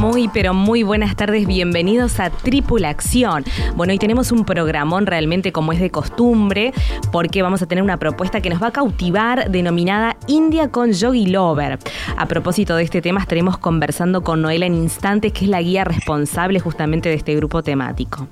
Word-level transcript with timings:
Muy, 0.00 0.28
pero 0.28 0.54
muy 0.54 0.82
buenas 0.82 1.14
tardes, 1.14 1.46
bienvenidos 1.46 2.20
a 2.20 2.30
Tripulación. 2.30 3.44
Bueno, 3.76 3.92
hoy 3.92 3.98
tenemos 3.98 4.32
un 4.32 4.46
programón 4.46 5.04
realmente 5.04 5.52
como 5.52 5.74
es 5.74 5.78
de 5.78 5.90
costumbre, 5.90 6.72
porque 7.12 7.42
vamos 7.42 7.60
a 7.60 7.66
tener 7.66 7.84
una 7.84 7.98
propuesta 7.98 8.40
que 8.40 8.48
nos 8.48 8.62
va 8.62 8.68
a 8.68 8.72
cautivar 8.72 9.50
denominada 9.50 10.16
India 10.26 10.70
con 10.70 10.92
Yogi 10.92 11.26
Lover. 11.26 11.78
A 12.16 12.24
propósito 12.24 12.76
de 12.76 12.84
este 12.84 13.02
tema, 13.02 13.20
estaremos 13.20 13.58
conversando 13.58 14.22
con 14.22 14.40
Noela 14.40 14.64
en 14.64 14.74
instantes, 14.74 15.34
que 15.34 15.44
es 15.44 15.50
la 15.50 15.60
guía 15.60 15.84
responsable 15.84 16.60
justamente 16.60 17.10
de 17.10 17.16
este 17.16 17.36
grupo 17.36 17.62
temático. 17.62 18.26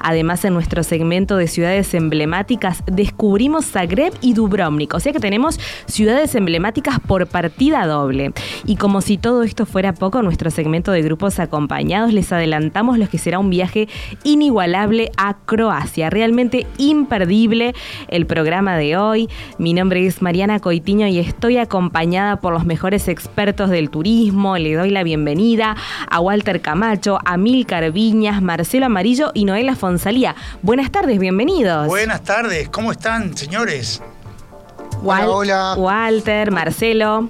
Además, 0.00 0.44
en 0.44 0.52
nuestro 0.52 0.82
segmento 0.82 1.36
de 1.36 1.48
ciudades 1.48 1.94
emblemáticas 1.94 2.82
descubrimos 2.86 3.66
Zagreb 3.66 4.12
y 4.20 4.34
Dubrovnik, 4.34 4.92
o 4.94 5.00
sea 5.00 5.12
que 5.12 5.20
tenemos 5.20 5.58
ciudades 5.86 6.34
emblemáticas 6.34 7.00
por 7.00 7.26
partida 7.26 7.86
doble. 7.86 8.32
Y 8.66 8.76
como 8.76 9.00
si 9.00 9.16
todo 9.16 9.42
esto 9.42 9.64
fuera 9.64 9.94
poco, 9.94 10.22
nuestro 10.22 10.50
segmento 10.50 10.92
de 10.92 11.05
grupos 11.06 11.38
acompañados 11.38 12.12
les 12.12 12.32
adelantamos 12.32 12.98
lo 12.98 13.08
que 13.08 13.18
será 13.18 13.38
un 13.38 13.48
viaje 13.48 13.88
inigualable 14.24 15.12
a 15.16 15.36
Croacia, 15.46 16.10
realmente 16.10 16.66
imperdible 16.78 17.74
el 18.08 18.26
programa 18.26 18.76
de 18.76 18.96
hoy. 18.96 19.28
Mi 19.58 19.72
nombre 19.72 20.04
es 20.04 20.20
Mariana 20.20 20.58
Coitiño 20.58 21.06
y 21.06 21.20
estoy 21.20 21.58
acompañada 21.58 22.40
por 22.40 22.52
los 22.52 22.66
mejores 22.66 23.06
expertos 23.06 23.70
del 23.70 23.88
turismo. 23.88 24.58
Le 24.58 24.74
doy 24.74 24.90
la 24.90 25.04
bienvenida 25.04 25.76
a 26.10 26.20
Walter 26.20 26.60
Camacho, 26.60 27.20
a 27.24 27.36
Milcar 27.36 27.92
Viñas, 27.92 28.42
Marcelo 28.42 28.86
Amarillo 28.86 29.30
y 29.32 29.44
Noela 29.44 29.76
Fonsalía. 29.76 30.34
Buenas 30.62 30.90
tardes, 30.90 31.18
bienvenidos. 31.20 31.86
Buenas 31.86 32.22
tardes, 32.24 32.68
¿cómo 32.68 32.90
están, 32.90 33.36
señores? 33.36 34.02
hola, 35.02 35.28
hola. 35.28 35.74
Walter, 35.76 36.50
Marcelo. 36.50 37.28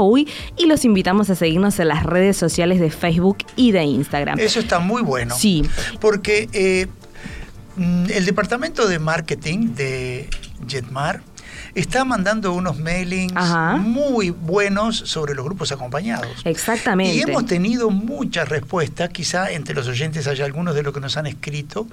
jetmar.com.uy. 0.00 0.28
Y 0.56 0.66
los 0.66 0.84
invitamos 0.84 1.30
a 1.30 1.34
seguirnos 1.34 1.78
en 1.78 1.88
las 1.88 2.04
redes 2.04 2.36
sociales 2.36 2.80
de 2.80 2.90
Facebook 2.90 3.38
y 3.56 3.72
de 3.72 3.84
Instagram. 3.84 4.38
Eso 4.38 4.60
está 4.60 4.78
muy 4.78 5.02
bueno. 5.02 5.34
Sí. 5.36 5.62
Porque 6.00 6.48
eh, 6.52 6.86
Mm, 7.80 8.10
el 8.10 8.26
departamento 8.26 8.86
de 8.88 8.98
marketing 8.98 9.74
de 9.74 10.28
Jetmar 10.68 11.22
está 11.74 12.04
mandando 12.04 12.52
unos 12.52 12.78
mailings 12.78 13.32
muy 13.80 14.30
buenos 14.30 14.96
sobre 14.96 15.34
los 15.34 15.44
grupos 15.44 15.72
acompañados. 15.72 16.42
Exactamente. 16.44 17.14
Y 17.14 17.20
hemos 17.20 17.46
tenido 17.46 17.90
muchas 17.90 18.48
respuestas, 18.48 19.10
quizá 19.10 19.50
entre 19.50 19.74
los 19.74 19.88
oyentes 19.88 20.26
haya 20.26 20.44
algunos 20.44 20.74
de 20.74 20.82
los 20.82 20.92
que 20.94 21.00
nos 21.00 21.16
han 21.16 21.26
escrito, 21.26 21.86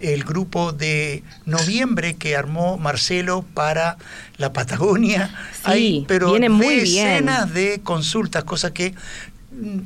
el 0.00 0.24
grupo 0.24 0.72
de 0.72 1.22
noviembre 1.46 2.14
que 2.14 2.36
armó 2.36 2.78
Marcelo 2.78 3.44
para 3.54 3.96
la 4.36 4.52
Patagonia. 4.52 5.34
Sí, 5.64 6.04
pero 6.08 6.30
viene 6.30 6.48
muy 6.48 6.76
decenas 6.76 7.52
de 7.52 7.80
consultas, 7.82 8.44
cosa 8.44 8.72
que 8.72 8.94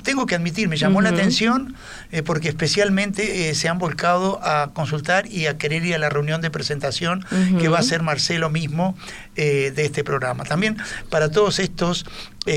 tengo 0.03 0.27
que 0.27 0.34
admitir, 0.34 0.69
me 0.69 0.77
llamó 0.77 1.03
la 1.03 1.10
atención 1.10 1.75
eh, 2.12 2.22
porque 2.22 2.49
especialmente 2.49 3.50
eh, 3.50 3.54
se 3.54 3.69
han 3.69 3.78
volcado 3.78 4.41
a 4.43 4.71
consultar 4.72 5.27
y 5.27 5.47
a 5.47 5.59
querer 5.59 5.84
ir 5.84 5.94
a 5.94 5.99
la 5.99 6.09
reunión 6.09 6.41
de 6.41 6.50
presentación 6.50 7.25
que 7.59 7.69
va 7.69 7.78
a 7.78 7.81
hacer 7.81 8.03
Marcelo 8.03 8.49
mismo 8.49 8.97
eh, 9.34 9.72
de 9.75 9.84
este 9.84 10.05
programa. 10.05 10.44
También 10.44 10.76
para 11.10 11.31
todos 11.31 11.59
estos 11.59 12.06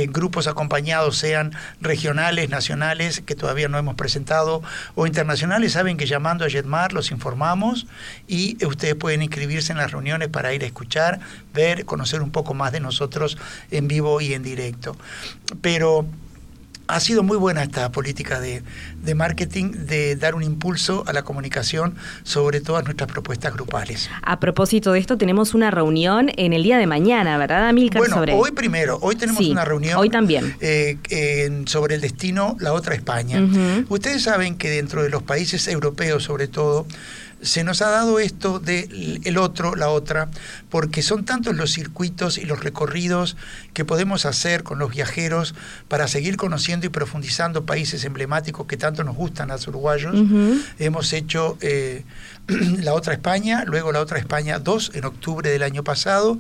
grupos 0.09 0.46
acompañados, 0.46 1.18
sean 1.18 1.52
regionales, 1.81 2.52
nacionales, 2.52 3.24
que 3.25 3.34
todavía 3.34 3.68
no 3.69 3.80
hemos 3.80 3.96
presentado, 3.96 4.62
o 4.94 5.08
internacionales, 5.08 5.72
saben 5.72 5.98
que 5.98 6.06
llamando 6.06 6.46
a 6.46 6.48
Jetmar 6.48 6.94
los 6.94 7.09
informamos 7.09 7.88
y 8.28 8.64
ustedes 8.64 8.94
pueden 8.94 9.24
inscribirse 9.24 9.72
en 9.72 9.80
las 9.80 9.90
reuniones 9.90 10.28
para 10.28 10.53
ir 10.53 10.62
a 10.62 10.68
escuchar, 10.68 11.19
ver, 11.56 11.86
conocer 11.86 12.22
un 12.22 12.30
poco 12.30 12.53
más 12.53 12.72
de 12.72 12.81
nosotros 12.81 13.40
en 13.72 13.88
vivo 13.88 14.22
y 14.22 14.36
en 14.36 14.44
directo. 14.44 14.96
Pero 15.64 16.06
ha 16.90 17.00
sido 17.00 17.24
muy 17.24 17.38
buena 17.38 17.64
esta 17.64 17.92
política 17.92 18.40
de, 18.40 18.64
marketing, 19.16 19.72
de 19.72 20.16
dar 20.16 20.36
un 20.36 20.44
impulso 20.44 21.04
a 21.08 21.14
la 21.14 21.24
comunicación 21.24 21.96
sobre 22.24 22.62
todas 22.62 22.84
nuestras 22.84 23.10
propuestas 23.10 23.54
grupales. 23.54 24.10
A 24.24 24.40
propósito 24.40 24.92
de 24.92 25.00
esto, 25.00 25.18
tenemos 25.18 25.54
una 25.54 25.72
reunión 25.72 26.32
en 26.36 26.54
el 26.54 26.64
día 26.64 26.78
de 26.78 26.88
mañana, 26.88 27.38
¿verdad, 27.38 27.70
Amilcar? 27.70 28.00
Bueno, 28.00 28.38
hoy 28.38 28.52
primero, 28.52 28.98
hoy 29.02 29.16
tenemos 29.16 29.46
una 29.46 29.66
reunión. 29.66 29.98
Hoy 29.98 30.10
también. 30.10 30.56
Eh, 30.60 31.64
sobre 31.66 31.96
el 31.96 32.02
destino, 32.02 32.58
la 32.60 32.74
otra 32.74 32.96
España. 32.96 33.40
Ustedes 33.90 34.24
saben 34.24 34.58
que 34.58 34.70
dentro 34.70 35.04
de 35.04 35.10
los 35.10 35.24
países 35.24 35.68
europeos, 35.68 36.24
sobre 36.24 36.48
todo, 36.48 36.88
se 37.42 37.64
nos 37.64 37.82
ha 37.82 37.90
dado 37.90 38.20
esto 38.20 38.60
de 38.60 39.20
el 39.24 39.38
otro, 39.38 39.76
la 39.76 39.90
otra, 39.90 40.30
porque 40.70 41.02
son 41.02 41.26
tantos 41.26 41.56
los 41.56 41.72
circuitos 41.72 42.38
y 42.38 42.46
los 42.46 42.64
recorridos 42.64 43.38
que 43.74 43.86
podemos 43.86 44.26
hacer 44.26 44.64
con 44.64 44.80
los 44.80 44.92
viajeros 44.92 45.56
para 45.88 46.08
seguir 46.08 46.38
conociendo 46.38 46.86
y 46.86 46.90
profundizando 46.90 47.66
países 47.66 48.04
emblemáticos 48.06 48.68
que 48.68 48.78
tanto 48.78 49.04
nos 49.04 49.16
gustan 49.16 49.52
a 49.52 49.56
los 49.56 49.68
uruguayos. 49.68 50.16
Hemos 50.80 51.14
hecho 51.14 51.58
eh, 51.62 52.04
la 52.82 52.94
otra 52.94 53.14
España, 53.14 53.64
luego 53.66 53.92
la 53.92 54.00
otra 54.00 54.18
España 54.18 54.60
2 54.60 54.92
en 54.96 55.06
octubre 55.06 55.50
del 55.50 55.64
año 55.64 55.84
pasado, 55.84 56.38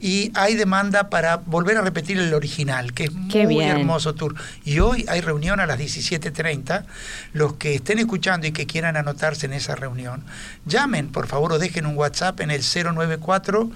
y 0.00 0.30
hay 0.34 0.54
demanda 0.54 1.10
para 1.10 1.38
volver 1.38 1.76
a 1.76 1.82
repetir 1.82 2.18
el 2.18 2.32
original, 2.34 2.92
que 2.92 3.04
es 3.04 3.12
muy 3.12 3.60
hermoso 3.64 4.14
tour. 4.14 4.34
Y 4.64 4.78
hoy 4.78 5.04
hay 5.08 5.20
reunión 5.20 5.60
a 5.60 5.66
las 5.66 5.78
17.30. 5.78 6.84
Los 7.32 7.54
que 7.54 7.74
estén 7.74 7.98
escuchando 7.98 8.46
y 8.46 8.52
que 8.52 8.66
quieran 8.66 8.96
anotarse 8.96 9.46
en 9.46 9.52
esa 9.52 9.74
reunión, 9.74 10.24
llamen, 10.66 11.08
por 11.08 11.26
favor, 11.26 11.52
o 11.52 11.58
dejen 11.58 11.86
un 11.86 11.96
WhatsApp 11.96 12.40
en 12.40 12.50
el 12.50 12.62
094 12.62 13.70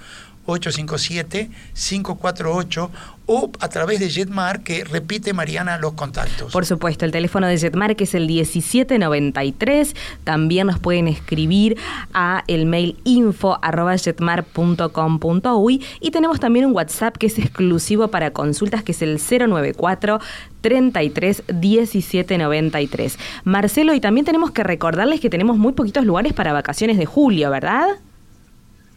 857-548 0.45 2.89
o 3.25 3.49
a 3.59 3.69
través 3.69 3.99
de 3.99 4.09
Jetmar 4.09 4.63
que 4.63 4.83
repite 4.83 5.33
Mariana 5.33 5.77
los 5.77 5.93
contactos. 5.93 6.51
Por 6.51 6.65
supuesto, 6.65 7.05
el 7.05 7.11
teléfono 7.11 7.47
de 7.47 7.57
Jetmar 7.57 7.95
que 7.95 8.03
es 8.03 8.13
el 8.15 8.27
1793. 8.27 9.95
También 10.23 10.67
nos 10.67 10.79
pueden 10.79 11.07
escribir 11.07 11.77
a 12.13 12.43
el 12.47 12.65
mail 12.65 12.97
info 13.05 13.59
y 15.99 16.11
tenemos 16.11 16.39
también 16.39 16.65
un 16.65 16.73
WhatsApp 16.73 17.17
que 17.17 17.27
es 17.27 17.39
exclusivo 17.39 18.09
para 18.09 18.31
consultas 18.31 18.83
que 18.83 18.91
es 18.91 19.01
el 19.01 19.19
094 19.19 20.19
33 20.61 21.43
17 21.47 22.37
93. 22.37 23.17
Marcelo, 23.43 23.93
y 23.93 23.99
también 23.99 24.25
tenemos 24.25 24.51
que 24.51 24.63
recordarles 24.63 25.19
que 25.19 25.29
tenemos 25.29 25.57
muy 25.57 25.73
poquitos 25.73 26.05
lugares 26.05 26.33
para 26.33 26.53
vacaciones 26.53 26.97
de 26.97 27.05
julio, 27.05 27.49
¿verdad? 27.49 27.87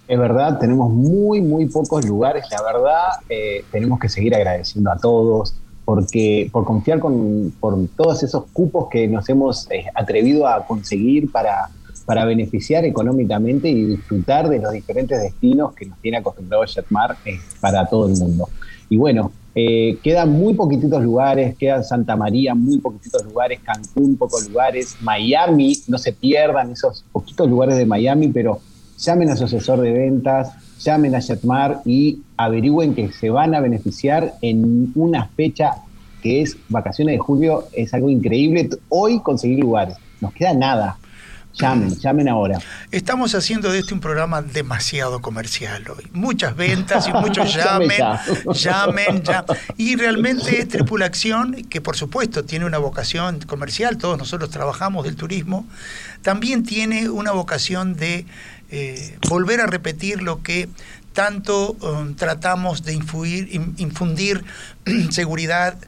Es 0.08 0.18
verdad, 0.18 0.58
tenemos 0.58 0.92
muy, 0.92 1.40
muy 1.40 1.66
pocos 1.66 2.04
lugares. 2.06 2.44
La 2.50 2.62
verdad, 2.62 3.06
eh, 3.28 3.64
tenemos 3.72 3.98
que 3.98 4.08
seguir 4.08 4.34
agradeciendo 4.34 4.90
a 4.90 4.96
todos 4.96 5.54
porque 5.86 6.48
por 6.52 6.64
confiar 6.64 6.98
con, 6.98 7.52
por 7.60 7.78
todos 7.96 8.22
esos 8.22 8.44
cupos 8.52 8.88
que 8.90 9.06
nos 9.06 9.28
hemos 9.28 9.70
eh, 9.70 9.84
atrevido 9.94 10.46
a 10.46 10.66
conseguir 10.66 11.30
para, 11.30 11.70
para 12.04 12.24
beneficiar 12.24 12.84
económicamente 12.84 13.68
y 13.68 13.84
disfrutar 13.84 14.48
de 14.48 14.58
los 14.58 14.72
diferentes 14.72 15.20
destinos 15.22 15.74
que 15.74 15.86
nos 15.86 15.98
tiene 16.00 16.18
acostumbrado 16.18 16.64
Jetmar 16.66 17.16
eh, 17.24 17.38
para 17.60 17.86
todo 17.86 18.08
el 18.08 18.16
mundo. 18.16 18.48
Y 18.88 18.96
bueno, 18.96 19.30
eh, 19.54 19.98
quedan 20.02 20.32
muy 20.32 20.54
poquititos 20.54 21.02
lugares, 21.02 21.56
quedan 21.56 21.84
Santa 21.84 22.16
María, 22.16 22.54
muy 22.54 22.78
poquititos 22.78 23.24
lugares, 23.24 23.60
Cancún, 23.60 24.16
pocos 24.16 24.48
lugares, 24.48 24.96
Miami, 25.00 25.76
no 25.86 25.98
se 25.98 26.12
pierdan 26.12 26.72
esos 26.72 27.04
poquitos 27.12 27.48
lugares 27.48 27.76
de 27.76 27.86
Miami, 27.86 28.28
pero 28.28 28.60
llamen 28.98 29.30
a 29.30 29.36
su 29.36 29.44
asesor 29.44 29.80
de 29.80 29.92
ventas, 29.92 30.52
llamen 30.80 31.14
a 31.14 31.20
Jetmar 31.20 31.80
y 31.84 32.22
averigüen 32.36 32.94
que 32.94 33.12
se 33.12 33.30
van 33.30 33.54
a 33.54 33.60
beneficiar 33.60 34.34
en 34.42 34.92
una 34.94 35.28
fecha 35.28 35.76
que 36.22 36.42
es 36.42 36.56
vacaciones 36.68 37.14
de 37.14 37.18
julio, 37.18 37.68
es 37.72 37.94
algo 37.94 38.10
increíble. 38.10 38.68
Hoy 38.88 39.20
conseguir 39.20 39.60
lugares, 39.60 39.96
nos 40.20 40.32
queda 40.32 40.54
nada. 40.54 40.98
Llamen, 41.58 41.96
llamen 41.98 42.28
ahora. 42.28 42.58
Estamos 42.90 43.34
haciendo 43.34 43.72
de 43.72 43.78
este 43.78 43.94
un 43.94 44.00
programa 44.00 44.42
demasiado 44.42 45.22
comercial 45.22 45.84
hoy. 45.88 46.06
Muchas 46.12 46.54
ventas 46.54 47.08
y 47.08 47.12
muchos 47.14 47.54
llamen, 47.56 47.96
llamen, 48.52 49.22
llamen. 49.22 49.56
Y 49.78 49.96
realmente 49.96 50.66
Tripulación, 50.66 51.64
que 51.70 51.80
por 51.80 51.96
supuesto 51.96 52.44
tiene 52.44 52.66
una 52.66 52.76
vocación 52.76 53.40
comercial, 53.46 53.96
todos 53.96 54.18
nosotros 54.18 54.50
trabajamos 54.50 55.04
del 55.06 55.16
turismo, 55.16 55.66
también 56.20 56.62
tiene 56.62 57.08
una 57.08 57.32
vocación 57.32 57.96
de 57.96 58.26
eh, 58.70 59.18
volver 59.28 59.60
a 59.60 59.66
repetir 59.66 60.22
lo 60.22 60.42
que 60.42 60.68
tanto 61.12 61.72
um, 61.72 62.14
tratamos 62.14 62.82
de 62.82 62.92
infundir 62.92 64.44
seguridad 65.10 65.78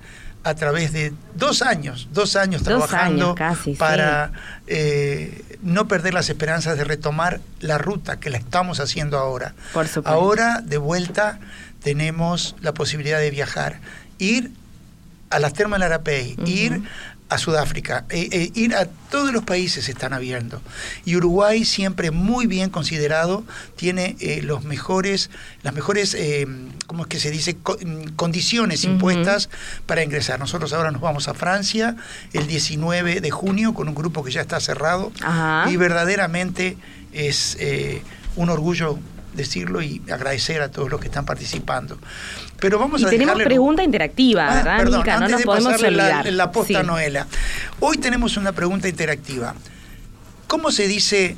a 0.45 0.55
través 0.55 0.93
de 0.93 1.13
dos 1.35 1.63
años, 1.63 2.09
dos 2.13 2.37
años 2.37 2.63
trabajando 2.63 3.35
para 3.77 4.33
eh, 4.67 5.45
no 5.63 5.89
perder 5.89 6.15
las 6.15 6.31
esperanzas 6.31 6.79
de 6.79 6.85
retomar 6.85 7.41
la 7.61 7.77
ruta 7.77 8.19
que 8.19 8.31
la 8.31 8.39
estamos 8.39 8.81
haciendo 8.81 9.19
ahora. 9.19 9.55
Ahora, 10.05 10.63
de 10.65 10.79
vuelta, 10.79 11.39
tenemos 11.83 12.57
la 12.63 12.73
posibilidad 12.73 13.19
de 13.19 13.31
viajar, 13.31 13.81
ir 14.19 14.53
a 15.31 15.39
las 15.39 15.53
termas 15.53 15.81
de 15.81 15.87
Arapey, 15.87 16.37
ir 16.47 16.83
a 17.29 17.37
Sudáfrica, 17.37 18.07
eh, 18.09 18.29
eh, 18.33 18.51
ir 18.55 18.75
a 18.75 18.87
todos 18.87 19.33
los 19.33 19.45
países 19.45 19.89
están 19.89 20.13
abiertos. 20.13 20.63
Y 21.05 21.17
Uruguay 21.17 21.65
siempre 21.65 22.11
muy 22.11 22.47
bien 22.47 22.71
considerado, 22.71 23.45
tiene 23.77 24.17
eh, 24.21 24.41
los 24.43 24.65
mejores, 24.65 25.31
las 25.63 25.75
mejores, 25.75 26.17
¿cómo 26.87 27.03
es 27.03 27.09
que 27.09 27.21
se 27.21 27.31
dice? 27.31 27.55
Mm, 27.55 28.15
condiciones 28.17 28.85
impuestas 28.85 29.51
para 29.87 30.03
ingresar. 30.03 30.39
Nosotros 30.39 30.73
ahora 30.73 30.91
nos 30.91 31.03
vamos 31.03 31.29
a 31.29 31.35
Francia 31.35 31.97
el 32.33 32.47
19 32.47 33.21
de 33.21 33.31
junio 33.31 33.75
con 33.75 33.89
un 33.89 33.95
grupo 33.95 34.25
que 34.25 34.31
ya 34.31 34.41
está 34.41 34.61
cerrado 34.61 35.13
y 35.69 35.77
verdaderamente 35.77 36.77
es 37.13 37.59
un 38.37 38.49
orgullo 38.49 38.99
decirlo 39.38 39.81
y 39.81 40.02
agradecer 40.12 40.61
a 40.61 40.70
todos 40.70 40.90
los 40.90 41.00
que 41.00 41.06
están 41.06 41.25
participando. 41.25 41.99
Pero 42.61 42.79
vamos 42.79 43.00
y 43.00 43.06
a 43.06 43.08
tenemos 43.08 43.43
pregunta 43.43 43.82
interactiva, 43.82 44.49
ah, 44.49 44.55
¿verdad, 44.82 45.20
No 45.20 45.29
nos 45.29 45.43
podemos 45.43 45.82
olvidar. 45.82 46.26
La, 46.26 46.31
la 46.31 46.52
posta 46.52 46.82
Noela. 46.82 47.26
Hoy 47.81 47.96
tenemos 47.96 48.37
una 48.37 48.52
pregunta 48.52 48.88
interactiva. 48.88 49.55
¿Cómo 50.46 50.70
se 50.70 50.87
dice 50.87 51.37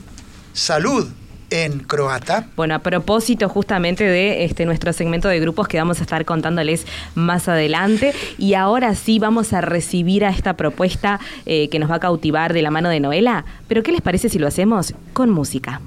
salud 0.53 1.09
en 1.51 1.81
croata. 1.81 2.47
Bueno, 2.57 2.75
a 2.77 2.79
propósito 2.79 3.49
justamente 3.49 4.05
de 4.05 4.45
este 4.45 4.65
nuestro 4.65 4.93
segmento 4.93 5.29
de 5.29 5.41
grupos 5.41 5.69
que 5.69 5.79
vamos 5.79 5.99
a 5.99 6.03
estar 6.03 6.25
contándoles 6.25 6.87
más 7.15 7.49
adelante. 7.49 8.15
Y 8.39 8.55
ahora 8.55 8.95
sí 8.95 9.19
vamos 9.19 9.53
a 9.53 9.61
recibir 9.61 10.25
a 10.25 10.31
esta 10.31 10.55
propuesta 10.55 11.21
eh, 11.47 11.69
que 11.69 11.79
nos 11.79 11.91
va 11.91 11.97
a 11.97 12.01
cautivar 12.01 12.53
de 12.53 12.63
la 12.63 12.71
mano 12.71 12.89
de 12.89 13.01
Noela. 13.01 13.45
Pero 13.69 13.83
¿qué 13.83 13.93
les 13.93 14.01
parece 14.01 14.29
si 14.29 14.39
lo 14.39 14.47
hacemos 14.47 14.95
con 15.13 15.31
música? 15.31 15.81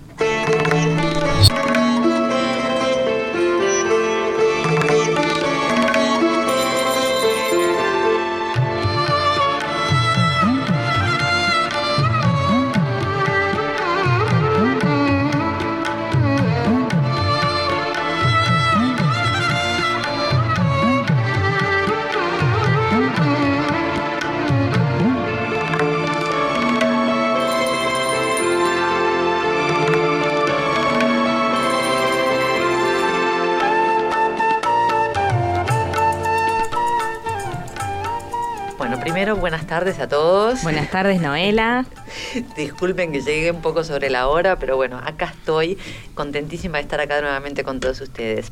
Buenas 39.39 39.67
tardes 39.67 39.99
a 39.99 40.07
todos. 40.07 40.63
Buenas 40.63 40.89
tardes, 40.89 41.21
Noela. 41.21 41.85
Disculpen 42.57 43.11
que 43.11 43.21
llegué 43.21 43.51
un 43.51 43.61
poco 43.61 43.83
sobre 43.83 44.09
la 44.09 44.27
hora, 44.27 44.57
pero 44.57 44.75
bueno, 44.75 44.99
acá 45.03 45.25
estoy, 45.25 45.77
contentísima 46.15 46.77
de 46.77 46.83
estar 46.83 46.99
acá 46.99 47.21
nuevamente 47.21 47.63
con 47.63 47.79
todos 47.79 48.01
ustedes. 48.01 48.51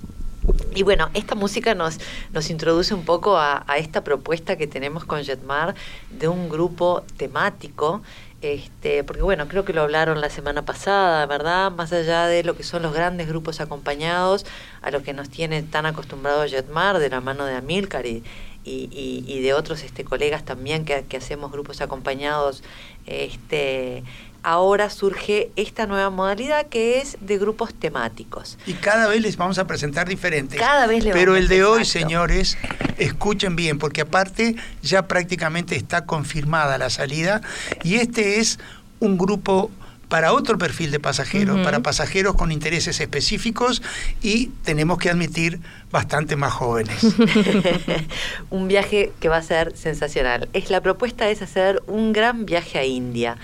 Y 0.73 0.83
bueno, 0.83 1.09
esta 1.13 1.35
música 1.35 1.75
nos, 1.75 1.99
nos 2.33 2.49
introduce 2.49 2.93
un 2.93 3.05
poco 3.05 3.37
a, 3.37 3.63
esta 3.77 4.03
propuesta 4.03 4.55
que 4.55 4.67
tenemos 4.67 5.05
con 5.05 5.23
Jetmar 5.23 5.75
de 6.09 6.27
un 6.27 6.49
grupo 6.49 7.03
temático 7.17 8.01
este, 8.41 9.03
porque 9.03 9.21
bueno, 9.21 9.47
creo 9.47 9.65
que 9.65 9.73
lo 9.73 9.81
hablaron 9.83 10.19
la 10.19 10.31
semana 10.31 10.65
pasada, 10.65 11.27
¿verdad? 11.27 11.71
Más 11.71 11.93
allá 11.93 12.25
de 12.25 12.43
lo 12.43 12.55
que 12.55 12.63
son 12.63 12.81
los 12.81 12.91
grandes 12.91 13.27
grupos 13.27 13.61
acompañados, 13.61 14.47
a 14.81 14.89
los 14.89 15.03
que 15.03 15.13
nos 15.13 15.29
tiene 15.29 15.61
tan 15.61 15.85
acostumbrados 15.85 16.49
Jetmar, 16.49 16.97
de 16.97 17.09
la 17.09 17.21
mano 17.21 17.45
de 17.45 17.53
Amilcar 17.55 18.07
y, 18.07 18.23
y, 18.63 19.23
y, 19.27 19.41
de 19.41 19.53
otros 19.53 19.83
este, 19.83 20.03
colegas 20.03 20.45
también 20.45 20.85
que, 20.85 21.17
hacemos 21.17 21.51
grupos 21.51 21.81
acompañados, 21.81 22.63
este, 23.07 24.03
ahora 24.43 24.89
surge 24.89 25.51
esta 25.55 25.87
nueva 25.87 26.09
modalidad 26.09 26.67
que 26.67 26.99
es 26.99 27.17
de 27.21 27.37
grupos 27.37 27.73
temáticos. 27.73 28.57
Y 28.65 28.73
cada 28.73 29.07
vez 29.07 29.21
les 29.21 29.37
vamos 29.37 29.57
a 29.57 29.65
presentar 29.65 30.07
diferentes. 30.07 30.59
Cada 30.59 30.87
vez 30.87 31.03
les 31.03 31.13
Pero 31.13 31.35
el 31.35 31.47
de 31.47 31.63
hoy, 31.63 31.85
señores, 31.85 32.57
escuchen 32.97 33.55
bien, 33.55 33.79
porque 33.79 34.01
aparte 34.01 34.55
ya 34.81 35.07
prácticamente 35.07 35.75
está 35.75 36.05
confirmada 36.05 36.77
la 36.77 36.89
salida 36.89 37.41
y 37.83 37.95
este 37.95 38.39
es 38.39 38.59
un 38.99 39.17
grupo 39.17 39.71
para 40.11 40.33
otro 40.33 40.57
perfil 40.57 40.91
de 40.91 40.99
pasajeros, 40.99 41.61
para 41.61 41.79
pasajeros 41.79 42.35
con 42.35 42.51
intereses 42.51 42.99
específicos 42.99 43.81
y 44.21 44.47
tenemos 44.65 44.97
que 44.97 45.09
admitir 45.09 45.61
bastante 45.89 46.35
más 46.35 46.51
jóvenes. 46.51 47.01
un 48.49 48.67
viaje 48.67 49.13
que 49.21 49.29
va 49.29 49.37
a 49.37 49.41
ser 49.41 49.71
sensacional. 49.77 50.49
Es 50.51 50.69
la 50.69 50.81
propuesta 50.81 51.29
es 51.29 51.41
hacer 51.41 51.81
un 51.87 52.11
gran 52.11 52.45
viaje 52.45 52.77
a 52.77 52.83
India. 52.83 53.37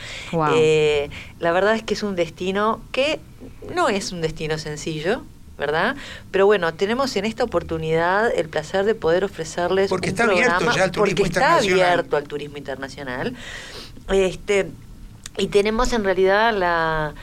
Eh, 0.56 1.10
la 1.40 1.54
verdad 1.54 1.74
es 1.74 1.84
que 1.84 1.94
es 1.94 2.04
un 2.04 2.18
destino 2.18 2.82
que 2.92 3.22
no 3.74 3.88
es 3.88 4.12
un 4.12 4.20
destino 4.20 4.58
sencillo, 4.58 5.24
¿verdad? 5.58 5.96
Pero 6.32 6.48
bueno, 6.48 6.74
tenemos 6.74 7.16
en 7.16 7.24
esta 7.24 7.46
oportunidad 7.46 8.30
el 8.38 8.50
placer 8.50 8.84
de 8.84 8.94
poder 8.94 9.24
ofrecerles 9.24 9.90
porque 9.90 10.10
un 10.10 10.16
está 10.16 10.24
abierto 10.26 10.72
ya 10.76 10.84
al 10.84 10.92
turismo 10.92 11.16
porque 11.16 11.30
está 11.30 11.56
abierto 11.56 12.18
al 12.18 12.26
turismo 12.26 12.58
internacional. 12.58 13.34
Este, 14.10 14.68
y 15.38 15.48
tenemos 15.48 15.94
en 15.94 16.04
realidad 16.04 16.54
la, 16.54 17.14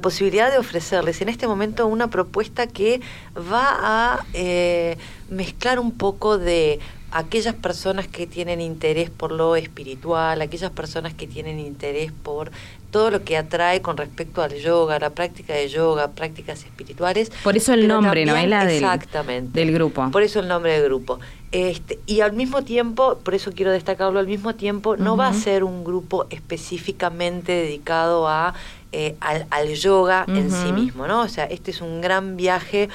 posibilidad 0.00 0.52
de 0.52 0.58
ofrecerles 0.58 1.20
en 1.20 1.28
este 1.28 1.48
momento 1.48 1.86
una 1.86 2.10
propuesta 2.10 2.68
que 2.68 3.00
va 3.36 3.66
a 3.80 4.24
eh, 4.34 4.96
mezclar 5.30 5.80
un 5.80 5.90
poco 5.90 6.38
de 6.38 6.78
aquellas 7.12 7.54
personas 7.54 8.06
que 8.06 8.26
tienen 8.26 8.60
interés 8.60 9.10
por 9.10 9.32
lo 9.32 9.56
espiritual, 9.56 10.40
aquellas 10.40 10.70
personas 10.70 11.14
que 11.14 11.26
tienen 11.26 11.58
interés 11.58 12.12
por 12.12 12.50
todo 12.90 13.10
lo 13.10 13.22
que 13.24 13.36
atrae 13.36 13.80
con 13.80 13.96
respecto 13.96 14.42
al 14.42 14.54
yoga, 14.54 14.98
la 14.98 15.10
práctica 15.10 15.54
de 15.54 15.68
yoga, 15.68 16.10
prácticas 16.10 16.64
espirituales. 16.64 17.30
Por 17.42 17.56
eso 17.56 17.72
el 17.72 17.86
nombre, 17.86 18.26
¿no? 18.26 18.34
Del, 18.34 18.52
exactamente, 18.52 19.58
del 19.58 19.72
grupo. 19.72 20.10
Por 20.10 20.22
eso 20.22 20.40
el 20.40 20.48
nombre 20.48 20.72
del 20.72 20.84
grupo. 20.84 21.20
Este, 21.52 21.98
y 22.06 22.20
al 22.20 22.32
mismo 22.32 22.62
tiempo, 22.62 23.18
por 23.18 23.34
eso 23.34 23.52
quiero 23.52 23.72
destacarlo, 23.72 24.18
al 24.20 24.26
mismo 24.26 24.54
tiempo 24.54 24.96
no 24.96 25.16
va 25.16 25.28
a 25.28 25.34
ser 25.34 25.64
un 25.64 25.82
grupo 25.82 26.26
específicamente 26.30 27.52
dedicado 27.52 28.28
a, 28.28 28.54
eh, 28.92 29.16
al, 29.20 29.74
yoga 29.74 30.24
en 30.28 30.50
sí 30.50 30.72
mismo, 30.72 31.06
¿no? 31.06 31.22
O 31.22 31.28
sea, 31.28 31.44
este 31.44 31.72
es 31.72 31.80
un 31.80 32.00
gran 32.00 32.36
viaje 32.36 32.88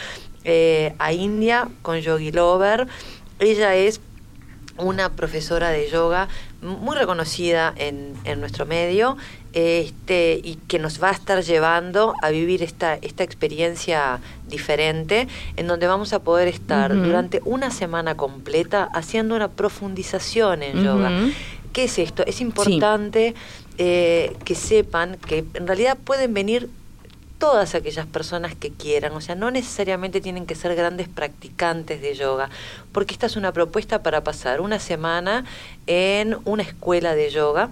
eh, 0.46 0.94
a 1.00 1.12
India 1.12 1.68
con 1.82 2.00
Yogi 2.00 2.32
Lover. 2.32 2.88
Ella 3.40 3.76
es 3.76 4.00
una 4.78 5.10
profesora 5.10 5.70
de 5.70 5.90
yoga 5.90 6.28
muy 6.62 6.96
reconocida 6.98 7.74
en, 7.78 8.14
en 8.26 8.40
nuestro 8.40 8.66
medio 8.66 9.18
este, 9.54 10.42
y 10.44 10.56
que 10.68 10.80
nos 10.80 11.02
va 11.02 11.10
a 11.10 11.14
estar 11.14 11.42
llevando 11.42 12.14
a 12.22 12.30
vivir 12.30 12.62
esta, 12.62 12.96
esta 12.96 13.24
experiencia 13.24 14.20
diferente, 14.50 15.30
en 15.56 15.68
donde 15.68 15.88
vamos 15.88 16.12
a 16.12 16.20
poder 16.20 16.50
estar 16.50 16.94
durante 16.94 17.42
una 17.46 17.72
semana 17.72 18.18
completa 18.18 18.90
haciendo 18.94 19.34
una 19.34 19.48
profundización 19.48 20.62
en 20.62 20.84
yoga. 20.84 21.10
¿Qué 21.72 21.86
es 21.86 22.00
esto? 22.00 22.26
Es 22.26 22.42
importante 22.42 23.34
eh, 23.78 24.36
que 24.44 24.56
sepan 24.56 25.18
que 25.26 25.46
en 25.54 25.68
realidad 25.68 25.98
pueden 26.04 26.34
venir 26.34 26.70
todas 27.38 27.76
aquellas 27.76 28.06
personas 28.06 28.56
que 28.56 28.72
quieran, 28.72 29.14
o 29.14 29.22
sea, 29.22 29.36
no 29.36 29.52
necesariamente 29.52 30.22
tienen 30.22 30.46
que 30.46 30.56
ser 30.56 30.76
grandes 30.76 31.10
practicantes 31.10 32.02
de 32.02 32.16
yoga, 32.16 32.50
porque 32.92 33.14
esta 33.14 33.26
es 33.26 33.36
una 33.36 33.52
propuesta 33.52 34.04
para 34.04 34.24
pasar 34.24 34.62
una 34.62 34.80
semana 34.80 35.46
en 35.88 36.38
una 36.46 36.64
escuela 36.64 37.14
de 37.16 37.30
yoga, 37.30 37.70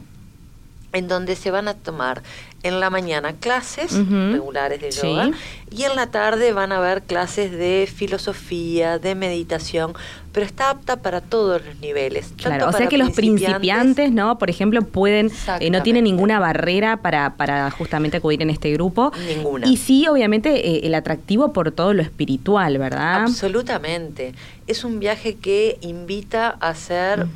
en 0.91 1.07
donde 1.07 1.35
se 1.35 1.49
van 1.49 1.67
a 1.67 1.73
tomar 1.73 2.21
en 2.61 2.79
la 2.79 2.89
mañana 2.89 3.33
clases 3.33 3.93
regulares 4.07 4.79
de 4.79 4.91
yoga 4.91 5.31
y 5.69 5.83
en 5.83 5.95
la 5.95 6.11
tarde 6.11 6.53
van 6.53 6.71
a 6.71 6.77
haber 6.77 7.01
clases 7.01 7.51
de 7.51 7.89
filosofía, 7.93 8.99
de 8.99 9.15
meditación, 9.15 9.93
pero 10.33 10.47
está 10.47 10.71
apta 10.71 10.97
para 10.97 11.21
todos 11.21 11.63
los 11.63 11.79
niveles. 11.79 12.33
Claro, 12.37 12.67
o 12.67 12.71
sea 12.71 12.87
que 12.87 12.97
los 12.97 13.11
principiantes, 13.11 14.11
¿no? 14.11 14.39
Por 14.39 14.49
ejemplo, 14.49 14.81
pueden, 14.81 15.31
eh, 15.59 15.69
no 15.69 15.83
tienen 15.83 16.03
ninguna 16.03 16.39
barrera 16.39 16.97
para, 16.97 17.35
para 17.37 17.69
justamente 17.69 18.17
acudir 18.17 18.41
en 18.41 18.49
este 18.49 18.71
grupo. 18.73 19.11
Ninguna. 19.27 19.67
Y 19.67 19.77
sí, 19.77 20.07
obviamente, 20.07 20.67
eh, 20.67 20.81
el 20.87 20.95
atractivo 20.95 21.53
por 21.53 21.71
todo 21.71 21.93
lo 21.93 22.01
espiritual, 22.01 22.79
¿verdad? 22.79 23.21
Absolutamente. 23.21 24.33
Es 24.65 24.83
un 24.83 24.99
viaje 24.99 25.35
que 25.35 25.77
invita 25.81 26.57
a 26.59 26.69
hacer 26.69 27.27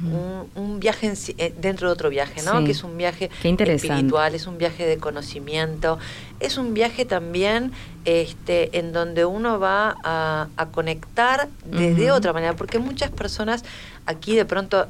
un, 0.56 0.80
viaje 0.80 1.14
eh, 1.38 1.54
dentro 1.60 1.90
de 1.90 1.94
otro 1.94 2.10
viaje, 2.10 2.42
¿no? 2.42 2.64
Que 2.64 2.72
es 2.72 2.84
un 2.84 2.98
viaje 2.98 3.30
espiritual, 3.44 4.34
es 4.34 4.48
un 4.48 4.58
viaje 4.58 4.88
de 4.88 4.98
conocimiento, 4.98 6.00
es 6.40 6.58
un 6.58 6.74
viaje 6.74 7.06
también 7.06 7.74
este, 8.08 8.80
en 8.80 8.94
donde 8.94 9.26
uno 9.26 9.60
va 9.60 9.98
a, 10.02 10.68
conectar 10.72 11.50
de, 11.66 12.10
otra 12.10 12.32
manera, 12.32 12.56
porque 12.56 12.80
muchas 12.80 13.12
personas 13.12 13.66
aquí 14.06 14.34
de 14.34 14.46
pronto 14.46 14.88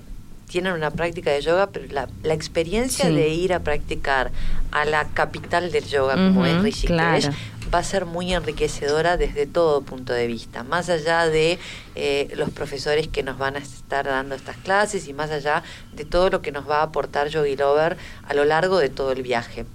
tienen 0.48 0.74
una 0.74 0.92
práctica 0.92 1.32
de 1.32 1.42
yoga, 1.42 1.66
pero 1.72 1.88
la, 1.90 2.34
experiencia 2.34 3.10
de 3.10 3.30
ir 3.30 3.54
a 3.56 3.62
practicar 3.62 4.30
a 4.72 4.86
la 4.86 5.06
capital 5.06 5.72
del 5.72 5.86
yoga, 5.86 6.14
como 6.14 6.46
es 6.46 6.62
Rishikesh, 6.62 7.32
va 7.74 7.80
a 7.80 7.84
ser 7.84 8.06
muy 8.06 8.34
enriquecedora 8.36 9.18
desde 9.18 9.48
todo 9.48 9.82
punto 9.82 10.14
de 10.14 10.28
vista, 10.28 10.62
más 10.62 10.88
allá 10.90 11.28
de 11.28 11.58
eh, 11.96 12.32
los 12.36 12.52
profesores 12.52 13.08
que 13.08 13.24
nos 13.24 13.40
van 13.40 13.56
a 13.56 13.60
estar 13.60 14.06
dando 14.06 14.36
estas 14.36 14.58
clases 14.58 15.08
y 15.08 15.14
más 15.14 15.32
allá 15.32 15.64
de 15.92 16.06
todo 16.06 16.30
lo 16.30 16.44
que 16.44 16.52
nos 16.52 16.70
va 16.70 16.82
a 16.82 16.84
aportar 16.84 17.30
Yogi 17.30 17.58
Lover 17.58 17.98
a 18.28 18.36
lo 18.36 18.46
largo 18.46 18.78
de 18.78 18.90
todo 18.90 19.12
el 19.12 19.24
viaje. 19.24 19.66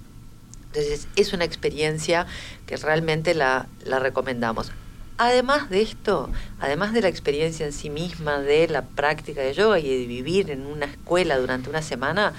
Entonces 0.73 1.07
es 1.15 1.33
una 1.33 1.45
experiencia 1.45 2.25
que 2.65 2.77
realmente 2.77 3.35
la, 3.35 3.67
la 3.85 3.99
recomendamos. 3.99 4.71
Además 5.19 5.69
de 5.69 5.83
esto, 5.83 6.31
además 6.59 6.93
de 6.93 7.01
la 7.01 7.09
experiencia 7.09 7.67
en 7.67 7.73
sí 7.73 7.91
misma, 7.91 8.39
de 8.39 8.67
la 8.67 8.81
práctica 8.81 9.41
de 9.41 9.53
yoga 9.53 9.77
y 9.77 9.87
de 9.87 10.07
vivir 10.07 10.49
en 10.49 10.65
una 10.65 10.87
escuela 10.87 11.37
durante 11.37 11.69
una 11.69 11.83
semana, 11.83 12.33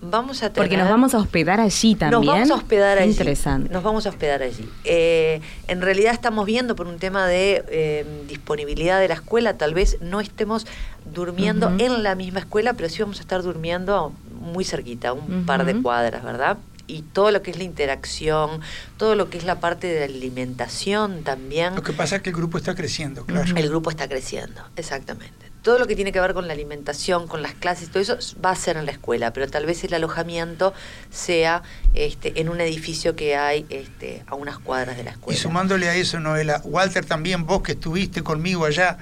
vamos 0.00 0.42
a 0.42 0.50
tener... 0.50 0.66
Porque 0.66 0.78
nos 0.78 0.88
vamos 0.88 1.14
a 1.14 1.18
hospedar 1.18 1.60
allí 1.60 1.94
también. 1.94 2.22
Nos 2.22 2.26
vamos 2.26 2.50
a 2.50 2.54
hospedar 2.54 2.98
allí. 2.98 3.10
Interesante. 3.10 3.70
Nos 3.70 3.82
vamos 3.82 4.06
a 4.06 4.08
hospedar 4.08 4.42
allí. 4.42 4.66
Eh, 4.84 5.42
en 5.68 5.82
realidad 5.82 6.14
estamos 6.14 6.46
viendo 6.46 6.74
por 6.74 6.86
un 6.86 6.98
tema 6.98 7.26
de 7.26 7.62
eh, 7.68 8.06
disponibilidad 8.26 8.98
de 8.98 9.08
la 9.08 9.14
escuela, 9.14 9.58
tal 9.58 9.74
vez 9.74 9.98
no 10.00 10.22
estemos 10.22 10.66
durmiendo 11.12 11.74
en 11.78 12.02
la 12.02 12.14
misma 12.14 12.40
escuela, 12.40 12.72
pero 12.72 12.88
sí 12.88 13.02
vamos 13.02 13.18
a 13.18 13.20
estar 13.20 13.42
durmiendo 13.42 14.14
muy 14.40 14.64
cerquita, 14.64 15.12
un 15.12 15.44
par 15.44 15.66
de 15.66 15.82
cuadras, 15.82 16.24
¿verdad? 16.24 16.56
Y 16.86 17.02
todo 17.02 17.30
lo 17.30 17.42
que 17.42 17.50
es 17.50 17.58
la 17.58 17.64
interacción, 17.64 18.60
todo 18.96 19.14
lo 19.14 19.30
que 19.30 19.38
es 19.38 19.44
la 19.44 19.60
parte 19.60 19.86
de 19.86 20.00
la 20.00 20.14
alimentación 20.14 21.22
también. 21.22 21.74
Lo 21.74 21.82
que 21.82 21.92
pasa 21.92 22.16
es 22.16 22.22
que 22.22 22.30
el 22.30 22.36
grupo 22.36 22.58
está 22.58 22.74
creciendo, 22.74 23.24
claro. 23.24 23.56
El 23.56 23.68
grupo 23.68 23.90
está 23.90 24.08
creciendo, 24.08 24.62
exactamente. 24.76 25.52
Todo 25.62 25.78
lo 25.78 25.86
que 25.86 25.96
tiene 25.96 26.12
que 26.12 26.20
ver 26.20 26.34
con 26.34 26.46
la 26.46 26.52
alimentación, 26.52 27.26
con 27.26 27.40
las 27.40 27.54
clases, 27.54 27.88
todo 27.88 28.02
eso 28.02 28.18
va 28.44 28.50
a 28.50 28.54
ser 28.54 28.76
en 28.76 28.84
la 28.84 28.92
escuela, 28.92 29.32
pero 29.32 29.48
tal 29.48 29.64
vez 29.64 29.82
el 29.84 29.94
alojamiento 29.94 30.74
sea 31.10 31.62
este, 31.94 32.38
en 32.38 32.50
un 32.50 32.60
edificio 32.60 33.16
que 33.16 33.34
hay 33.34 33.64
este, 33.70 34.24
a 34.26 34.34
unas 34.34 34.58
cuadras 34.58 34.98
de 34.98 35.04
la 35.04 35.12
escuela. 35.12 35.38
Y 35.38 35.40
sumándole 35.40 35.88
a 35.88 35.94
eso, 35.94 36.20
Noela, 36.20 36.60
Walter, 36.64 37.06
también 37.06 37.46
vos 37.46 37.62
que 37.62 37.72
estuviste 37.72 38.22
conmigo 38.22 38.66
allá, 38.66 38.98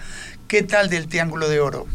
¿qué 0.47 0.63
tal 0.63 0.89
del 0.89 1.09
Triángulo 1.09 1.49
de 1.49 1.59
Oro? 1.59 1.89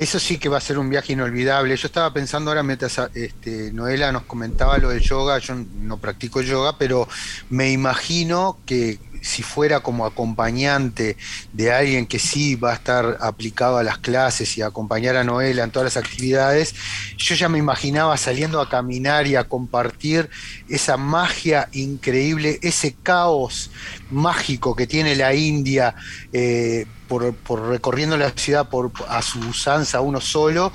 Eso 0.00 0.18
sí 0.18 0.38
que 0.38 0.48
va 0.48 0.56
a 0.56 0.62
ser 0.62 0.78
un 0.78 0.88
viaje 0.88 1.12
inolvidable. 1.12 1.76
Yo 1.76 1.86
estaba 1.86 2.10
pensando 2.10 2.50
ahora, 2.50 2.62
mientras 2.62 2.98
este, 3.12 3.70
Noela 3.70 4.10
nos 4.10 4.22
comentaba 4.22 4.78
lo 4.78 4.88
del 4.88 5.00
yoga, 5.00 5.36
yo 5.36 5.54
no 5.54 5.98
practico 5.98 6.40
yoga, 6.40 6.78
pero 6.78 7.06
me 7.50 7.70
imagino 7.70 8.56
que 8.64 8.98
si 9.20 9.42
fuera 9.42 9.80
como 9.80 10.06
acompañante 10.06 11.16
de 11.52 11.72
alguien 11.72 12.06
que 12.06 12.18
sí 12.18 12.56
va 12.56 12.72
a 12.72 12.74
estar 12.74 13.18
aplicado 13.20 13.78
a 13.78 13.82
las 13.82 13.98
clases 13.98 14.56
y 14.56 14.62
acompañar 14.62 15.16
a 15.16 15.24
Noela 15.24 15.64
en 15.64 15.70
todas 15.70 15.94
las 15.94 16.02
actividades, 16.02 16.74
yo 17.16 17.34
ya 17.34 17.48
me 17.48 17.58
imaginaba 17.58 18.16
saliendo 18.16 18.60
a 18.60 18.68
caminar 18.68 19.26
y 19.26 19.36
a 19.36 19.44
compartir 19.44 20.30
esa 20.68 20.96
magia 20.96 21.68
increíble, 21.72 22.58
ese 22.62 22.94
caos 23.02 23.70
mágico 24.10 24.74
que 24.74 24.86
tiene 24.86 25.16
la 25.16 25.34
India 25.34 25.94
eh, 26.32 26.86
por, 27.08 27.34
recorriendo 27.68 28.16
la 28.16 28.30
ciudad 28.30 28.68
por, 28.68 28.92
a 29.08 29.20
su 29.22 29.40
usanza 29.40 30.00
uno 30.00 30.20
solo 30.20 30.72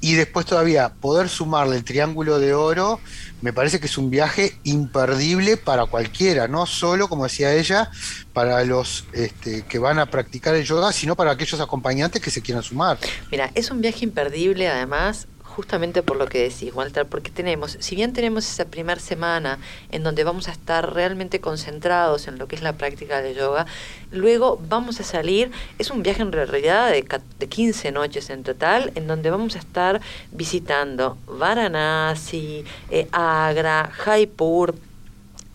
y 0.00 0.14
después 0.14 0.46
todavía 0.46 0.94
poder 1.00 1.28
sumarle 1.28 1.76
el 1.76 1.84
triángulo 1.84 2.38
de 2.38 2.54
oro 2.54 3.00
me 3.42 3.52
parece 3.52 3.80
que 3.80 3.86
es 3.86 3.98
un 3.98 4.10
viaje 4.10 4.58
imperdible 4.64 5.56
para 5.56 5.86
cualquiera, 5.86 6.48
no 6.48 6.66
solo, 6.66 7.08
como 7.08 7.24
decía 7.24 7.54
ella, 7.54 7.90
para 8.32 8.64
los 8.64 9.04
este, 9.12 9.62
que 9.62 9.78
van 9.78 9.98
a 9.98 10.06
practicar 10.06 10.54
el 10.54 10.64
yoga, 10.64 10.92
sino 10.92 11.16
para 11.16 11.32
aquellos 11.32 11.60
acompañantes 11.60 12.22
que 12.22 12.30
se 12.30 12.40
quieran 12.40 12.62
sumar. 12.62 12.98
Mira, 13.30 13.50
es 13.54 13.70
un 13.70 13.80
viaje 13.80 14.04
imperdible, 14.04 14.68
además, 14.68 15.28
justamente 15.56 16.02
por 16.02 16.18
lo 16.18 16.26
que 16.26 16.42
decís, 16.42 16.74
Walter, 16.74 17.06
porque 17.06 17.30
tenemos, 17.30 17.78
si 17.80 17.96
bien 17.96 18.12
tenemos 18.12 18.46
esa 18.46 18.66
primera 18.66 19.00
semana 19.00 19.58
en 19.90 20.02
donde 20.02 20.22
vamos 20.22 20.48
a 20.48 20.52
estar 20.52 20.92
realmente 20.92 21.40
concentrados 21.40 22.28
en 22.28 22.36
lo 22.36 22.46
que 22.46 22.56
es 22.56 22.62
la 22.62 22.74
práctica 22.74 23.22
de 23.22 23.34
yoga, 23.34 23.64
luego 24.10 24.60
vamos 24.68 25.00
a 25.00 25.02
salir, 25.02 25.50
es 25.78 25.90
un 25.90 26.02
viaje 26.02 26.20
en 26.20 26.30
realidad 26.30 26.90
de, 26.90 27.06
de 27.38 27.48
15 27.48 27.90
noches 27.90 28.28
en 28.28 28.42
total, 28.42 28.92
en 28.96 29.06
donde 29.06 29.30
vamos 29.30 29.56
a 29.56 29.58
estar 29.58 30.02
visitando 30.30 31.16
Varanasi, 31.26 32.66
eh, 32.90 33.08
Agra, 33.12 33.90
Jaipur, 33.94 34.74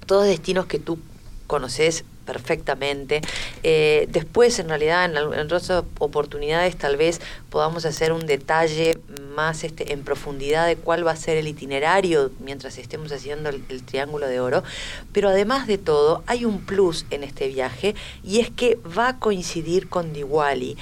todos 0.08 0.26
destinos 0.26 0.66
que 0.66 0.80
tú 0.80 0.98
conoces 1.46 2.06
perfectamente. 2.26 3.22
Eh, 3.64 4.08
después, 4.10 4.60
en 4.60 4.70
realidad, 4.70 5.06
en, 5.06 5.18
otras 5.18 5.70
oportunidades, 6.00 6.76
tal 6.78 6.98
vez 6.98 7.22
podamos 7.50 7.86
hacer 7.86 8.12
un 8.14 8.26
detalle 8.26 9.00
más 9.36 9.64
este, 9.64 9.94
en 9.94 10.04
profundidad 10.04 10.68
de 10.68 10.76
cuál 10.76 11.06
va 11.06 11.12
a 11.12 11.16
ser 11.16 11.38
el 11.38 11.48
itinerario 11.48 12.32
mientras 12.40 12.78
estemos 12.78 13.12
haciendo 13.12 13.50
el, 13.50 13.84
Triángulo 13.84 14.28
de 14.28 14.40
Oro. 14.40 14.64
Pero 15.12 15.30
además 15.30 15.68
de 15.68 15.78
todo, 15.78 16.24
hay 16.28 16.46
un 16.46 16.62
plus 16.62 17.06
en 17.10 17.24
este 17.24 17.48
viaje 17.48 17.96
y 18.24 18.40
es 18.40 18.50
que 18.50 18.78
va 18.98 19.10
a 19.10 19.20
coincidir 19.20 19.90
con 19.90 20.14
Diwali 20.14 20.78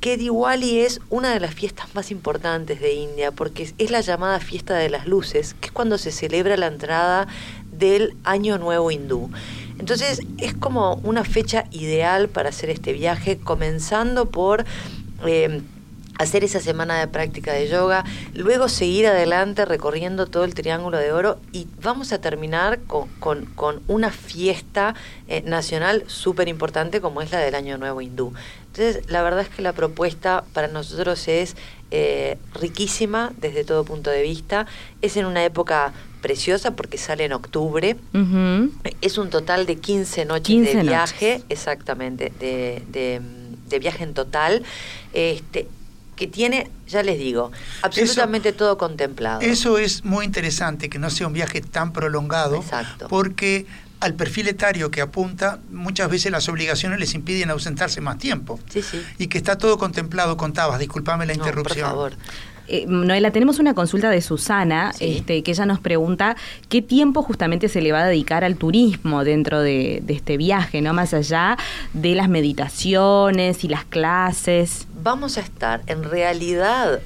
que 0.00 0.16
Diwali 0.16 0.80
es 0.80 1.00
una 1.10 1.32
de 1.32 1.38
las 1.38 1.54
fiestas 1.54 1.94
más 1.94 2.10
importantes 2.10 2.80
de 2.80 2.92
India, 2.92 3.30
porque 3.30 3.72
es 3.78 3.90
la 3.92 4.00
llamada 4.00 4.40
fiesta 4.40 4.74
de 4.74 4.90
las 4.90 5.06
luces, 5.06 5.54
que 5.60 5.66
es 5.66 5.72
cuando 5.72 5.96
se 5.96 6.10
celebra 6.10 6.56
la 6.56 6.66
entrada 6.66 7.28
del 7.70 8.16
Año 8.24 8.58
Nuevo 8.58 8.90
Hindú. 8.90 9.30
Entonces 9.82 10.20
es 10.38 10.54
como 10.54 11.00
una 11.02 11.24
fecha 11.24 11.64
ideal 11.72 12.28
para 12.28 12.50
hacer 12.50 12.70
este 12.70 12.92
viaje, 12.92 13.38
comenzando 13.38 14.26
por... 14.30 14.64
Eh, 15.26 15.60
hacer 16.18 16.44
esa 16.44 16.60
semana 16.60 17.00
de 17.00 17.08
práctica 17.08 17.52
de 17.52 17.68
yoga, 17.68 18.04
luego 18.34 18.68
seguir 18.68 19.08
adelante 19.08 19.64
recorriendo 19.64 20.26
todo 20.26 20.44
el 20.44 20.54
Triángulo 20.54 20.98
de 20.98 21.10
Oro 21.10 21.40
y 21.52 21.66
vamos 21.82 22.12
a 22.12 22.20
terminar 22.20 22.80
con, 22.82 23.48
una 23.88 24.10
fiesta 24.10 24.94
eh, 25.26 25.42
nacional 25.42 26.04
súper 26.06 26.46
importante 26.48 27.00
como 27.00 27.22
es 27.22 27.32
la 27.32 27.38
del 27.38 27.56
Año 27.56 27.76
Nuevo 27.78 28.02
Hindú. 28.02 28.34
Entonces, 28.66 29.10
la 29.10 29.22
verdad 29.22 29.40
es 29.40 29.48
que 29.48 29.62
la 29.62 29.72
propuesta 29.72 30.44
para 30.52 30.68
nosotros 30.68 31.26
es 31.26 31.56
eh, 31.90 32.38
riquísima 32.54 33.32
desde 33.38 33.64
todo 33.64 33.84
punto 33.84 34.10
de 34.10 34.22
vista. 34.22 34.66
Es 35.00 35.16
en 35.16 35.24
una 35.24 35.42
época 35.44 35.92
preciosa 36.22 36.74
porque 36.74 36.96
sale 36.96 37.26
en 37.26 37.32
octubre. 37.32 37.96
Es 39.02 39.18
un 39.18 39.28
total 39.28 39.66
de 39.66 39.76
15 39.76 40.24
noches 40.24 40.64
de 40.64 40.82
viaje, 40.82 41.42
exactamente, 41.50 42.32
de, 42.40 42.82
de, 43.68 43.78
viaje 43.78 44.04
en 44.04 44.14
total. 44.14 44.62
Este, 45.12 45.68
que 46.16 46.26
tiene, 46.26 46.70
ya 46.86 47.02
les 47.02 47.18
digo, 47.18 47.50
absolutamente 47.82 48.52
todo 48.52 48.78
contemplado. 48.78 49.40
Eso 49.40 49.78
es 49.78 50.04
muy 50.04 50.24
interesante, 50.24 50.88
que 50.88 50.98
no 50.98 51.10
sea 51.10 51.26
un 51.26 51.32
viaje 51.32 51.60
tan 51.62 51.92
prolongado, 51.92 52.56
Exacto. 52.56 53.08
porque 53.08 53.66
al 53.98 54.14
perfil 54.14 54.48
etario 54.48 54.90
que 54.90 55.00
apunta, 55.00 55.60
muchas 55.70 56.10
veces 56.10 56.30
las 56.30 56.48
obligaciones 56.48 56.98
les 56.98 57.14
impiden 57.14 57.50
ausentarse 57.50 58.00
más 58.00 58.18
tiempo. 58.18 58.60
Sí, 58.68 58.82
sí. 58.82 59.02
Y 59.18 59.28
que 59.28 59.38
está 59.38 59.56
todo 59.56 59.78
contemplado, 59.78 60.36
contabas, 60.36 60.78
disculpame 60.80 61.24
la 61.24 61.34
interrupción. 61.34 61.88
por 61.88 62.10
favor. 62.10 62.12
Eh, 62.68 62.86
Noela, 62.86 63.30
tenemos 63.30 63.58
una 63.58 63.74
consulta 63.74 64.10
de 64.10 64.20
Susana, 64.20 64.92
este, 65.00 65.42
que 65.42 65.50
ella 65.50 65.66
nos 65.66 65.80
pregunta 65.80 66.36
qué 66.68 66.82
tiempo 66.82 67.22
justamente 67.22 67.68
se 67.68 67.80
le 67.80 67.92
va 67.92 68.02
a 68.02 68.06
dedicar 68.06 68.44
al 68.44 68.56
turismo 68.56 69.24
dentro 69.24 69.60
de, 69.60 70.02
este 70.08 70.36
viaje, 70.36 70.82
¿no? 70.82 70.92
Más 70.92 71.14
allá 71.14 71.56
de 71.94 72.14
las 72.14 72.28
meditaciones 72.28 73.64
y 73.64 73.68
las 73.68 73.84
clases. 73.84 74.86
Vamos 75.02 75.38
a 75.38 75.40
estar 75.40 75.82
en 75.86 76.04
realidad 76.04 77.00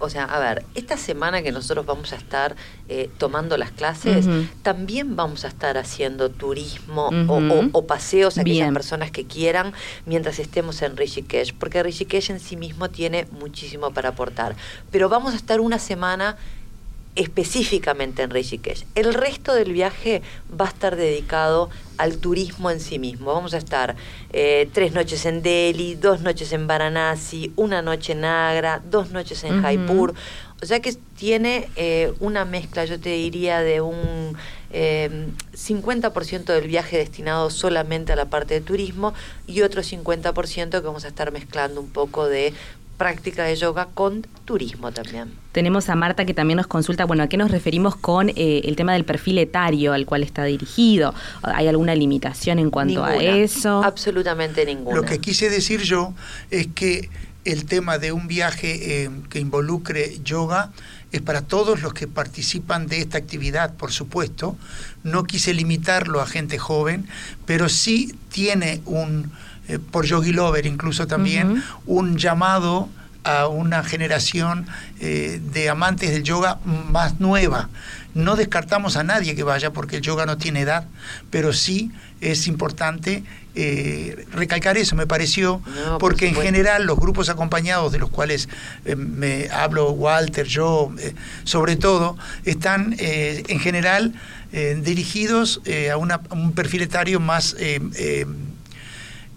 o 0.00 0.08
sea, 0.08 0.24
a 0.24 0.38
ver, 0.38 0.64
esta 0.74 0.96
semana 0.96 1.42
que 1.42 1.52
nosotros 1.52 1.84
vamos 1.86 2.12
a 2.12 2.16
estar 2.16 2.56
eh, 2.88 3.10
tomando 3.18 3.56
las 3.56 3.70
clases, 3.70 4.26
también 4.62 5.16
vamos 5.16 5.44
a 5.44 5.48
estar 5.48 5.76
haciendo 5.76 6.30
turismo 6.30 7.10
o, 7.72 7.86
paseos 7.86 8.38
a 8.38 8.42
aquellas 8.42 8.72
personas 8.72 9.10
que 9.10 9.24
quieran 9.24 9.72
mientras 10.06 10.38
estemos 10.38 10.82
en 10.82 10.96
Rishikesh, 10.96 11.54
porque 11.54 11.82
Rishikesh 11.82 12.30
en 12.30 12.40
sí 12.40 12.56
mismo 12.56 12.90
tiene 12.90 13.26
muchísimo 13.30 13.92
para 13.92 14.10
aportar. 14.10 14.56
Pero 14.90 15.08
vamos 15.08 15.32
a 15.34 15.36
estar 15.36 15.60
una 15.60 15.78
semana 15.78 16.36
específicamente 17.18 18.22
en 18.22 18.30
Rishikesh. 18.30 18.86
El 18.94 19.12
resto 19.12 19.52
del 19.52 19.72
viaje 19.72 20.22
va 20.58 20.66
a 20.66 20.68
estar 20.68 20.94
dedicado 20.94 21.68
al 21.96 22.18
turismo 22.18 22.70
en 22.70 22.78
sí 22.78 23.00
mismo. 23.00 23.34
Vamos 23.34 23.54
a 23.54 23.58
estar 23.58 23.96
eh, 24.32 24.70
tres 24.72 24.92
noches 24.92 25.26
en 25.26 25.42
Delhi, 25.42 25.96
dos 25.96 26.20
noches 26.20 26.52
en 26.52 26.68
Varanasi, 26.68 27.52
una 27.56 27.82
noche 27.82 28.12
en 28.12 28.24
Agra, 28.24 28.80
dos 28.88 29.10
noches 29.10 29.42
en 29.42 29.60
Jaipur. 29.60 30.14
O 30.62 30.66
sea 30.66 30.80
que 30.80 30.92
tiene 31.16 31.68
eh, 31.74 32.12
una 32.20 32.44
mezcla, 32.44 32.84
yo 32.84 33.00
te 33.00 33.10
diría, 33.10 33.60
de 33.60 33.80
un 33.80 34.36
50% 34.72 36.50
eh, 36.50 36.52
del 36.52 36.68
viaje 36.68 36.98
destinado 36.98 37.50
solamente 37.50 38.12
a 38.12 38.16
la 38.16 38.26
parte 38.26 38.54
de 38.54 38.60
turismo 38.60 39.12
y 39.46 39.62
otro 39.62 39.82
50% 39.82 40.70
que 40.70 40.80
vamos 40.80 41.04
a 41.04 41.08
estar 41.08 41.32
mezclando 41.32 41.80
un 41.80 41.88
poco 41.88 42.26
de 42.26 42.54
práctica 42.98 43.44
de 43.44 43.56
yoga 43.56 43.88
con 43.94 44.26
turismo 44.44 44.92
también. 44.92 45.32
Tenemos 45.52 45.88
a 45.88 45.94
Marta 45.94 46.26
que 46.26 46.34
también 46.34 46.58
nos 46.58 46.66
consulta, 46.66 47.06
bueno, 47.06 47.22
¿a 47.22 47.28
qué 47.28 47.36
nos 47.36 47.50
referimos 47.50 47.96
con 47.96 48.28
eh, 48.30 48.62
el 48.64 48.76
tema 48.76 48.92
del 48.92 49.04
perfil 49.04 49.38
etario 49.38 49.92
al 49.92 50.04
cual 50.04 50.22
está 50.22 50.44
dirigido? 50.44 51.14
¿Hay 51.42 51.68
alguna 51.68 51.94
limitación 51.94 52.58
en 52.58 52.70
cuanto 52.70 53.04
a 53.04 53.14
eso? 53.16 53.82
Absolutamente 53.82 54.66
ninguna. 54.66 54.96
Lo 54.96 55.04
que 55.04 55.18
quise 55.18 55.48
decir 55.48 55.80
yo 55.82 56.12
es 56.50 56.66
que 56.66 57.08
el 57.44 57.64
tema 57.64 57.98
de 57.98 58.12
un 58.12 58.26
viaje 58.28 59.04
eh, 59.04 59.10
que 59.30 59.38
involucre 59.38 60.18
yoga 60.22 60.72
es 61.12 61.22
para 61.22 61.42
todos 61.42 61.80
los 61.80 61.94
que 61.94 62.06
participan 62.06 62.86
de 62.86 62.98
esta 62.98 63.16
actividad, 63.16 63.74
por 63.74 63.92
supuesto. 63.92 64.56
No 65.02 65.24
quise 65.24 65.54
limitarlo 65.54 66.20
a 66.20 66.26
gente 66.26 66.58
joven, 66.58 67.06
pero 67.46 67.68
sí 67.68 68.14
tiene 68.30 68.82
un 68.84 69.32
eh, 69.68 69.78
por 69.78 70.06
Yogi 70.06 70.32
Lover 70.32 70.64
incluso 70.66 71.06
también, 71.06 71.62
un 71.86 72.16
llamado 72.16 72.88
a 73.22 73.48
una 73.48 73.84
generación 73.84 74.66
eh, 75.00 75.40
de 75.52 75.68
amantes 75.68 76.10
del 76.10 76.22
yoga 76.22 76.58
más 76.64 77.20
nueva. 77.20 77.68
No 78.14 78.36
descartamos 78.36 78.96
a 78.96 79.04
nadie 79.04 79.36
que 79.36 79.42
vaya 79.42 79.70
porque 79.72 79.96
el 79.96 80.02
yoga 80.02 80.24
no 80.24 80.38
tiene 80.38 80.62
edad, 80.62 80.86
pero 81.30 81.52
sí 81.52 81.92
es 82.22 82.46
importante 82.46 83.22
eh, 83.54 84.26
recalcar 84.32 84.78
eso, 84.78 84.96
me 84.96 85.06
pareció, 85.06 85.60
porque 86.00 86.28
en 86.28 86.34
general 86.34 86.84
los 86.84 86.98
grupos 86.98 87.28
acompañados 87.28 87.92
de 87.92 87.98
los 87.98 88.08
cuales 88.08 88.48
me 88.96 89.48
hablo 89.50 89.90
Walter, 89.90 90.46
yo, 90.46 90.92
sobre 91.44 91.76
todo, 91.76 92.16
están 92.44 92.96
en 92.98 93.60
general 93.60 94.14
dirigidos 94.50 95.60
a, 95.90 95.92
a, 95.92 95.96
un 95.98 96.52
perfil 96.52 96.82
etario 96.82 97.20
más 97.20 97.54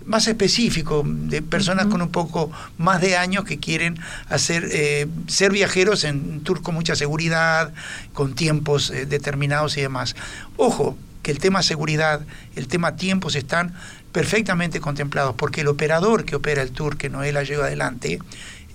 más 0.05 0.27
específico, 0.27 1.03
de 1.05 1.41
personas 1.41 1.87
con 1.87 2.01
un 2.01 2.09
poco 2.09 2.51
más 2.77 3.01
de 3.01 3.17
años 3.17 3.45
que 3.45 3.59
quieren 3.59 3.99
hacer 4.29 4.67
eh, 4.71 5.07
ser 5.27 5.51
viajeros 5.51 6.03
en 6.03 6.41
tour 6.41 6.61
con 6.61 6.75
mucha 6.75 6.95
seguridad, 6.95 7.73
con 8.13 8.35
tiempos 8.35 8.89
eh, 8.91 9.05
determinados 9.05 9.77
y 9.77 9.81
demás. 9.81 10.15
Ojo, 10.57 10.97
que 11.23 11.31
el 11.31 11.39
tema 11.39 11.61
seguridad, 11.61 12.21
el 12.55 12.67
tema 12.67 12.95
tiempos 12.95 13.35
están 13.35 13.73
perfectamente 14.11 14.79
contemplados, 14.79 15.35
porque 15.35 15.61
el 15.61 15.67
operador 15.67 16.25
que 16.25 16.35
opera 16.35 16.61
el 16.61 16.71
tour 16.71 16.97
que 16.97 17.09
Noela 17.09 17.43
lleva 17.43 17.65
adelante 17.65 18.19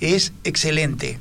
es 0.01 0.33
excelente 0.45 1.19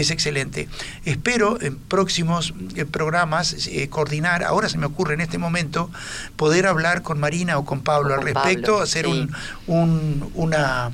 es 0.00 0.10
excelente. 0.10 0.68
Espero 1.04 1.60
en 1.60 1.76
próximos 1.76 2.54
eh, 2.76 2.84
programas 2.84 3.68
eh, 3.68 3.88
coordinar, 3.88 4.44
ahora 4.44 4.68
se 4.68 4.78
me 4.78 4.86
ocurre 4.86 5.14
en 5.14 5.20
este 5.20 5.38
momento, 5.38 5.90
poder 6.36 6.66
hablar 6.66 7.02
con 7.02 7.18
Marina 7.18 7.58
o 7.58 7.64
con 7.64 7.80
Pablo 7.80 8.14
al 8.14 8.22
respecto, 8.22 8.80
hacer 8.80 9.06
un, 9.06 10.30
una 10.34 10.92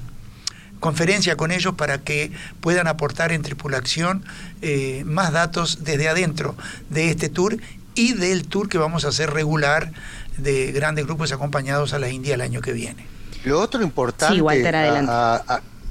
conferencia 0.85 1.37
con 1.37 1.51
ellos 1.51 1.75
para 1.77 1.99
que 1.99 2.31
puedan 2.61 2.87
aportar 2.89 3.33
en 3.33 3.41
tripulación 3.41 4.23
eh, 4.61 5.03
más 5.07 5.33
datos 5.33 5.83
desde 5.83 6.11
adentro 6.11 6.55
de 6.91 7.11
este 7.11 7.31
tour 7.31 7.57
y 7.95 8.13
del 8.13 8.47
tour 8.47 8.69
que 8.69 8.77
vamos 8.77 9.07
a 9.07 9.09
hacer 9.09 9.31
regular 9.31 9.93
de 10.37 10.73
grandes 10.73 11.07
grupos 11.07 11.33
acompañados 11.33 11.95
a 11.95 11.99
la 11.99 12.11
India 12.11 12.35
el 12.35 12.43
año 12.43 12.61
que 12.61 12.75
viene. 12.75 13.07
Lo 13.45 13.61
otro 13.61 13.83
importante, 13.83 14.43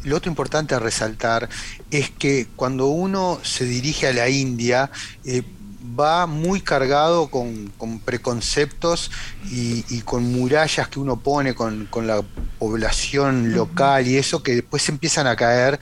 lo 0.03 0.17
otro 0.17 0.29
importante 0.29 0.75
a 0.75 0.79
resaltar 0.79 1.49
es 1.91 2.09
que 2.11 2.47
cuando 2.55 2.87
uno 2.87 3.39
se 3.43 3.65
dirige 3.65 4.07
a 4.07 4.13
la 4.13 4.29
India, 4.29 4.91
eh, 5.25 5.43
va 5.99 6.25
muy 6.25 6.61
cargado 6.61 7.27
con, 7.27 7.71
preconceptos 8.03 9.11
y, 9.49 10.01
con 10.01 10.23
murallas 10.23 10.87
que 10.87 10.99
uno 10.99 11.19
pone 11.19 11.53
con, 11.53 11.87
la 12.07 12.23
población 12.59 13.53
local 13.53 14.07
y 14.07 14.17
eso 14.17 14.41
que 14.41 14.55
después 14.55 14.87
empiezan 14.89 15.27
a 15.27 15.35
caer 15.35 15.79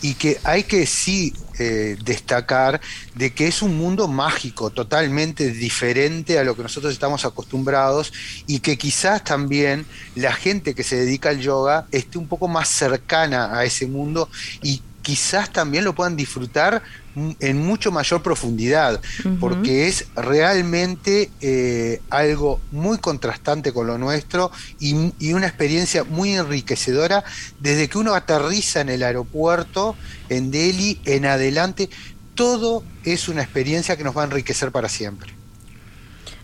y 0.00 0.14
que 0.14 0.38
hay 0.44 0.64
que 0.64 0.86
sí 0.86 1.34
eh, 1.62 1.96
destacar 2.04 2.80
de 3.14 3.32
que 3.32 3.46
es 3.46 3.62
un 3.62 3.78
mundo 3.78 4.08
mágico, 4.08 4.70
totalmente 4.70 5.50
diferente 5.52 6.38
a 6.38 6.44
lo 6.44 6.56
que 6.56 6.62
nosotros 6.62 6.92
estamos 6.92 7.24
acostumbrados 7.24 8.12
y 8.46 8.58
que 8.58 8.76
quizás 8.76 9.22
también 9.22 9.86
la 10.16 10.32
gente 10.32 10.74
que 10.74 10.82
se 10.82 10.96
dedica 10.96 11.28
al 11.28 11.40
yoga 11.40 11.86
esté 11.92 12.18
un 12.18 12.26
poco 12.26 12.48
más 12.48 12.68
cercana 12.68 13.56
a 13.56 13.64
ese 13.64 13.86
mundo 13.86 14.28
y 14.62 14.82
quizás 15.02 15.52
también 15.52 15.84
lo 15.84 15.94
puedan 15.94 16.16
disfrutar 16.16 16.82
en 17.14 17.58
mucho 17.58 17.92
mayor 17.92 18.22
profundidad, 18.22 19.00
porque 19.38 19.88
es 19.88 20.06
realmente 20.16 21.30
eh, 21.40 22.00
algo 22.08 22.60
muy 22.70 22.98
contrastante 22.98 23.72
con 23.72 23.86
lo 23.86 23.98
nuestro 23.98 24.50
y, 24.78 24.94
una 25.32 25.46
experiencia 25.46 26.04
muy 26.04 26.34
enriquecedora 26.34 27.24
desde 27.60 27.88
que 27.88 27.98
uno 27.98 28.14
aterriza 28.14 28.80
en 28.80 28.88
el 28.88 29.02
aeropuerto, 29.02 29.96
en 30.28 30.50
Delhi, 30.50 31.00
en 31.04 31.26
adelante, 31.26 31.90
todo 32.34 32.82
es 33.04 33.28
una 33.28 33.42
experiencia 33.42 33.96
que 33.96 34.04
nos 34.04 34.16
va 34.16 34.22
a 34.22 34.26
enriquecer 34.26 34.72
para 34.72 34.88
siempre. 34.88 35.34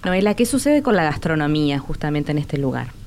Noela, 0.04 0.34
¿qué 0.34 0.46
sucede 0.46 0.82
con 0.82 0.96
la 0.96 1.04
gastronomía 1.04 1.78
justamente 1.78 2.32
en 2.32 2.38
este 2.38 2.58
lugar? 2.58 2.97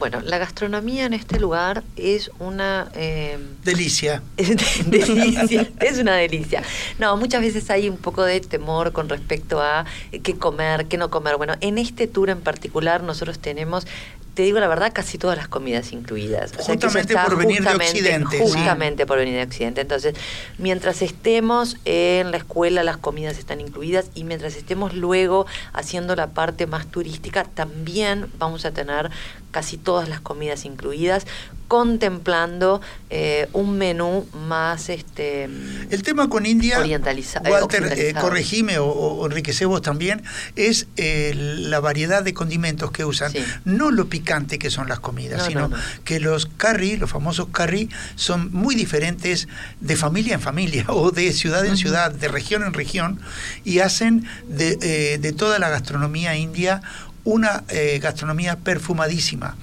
Bueno, 0.00 0.22
la 0.22 0.38
gastronomía 0.38 1.04
en 1.04 1.12
este 1.12 1.38
lugar 1.38 1.84
es 1.94 2.30
una... 2.38 2.90
Eh, 2.94 3.38
delicia. 3.62 4.22
Es 4.38 4.90
delicia, 4.90 5.68
es 5.78 5.98
una 5.98 6.16
delicia. 6.16 6.62
No, 6.98 7.18
muchas 7.18 7.42
veces 7.42 7.68
hay 7.68 7.86
un 7.90 7.98
poco 7.98 8.24
de 8.24 8.40
temor 8.40 8.92
con 8.92 9.10
respecto 9.10 9.60
a 9.60 9.84
qué 10.22 10.38
comer, 10.38 10.86
qué 10.86 10.96
no 10.96 11.10
comer. 11.10 11.36
Bueno, 11.36 11.52
en 11.60 11.76
este 11.76 12.06
tour 12.06 12.30
en 12.30 12.40
particular 12.40 13.02
nosotros 13.02 13.40
tenemos 13.40 13.86
te 14.34 14.42
digo 14.42 14.60
la 14.60 14.68
verdad, 14.68 14.92
casi 14.94 15.18
todas 15.18 15.36
las 15.36 15.48
comidas 15.48 15.92
incluidas. 15.92 16.52
justamente 16.56 17.14
por 17.14 17.36
venir 17.36 17.62
de 17.62 17.74
Occidente. 17.74 18.38
Justamente 18.38 19.06
por 19.06 19.18
venir 19.18 19.34
de 19.34 19.42
Occidente. 19.42 19.80
Entonces, 19.80 20.14
mientras 20.56 21.02
estemos 21.02 21.76
en 21.84 22.30
la 22.30 22.36
escuela, 22.36 22.84
las 22.84 22.96
comidas 22.96 23.38
están 23.38 23.60
incluidas 23.60 24.06
y 24.14 24.24
mientras 24.24 24.56
estemos 24.56 24.94
luego 24.94 25.46
haciendo 25.72 26.14
la 26.16 26.28
parte 26.28 26.66
más 26.66 26.86
turística, 26.86 27.44
también 27.44 28.28
vamos 28.38 28.64
a 28.64 28.70
tener 28.70 29.10
casi 29.50 29.76
todas 29.76 30.08
las 30.08 30.20
comidas 30.20 30.64
incluidas, 30.64 31.26
contemplando 31.70 32.80
eh, 33.10 33.48
un 33.52 33.78
menú 33.78 34.26
más 34.48 34.88
este 34.88 35.44
el 35.44 36.02
tema 36.02 36.28
con 36.28 36.44
India 36.44 36.80
orientalizado 36.80 37.48
Walter 37.48 37.94
eh, 37.96 38.12
corregime 38.20 38.78
o, 38.78 38.86
o, 38.86 39.26
enriquecemos 39.26 39.80
también 39.80 40.20
es 40.56 40.88
eh, 40.96 41.32
la 41.36 41.78
variedad 41.78 42.24
de 42.24 42.34
condimentos 42.34 42.90
que 42.90 43.04
usan 43.04 43.32
no 43.64 43.92
lo 43.92 44.08
picante 44.08 44.58
que 44.58 44.68
son 44.68 44.88
las 44.88 44.98
comidas 44.98 45.46
sino 45.46 45.70
que 46.02 46.18
los 46.18 46.46
curry 46.46 46.96
los 46.96 47.08
famosos 47.08 47.50
curry 47.52 47.88
son 48.16 48.52
muy 48.52 48.74
diferentes 48.74 49.46
de 49.78 49.94
familia 49.94 50.34
en 50.34 50.40
familia 50.40 50.86
o 50.88 51.12
de 51.12 51.32
ciudad 51.32 51.64
en 51.64 51.76
ciudad 51.76 52.10
de 52.10 52.26
región 52.26 52.64
en 52.64 52.72
región 52.72 53.20
y 53.64 53.78
hacen 53.78 54.26
de, 54.48 55.18
de 55.18 55.32
toda 55.32 55.60
la 55.60 55.68
gastronomía 55.68 56.34
india 56.34 56.82
una 57.24 57.64
gastronomía 58.00 58.56
perfumadísima. 58.56 59.56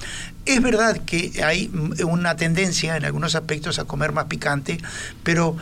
Es 0.45 0.61
verdad 0.61 0.97
que 1.05 1.43
hay 1.43 1.69
una 2.05 2.35
tendencia 2.37 2.95
en 2.95 3.03
algunos 3.03 3.35
aspectos 3.35 3.79
a 3.79 3.85
comer 3.85 4.13
más 4.13 4.25
picante, 4.25 4.77
pero 5.23 5.57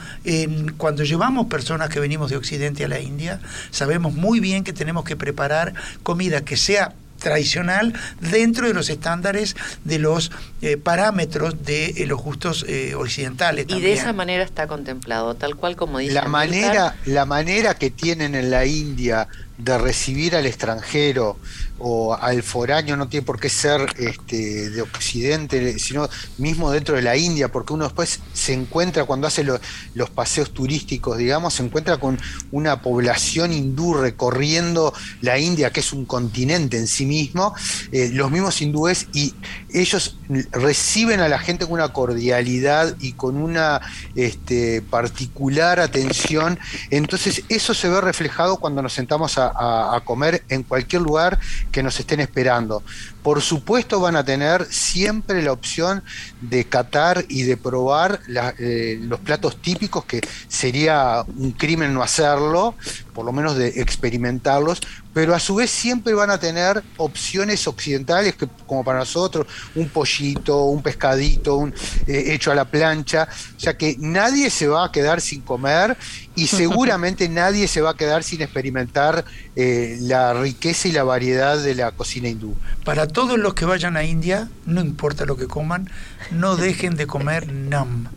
cuando 0.77 1.03
llevamos 1.03 1.47
personas 1.47 1.89
que 1.89 1.99
venimos 1.99 2.29
de 2.29 2.37
Occidente 2.37 2.85
a 2.85 2.87
la 2.87 2.99
India, 2.99 3.39
sabemos 3.71 4.13
muy 4.13 4.39
bien 4.39 4.63
que 4.63 4.73
tenemos 4.73 5.03
que 5.03 5.15
preparar 5.15 5.73
comida 6.03 6.41
que 6.41 6.57
sea 6.57 6.93
tradicional 7.19 7.93
dentro 8.19 8.67
de 8.67 8.73
los 8.73 8.89
estándares 8.89 9.55
de 9.83 9.99
los 9.99 10.31
eh, 10.61 10.77
parámetros 10.77 11.65
de 11.65 11.87
eh, 11.87 12.05
los 12.05 12.21
gustos 12.21 12.65
eh, 12.67 12.93
occidentales. 12.95 13.65
Y 13.69 13.81
de 13.81 13.93
esa 13.93 14.13
manera 14.13 14.43
está 14.43 14.67
contemplado, 14.67 15.33
tal 15.35 15.55
cual 15.55 15.75
como 15.75 15.99
dice. 15.99 16.13
La 16.13 16.25
manera, 16.25 16.95
la 17.05 17.25
manera 17.25 17.75
que 17.75 17.89
tienen 17.89 18.35
en 18.35 18.51
la 18.51 18.65
India 18.65 19.27
de 19.57 19.77
recibir 19.77 20.35
al 20.35 20.45
extranjero 20.45 21.37
o 21.79 22.13
al 22.13 22.41
foráneo 22.43 22.95
no 22.95 23.07
tiene 23.07 23.25
por 23.25 23.39
qué 23.39 23.49
ser 23.49 23.93
este, 23.97 24.69
de 24.69 24.81
Occidente, 24.81 25.77
sino 25.79 26.09
mismo 26.37 26.71
dentro 26.71 26.95
de 26.95 27.01
la 27.01 27.17
India, 27.17 27.51
porque 27.51 27.73
uno 27.73 27.85
después 27.85 28.19
se 28.33 28.53
encuentra, 28.53 29.05
cuando 29.05 29.27
hace 29.27 29.43
los 29.43 30.09
paseos 30.09 30.51
turísticos, 30.51 31.17
digamos, 31.17 31.55
se 31.55 31.63
encuentra 31.63 31.97
con 31.97 32.17
una 32.51 32.81
población 32.81 33.51
hindú 33.51 33.93
recorriendo 33.93 34.93
la 35.21 35.37
India, 35.37 35.71
que 35.71 35.81
es 35.81 35.91
un 35.91 36.05
continente 36.05 36.77
en 36.77 36.87
sí 36.87 37.05
mismo, 37.05 37.53
eh, 37.91 38.09
los 38.13 38.31
mismos 38.31 38.61
hindúes, 38.61 39.07
y 39.13 39.33
ellos 39.73 40.17
reciben 40.51 41.19
a 41.19 41.27
la 41.27 41.39
gente 41.39 41.65
con 41.65 41.73
una 41.73 41.91
cordialidad 41.91 42.95
y 42.99 43.13
con 43.13 43.35
una 43.37 43.81
este, 44.15 44.81
particular 44.81 45.79
atención. 45.79 46.57
Entonces, 46.89 47.43
eso 47.49 47.73
se 47.73 47.89
ve 47.89 47.99
reflejado 47.99 48.57
cuando 48.57 48.81
nos 48.81 48.93
sentamos 48.93 49.35
a 49.37 50.01
comer 50.05 50.43
en 50.49 50.63
cualquier 50.63 51.01
lugar 51.01 51.39
que 51.71 51.83
nos 51.83 51.99
estén 51.99 52.19
esperando. 52.19 52.83
Por 53.25 53.41
supuesto 53.41 53.99
van 53.99 54.15
a 54.15 54.23
tener 54.23 54.67
siempre 54.71 55.41
la 55.41 55.51
opción 55.51 56.03
de 56.41 56.65
catar 56.65 57.25
y 57.27 57.41
de 57.41 57.57
probar 57.57 58.19
eh, 58.59 58.99
los 59.01 59.19
platos 59.19 59.59
típicos, 59.59 60.05
que 60.05 60.21
sería 60.47 61.25
un 61.35 61.51
crimen 61.53 61.91
no 61.91 62.03
hacerlo, 62.03 62.75
por 63.15 63.25
lo 63.25 63.31
menos 63.31 63.55
de 63.55 63.81
experimentarlos, 63.81 64.79
pero 65.15 65.33
a 65.33 65.39
su 65.39 65.55
vez 65.55 65.71
siempre 65.71 66.13
van 66.13 66.29
a 66.29 66.37
tener 66.37 66.83
opciones 66.97 67.65
occidentales, 67.67 68.35
que, 68.35 68.47
como 68.67 68.83
para 68.83 68.99
nosotros, 68.99 69.47
un 69.73 69.87
pollito, 69.87 70.65
un 70.65 70.83
pescadito, 70.83 71.55
un, 71.55 71.73
eh, 72.05 72.33
hecho 72.33 72.51
a 72.51 72.55
la 72.55 72.65
plancha, 72.65 73.27
o 73.55 73.59
sea 73.59 73.77
que 73.77 73.95
nadie 73.97 74.49
se 74.49 74.67
va 74.67 74.83
a 74.83 74.91
quedar 74.91 75.21
sin 75.21 75.41
comer 75.41 75.95
y 76.35 76.47
seguramente 76.61 77.29
nadie 77.29 77.69
se 77.69 77.79
va 77.79 77.91
a 77.91 77.95
quedar 77.95 78.23
sin 78.23 78.41
experimentar 78.41 79.23
eh, 79.55 79.97
la 80.01 80.33
riqueza 80.33 80.89
y 80.89 80.91
la 80.91 81.03
variedad 81.03 81.57
de 81.57 81.73
la 81.73 81.93
cocina 81.93 82.27
hindú. 82.27 82.53
Para 82.83 83.07
todos 83.15 83.39
los 83.39 83.53
que 83.53 83.63
vayan 83.63 83.95
a 83.95 84.03
India, 84.03 84.49
no 84.65 84.81
importa 84.81 85.25
lo 85.25 85.37
que 85.37 85.47
coman, 85.47 85.89
no 86.31 86.57
dejen 86.57 86.97
de 86.97 87.07
comer 87.07 87.51
nam, 87.51 88.09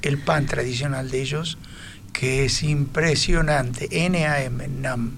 el 0.00 0.16
pan 0.16 0.46
tradicional 0.46 1.10
de 1.10 1.20
ellos, 1.20 1.58
que 2.14 2.46
es 2.46 2.62
impresionante, 2.62 4.06
N-A-M, 4.06 4.66
nam. 4.68 5.12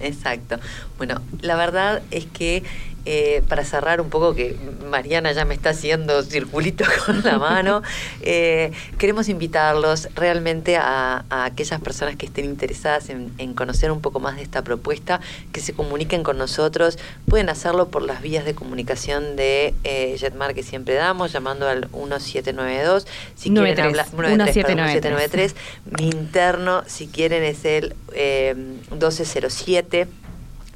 Exacto. 0.00 0.58
Bueno, 0.96 1.20
la 1.42 1.56
verdad 1.56 2.02
es 2.10 2.24
que 2.24 2.62
eh, 3.06 3.42
para 3.48 3.64
cerrar 3.64 4.00
un 4.00 4.08
poco, 4.08 4.34
que 4.34 4.56
Mariana 4.88 5.32
ya 5.32 5.44
me 5.44 5.54
está 5.54 5.70
haciendo 5.70 6.22
circulitos 6.22 6.88
con 7.06 7.22
la 7.22 7.38
mano, 7.38 7.82
eh, 8.22 8.72
queremos 8.98 9.28
invitarlos 9.28 10.08
realmente 10.14 10.76
a, 10.76 11.24
aquellas 11.28 11.80
personas 11.80 12.16
que 12.16 12.26
estén 12.26 12.46
interesadas 12.46 13.10
en, 13.10 13.54
conocer 13.54 13.90
un 13.90 14.00
poco 14.00 14.20
más 14.20 14.36
de 14.36 14.42
esta 14.42 14.62
propuesta, 14.62 15.20
que 15.52 15.60
se 15.60 15.74
comuniquen 15.74 16.22
con 16.22 16.38
nosotros. 16.38 16.98
Pueden 17.26 17.48
hacerlo 17.48 17.88
por 17.88 18.02
las 18.02 18.22
vías 18.22 18.44
de 18.44 18.54
comunicación 18.54 19.36
de 19.36 19.74
eh, 19.84 20.16
Jetmar 20.18 20.54
que 20.54 20.62
siempre 20.62 20.94
damos, 20.94 21.32
llamando 21.32 21.68
al 21.68 21.88
1792. 21.92 23.06
Si 23.34 23.50
quieren 23.50 23.80
hablar, 23.80 24.06
1793. 24.12 25.54
Mi 25.98 26.08
interno, 26.08 26.82
si 26.86 27.06
quieren, 27.06 27.42
es 27.42 27.64
el 27.64 27.94
1207 28.90 30.08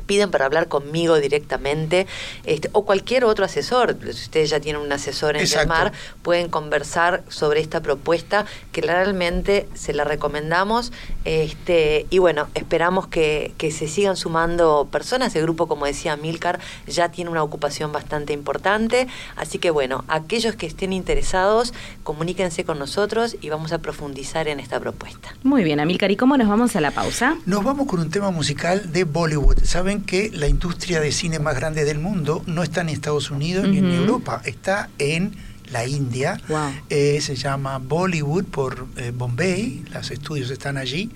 piden 0.08 0.32
para 0.32 0.46
hablar 0.46 0.66
conmigo 0.66 1.20
directamente 1.20 2.08
este, 2.44 2.68
o 2.72 2.84
cualquier 2.84 3.24
otro 3.24 3.44
asesor. 3.44 3.96
Si 4.02 4.22
ustedes 4.22 4.50
ya 4.50 4.58
tienen 4.58 4.82
un 4.82 4.90
asesor 4.90 5.36
en 5.36 5.44
llamar, 5.44 5.92
pueden 6.22 6.48
conversar 6.48 7.22
sobre 7.28 7.60
esta 7.60 7.80
propuesta 7.80 8.46
que 8.72 8.80
realmente 8.80 9.68
se 9.74 9.92
la 9.92 10.02
recomendamos. 10.02 10.92
Este, 11.24 12.06
y 12.10 12.18
bueno, 12.18 12.48
esperamos 12.54 13.06
que, 13.06 13.54
se 13.58 13.86
sigan 13.86 14.16
sumando 14.16 14.88
personas. 14.90 15.36
El 15.36 15.42
grupo, 15.42 15.68
como 15.68 15.84
decía 15.84 16.16
Milcar, 16.16 16.58
ya 16.86 17.10
tiene 17.10 17.30
una 17.30 17.42
ocupación 17.42 17.92
bastante 17.92 18.32
importante. 18.32 19.06
Así 19.36 19.58
que 19.58 19.70
bueno, 19.70 20.04
aquellos 20.08 20.56
que 20.56 20.66
estén 20.66 20.94
interesados, 20.94 21.74
comuníquense 22.02 22.64
con 22.64 22.78
nosotros 22.78 23.36
y 23.42 23.50
vamos 23.50 23.72
a 23.72 23.78
profundizar 23.78 24.48
en 24.48 24.58
esta 24.58 24.80
propuesta. 24.80 25.34
Muy 25.42 25.64
bien, 25.64 25.80
Amilcar, 25.80 26.10
¿y 26.10 26.16
cómo 26.16 26.38
nos 26.38 26.48
vamos 26.48 26.74
a 26.76 26.80
la 26.80 26.92
pausa? 26.92 27.36
Nos 27.44 27.62
vamos 27.62 27.86
con 27.86 28.00
un 28.00 28.10
tema 28.10 28.30
musical 28.30 28.90
de 28.90 29.04
Bollywood. 29.04 29.58
¿Saben? 29.64 29.97
Que 30.02 30.30
la 30.32 30.48
industria 30.48 31.00
de 31.00 31.12
cine 31.12 31.38
más 31.38 31.54
grande 31.56 31.84
del 31.84 31.98
mundo 31.98 32.42
no 32.46 32.62
está 32.62 32.80
en 32.80 32.88
Estados 32.88 33.30
Unidos 33.30 33.68
ni 33.68 33.78
en 33.78 33.90
Europa, 33.90 34.42
está 34.44 34.88
en 34.98 35.32
la 35.72 35.86
India. 35.86 36.40
Eh, 36.88 37.20
se 37.20 37.36
llama 37.36 37.78
Bollywood 37.78 38.44
por 38.44 38.86
eh, 38.96 39.12
Bombay, 39.14 39.84
los 39.92 40.10
estudios 40.10 40.50
están 40.50 40.76
allí. 40.76 41.10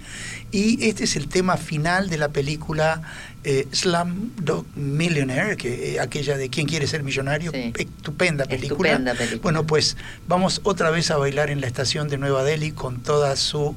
Y 0.50 0.86
este 0.86 1.04
es 1.04 1.16
el 1.16 1.28
tema 1.28 1.56
final 1.56 2.10
de 2.10 2.18
la 2.18 2.28
película 2.28 3.02
eh, 3.44 3.66
Slumdog 3.72 4.66
Millionaire, 4.76 5.56
que 5.56 5.98
aquella 6.00 6.36
de 6.36 6.50
¿Quién 6.50 6.66
quiere 6.66 6.86
ser 6.86 7.02
millonario? 7.02 7.52
Estupenda, 7.52 8.44
película. 8.44 8.90
Estupenda 8.90 9.14
película. 9.14 9.42
Bueno, 9.42 9.66
pues 9.66 9.96
vamos 10.28 10.60
otra 10.64 10.90
vez 10.90 11.10
a 11.10 11.16
bailar 11.16 11.50
en 11.50 11.60
la 11.60 11.66
estación 11.66 12.08
de 12.08 12.18
Nueva 12.18 12.44
Delhi 12.44 12.72
con 12.72 13.02
toda 13.02 13.36
su 13.36 13.74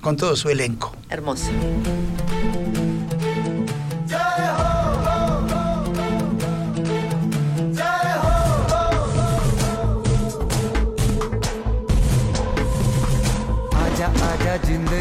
con 0.00 0.16
todo 0.16 0.36
su 0.36 0.48
elenco. 0.48 0.94
Hermoso. 1.10 1.50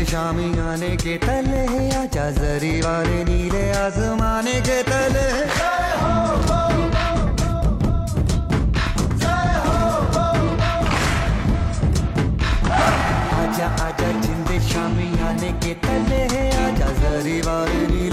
शामी 0.10 0.48
आने 0.60 0.89
के 1.04 1.18
तले 1.26 1.63
आजा 2.02 2.30
जरी 2.38 2.80
वाले 2.82 3.24
नीले 3.30 3.63
आजमाने 3.84 4.60
के 4.68 4.82
तले 4.89 5.28
आजा 12.42 13.68
आजा 13.86 14.10
जिंदे 14.24 14.60
शामी 14.70 15.08
आने 15.30 15.52
के 15.63 15.74
तले 15.86 16.22
आजा 16.66 16.89
जरी 17.02 17.39
वाले 17.48 17.82
नीले 17.94 18.12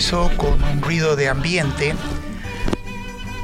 Empezó 0.00 0.34
con 0.38 0.64
un 0.64 0.80
ruido 0.80 1.14
de 1.14 1.28
ambiente, 1.28 1.94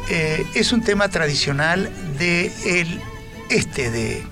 eh, 0.08 0.46
es 0.54 0.72
un 0.72 0.80
tema 0.80 1.10
tradicional 1.10 1.90
del 2.18 2.98
este 3.50 3.90
de 3.90 4.24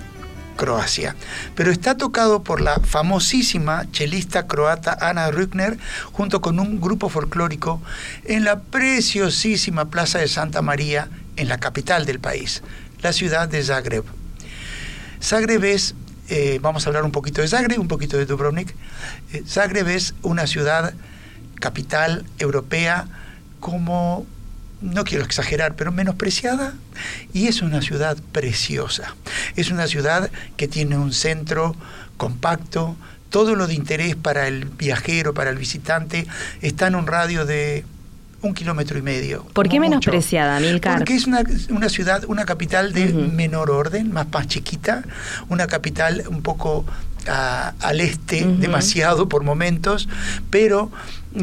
Croacia, 0.57 1.17
pero 1.55 1.71
está 1.71 1.99
tocado 1.99 2.43
por 2.43 2.63
la 2.63 2.81
famosísima 2.81 3.85
chelista 3.91 4.47
croata 4.47 4.97
Ana 5.03 5.31
Rückner 5.31 5.77
junto 6.13 6.41
con 6.41 6.61
un 6.61 6.81
grupo 6.81 7.11
folclórico 7.11 7.83
en 8.25 8.45
la 8.45 8.63
preciosísima 8.63 9.91
Plaza 9.91 10.19
de 10.19 10.29
Santa 10.29 10.63
María 10.63 11.11
en 11.37 11.51
la 11.51 11.59
capital 11.59 12.07
del 12.07 12.21
país, 12.21 12.63
la 13.03 13.13
ciudad 13.13 13.49
de 13.49 13.63
Zagreb. 13.63 14.05
Zagreb 15.21 15.63
es 15.63 15.95
eh, 16.31 16.59
vamos 16.63 16.87
a 16.87 16.89
hablar 16.89 17.05
un 17.05 17.13
poquito 17.13 17.43
de 17.43 17.49
Zagreb, 17.49 17.79
un 17.79 17.87
poquito 17.87 18.17
de 18.17 18.25
Dubrovnik. 18.25 18.75
Eh, 19.35 19.43
Zagreb 19.47 19.89
es 19.89 20.15
una 20.23 20.47
ciudad 20.47 20.95
capital 21.65 22.27
europea 22.39 23.07
como, 23.59 24.27
no 24.83 25.05
quiero 25.05 25.25
exagerar, 25.25 25.77
pero 25.77 25.93
menospreciada, 25.93 26.75
y 27.33 27.47
es 27.47 27.63
una 27.63 27.81
ciudad 27.81 28.19
preciosa. 28.33 29.17
Es 29.57 29.71
una 29.71 29.87
ciudad 29.87 30.31
que 30.59 30.69
tiene 30.69 30.99
un 30.99 31.15
centro 31.15 31.75
compacto, 32.19 32.97
todo 33.31 33.55
lo 33.55 33.67
de 33.67 33.73
interés 33.73 34.15
para 34.15 34.47
el 34.47 34.67
viajero, 34.67 35.33
para 35.33 35.49
el 35.49 35.57
visitante, 35.57 36.27
está 36.61 36.87
en 36.89 36.97
un 36.97 37.07
radio 37.07 37.47
de 37.47 37.87
un 38.43 38.53
kilómetro 38.53 38.99
y 38.99 39.03
medio. 39.03 39.47
¿Por 39.55 39.67
qué 39.71 39.81
menospreciada, 39.81 40.61
Milcar? 40.61 40.99
Porque 40.99 41.15
es 41.15 41.27
una, 41.27 41.43
una 41.71 41.89
ciudad, 41.89 42.25
una 42.29 42.45
capital 42.45 42.93
de 42.93 43.07
menor 43.07 43.71
orden, 43.71 44.13
más, 44.13 44.27
más 44.31 44.49
chiquita, 44.49 45.03
una 45.49 45.67
capital 45.67 46.25
un 46.29 46.43
poco 46.43 46.85
ah, 47.27 47.73
al 47.81 48.03
este, 48.03 48.45
demasiado 48.45 49.31
por 49.31 49.45
momentos, 49.45 50.11
pero 50.51 50.91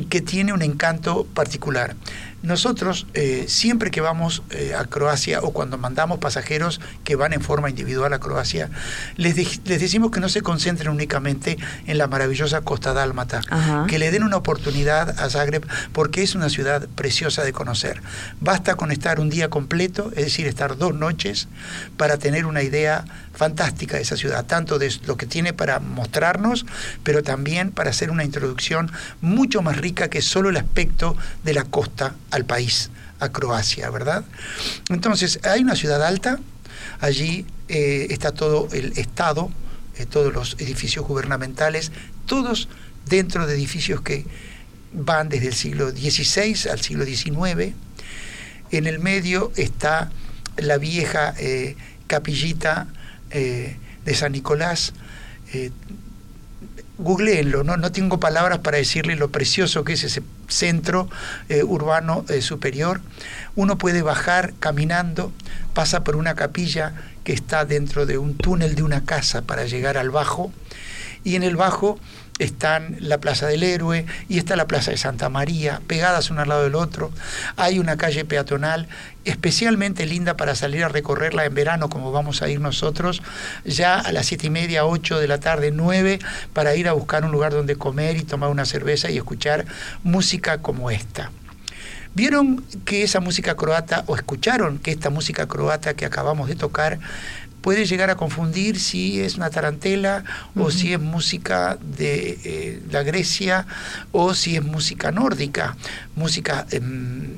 que 0.09 0.21
tiene 0.21 0.53
un 0.53 0.61
encanto 0.61 1.25
particular. 1.33 1.95
Nosotros, 2.43 3.05
eh, 3.13 3.45
siempre 3.47 3.91
que 3.91 4.01
vamos 4.01 4.41
eh, 4.49 4.73
a 4.75 4.85
Croacia 4.85 5.41
o 5.41 5.51
cuando 5.53 5.77
mandamos 5.77 6.17
pasajeros 6.17 6.81
que 7.03 7.15
van 7.15 7.33
en 7.33 7.41
forma 7.41 7.69
individual 7.69 8.13
a 8.13 8.19
Croacia, 8.19 8.71
les, 9.15 9.35
de- 9.35 9.47
les 9.65 9.79
decimos 9.79 10.09
que 10.09 10.19
no 10.19 10.27
se 10.27 10.41
concentren 10.41 10.89
únicamente 10.89 11.57
en 11.85 11.97
la 11.99 12.07
maravillosa 12.07 12.61
costa 12.61 12.93
dálmata, 12.93 13.41
Ajá. 13.49 13.85
que 13.87 13.99
le 13.99 14.09
den 14.09 14.23
una 14.23 14.37
oportunidad 14.37 15.19
a 15.19 15.29
Zagreb 15.29 15.67
porque 15.93 16.23
es 16.23 16.33
una 16.33 16.49
ciudad 16.49 16.87
preciosa 16.95 17.43
de 17.43 17.53
conocer. 17.53 18.01
Basta 18.39 18.73
con 18.73 18.91
estar 18.91 19.19
un 19.19 19.29
día 19.29 19.49
completo, 19.51 20.09
es 20.15 20.25
decir, 20.25 20.47
estar 20.47 20.77
dos 20.77 20.95
noches, 20.95 21.47
para 21.95 22.17
tener 22.17 22.47
una 22.47 22.63
idea 22.63 23.05
fantástica 23.33 23.99
esa 23.99 24.17
ciudad, 24.17 24.45
tanto 24.45 24.77
de 24.77 24.93
lo 25.05 25.17
que 25.17 25.25
tiene 25.25 25.53
para 25.53 25.79
mostrarnos, 25.79 26.65
pero 27.03 27.23
también 27.23 27.71
para 27.71 27.89
hacer 27.89 28.11
una 28.11 28.23
introducción 28.23 28.91
mucho 29.21 29.61
más 29.61 29.77
rica 29.77 30.09
que 30.09 30.21
solo 30.21 30.49
el 30.49 30.57
aspecto 30.57 31.15
de 31.43 31.53
la 31.53 31.63
costa 31.63 32.15
al 32.29 32.45
país, 32.45 32.89
a 33.19 33.29
Croacia, 33.29 33.89
¿verdad? 33.89 34.23
Entonces, 34.89 35.39
hay 35.43 35.61
una 35.61 35.75
ciudad 35.75 36.03
alta, 36.03 36.39
allí 36.99 37.45
eh, 37.67 38.07
está 38.09 38.31
todo 38.31 38.67
el 38.73 38.97
Estado, 38.97 39.51
eh, 39.97 40.05
todos 40.05 40.33
los 40.33 40.55
edificios 40.59 41.05
gubernamentales, 41.05 41.91
todos 42.25 42.67
dentro 43.05 43.47
de 43.47 43.55
edificios 43.55 44.01
que 44.01 44.25
van 44.93 45.29
desde 45.29 45.47
el 45.47 45.53
siglo 45.53 45.91
XVI 45.91 46.69
al 46.69 46.81
siglo 46.81 47.05
XIX. 47.05 47.73
En 48.71 48.87
el 48.87 48.99
medio 48.99 49.51
está 49.55 50.11
la 50.57 50.77
vieja 50.77 51.33
eh, 51.37 51.75
capillita 52.07 52.87
eh, 53.31 53.77
de 54.05 54.15
San 54.15 54.31
Nicolás. 54.31 54.93
Eh, 55.53 55.71
googleenlo, 56.97 57.63
¿no? 57.63 57.77
no 57.77 57.91
tengo 57.91 58.19
palabras 58.19 58.59
para 58.59 58.77
decirle 58.77 59.15
lo 59.15 59.31
precioso 59.31 59.83
que 59.83 59.93
es 59.93 60.03
ese 60.03 60.21
centro 60.47 61.09
eh, 61.49 61.63
urbano 61.63 62.25
superior. 62.41 63.01
Uno 63.55 63.79
puede 63.79 64.03
bajar 64.03 64.53
caminando, 64.59 65.31
pasa 65.73 66.03
por 66.03 66.15
una 66.15 66.35
capilla 66.35 66.93
que 67.23 67.33
está 67.33 67.65
dentro 67.65 68.05
de 68.05 68.19
un 68.19 68.37
túnel 68.37 68.75
de 68.75 68.83
una 68.83 69.03
casa 69.03 69.41
para 69.41 69.65
llegar 69.65 69.97
al 69.97 70.11
bajo, 70.11 70.51
y 71.23 71.35
en 71.35 71.43
el 71.43 71.55
bajo 71.55 71.99
están 72.43 72.97
la 72.99 73.19
Plaza 73.19 73.47
del 73.47 73.63
Héroe 73.63 74.05
y 74.27 74.39
está 74.39 74.55
la 74.55 74.65
Plaza 74.65 74.91
de 74.91 74.97
Santa 74.97 75.29
María, 75.29 75.81
pegadas 75.85 76.31
uno 76.31 76.41
al 76.41 76.49
lado 76.49 76.63
del 76.63 76.75
otro. 76.75 77.11
Hay 77.55 77.77
una 77.79 77.97
calle 77.97 78.25
peatonal 78.25 78.87
especialmente 79.25 80.07
linda 80.07 80.35
para 80.35 80.55
salir 80.55 80.83
a 80.83 80.89
recorrerla 80.89 81.45
en 81.45 81.53
verano, 81.53 81.89
como 81.89 82.11
vamos 82.11 82.41
a 82.41 82.49
ir 82.49 82.59
nosotros, 82.59 83.21
ya 83.63 83.99
a 83.99 84.11
las 84.11 84.25
siete 84.25 84.47
y 84.47 84.49
media, 84.49 84.85
ocho 84.85 85.19
de 85.19 85.27
la 85.27 85.39
tarde, 85.39 85.71
nueve, 85.71 86.19
para 86.53 86.75
ir 86.75 86.87
a 86.87 86.93
buscar 86.93 87.23
un 87.23 87.31
lugar 87.31 87.51
donde 87.51 87.75
comer 87.75 88.17
y 88.17 88.23
tomar 88.23 88.49
una 88.49 88.65
cerveza 88.65 89.11
y 89.11 89.17
escuchar 89.17 89.65
música 90.03 90.57
como 90.57 90.89
esta. 90.89 91.31
¿Vieron 92.13 92.65
que 92.83 93.03
esa 93.03 93.19
música 93.19 93.55
croata, 93.55 94.03
o 94.07 94.15
escucharon 94.15 94.79
que 94.79 94.91
esta 94.91 95.09
música 95.09 95.47
croata 95.47 95.93
que 95.93 96.05
acabamos 96.05 96.49
de 96.49 96.55
tocar, 96.55 96.99
puede 97.61 97.85
llegar 97.85 98.09
a 98.09 98.15
confundir 98.15 98.79
si 98.79 99.21
es 99.21 99.35
una 99.35 99.49
tarantela 99.49 100.23
o 100.55 100.71
si 100.71 100.93
es 100.93 100.99
música 100.99 101.77
de 101.81 102.39
eh, 102.43 102.81
la 102.91 103.03
Grecia 103.03 103.65
o 104.11 104.33
si 104.33 104.55
es 104.57 104.63
música 104.63 105.11
nórdica, 105.11 105.75
música, 106.15 106.65
em, 106.71 107.37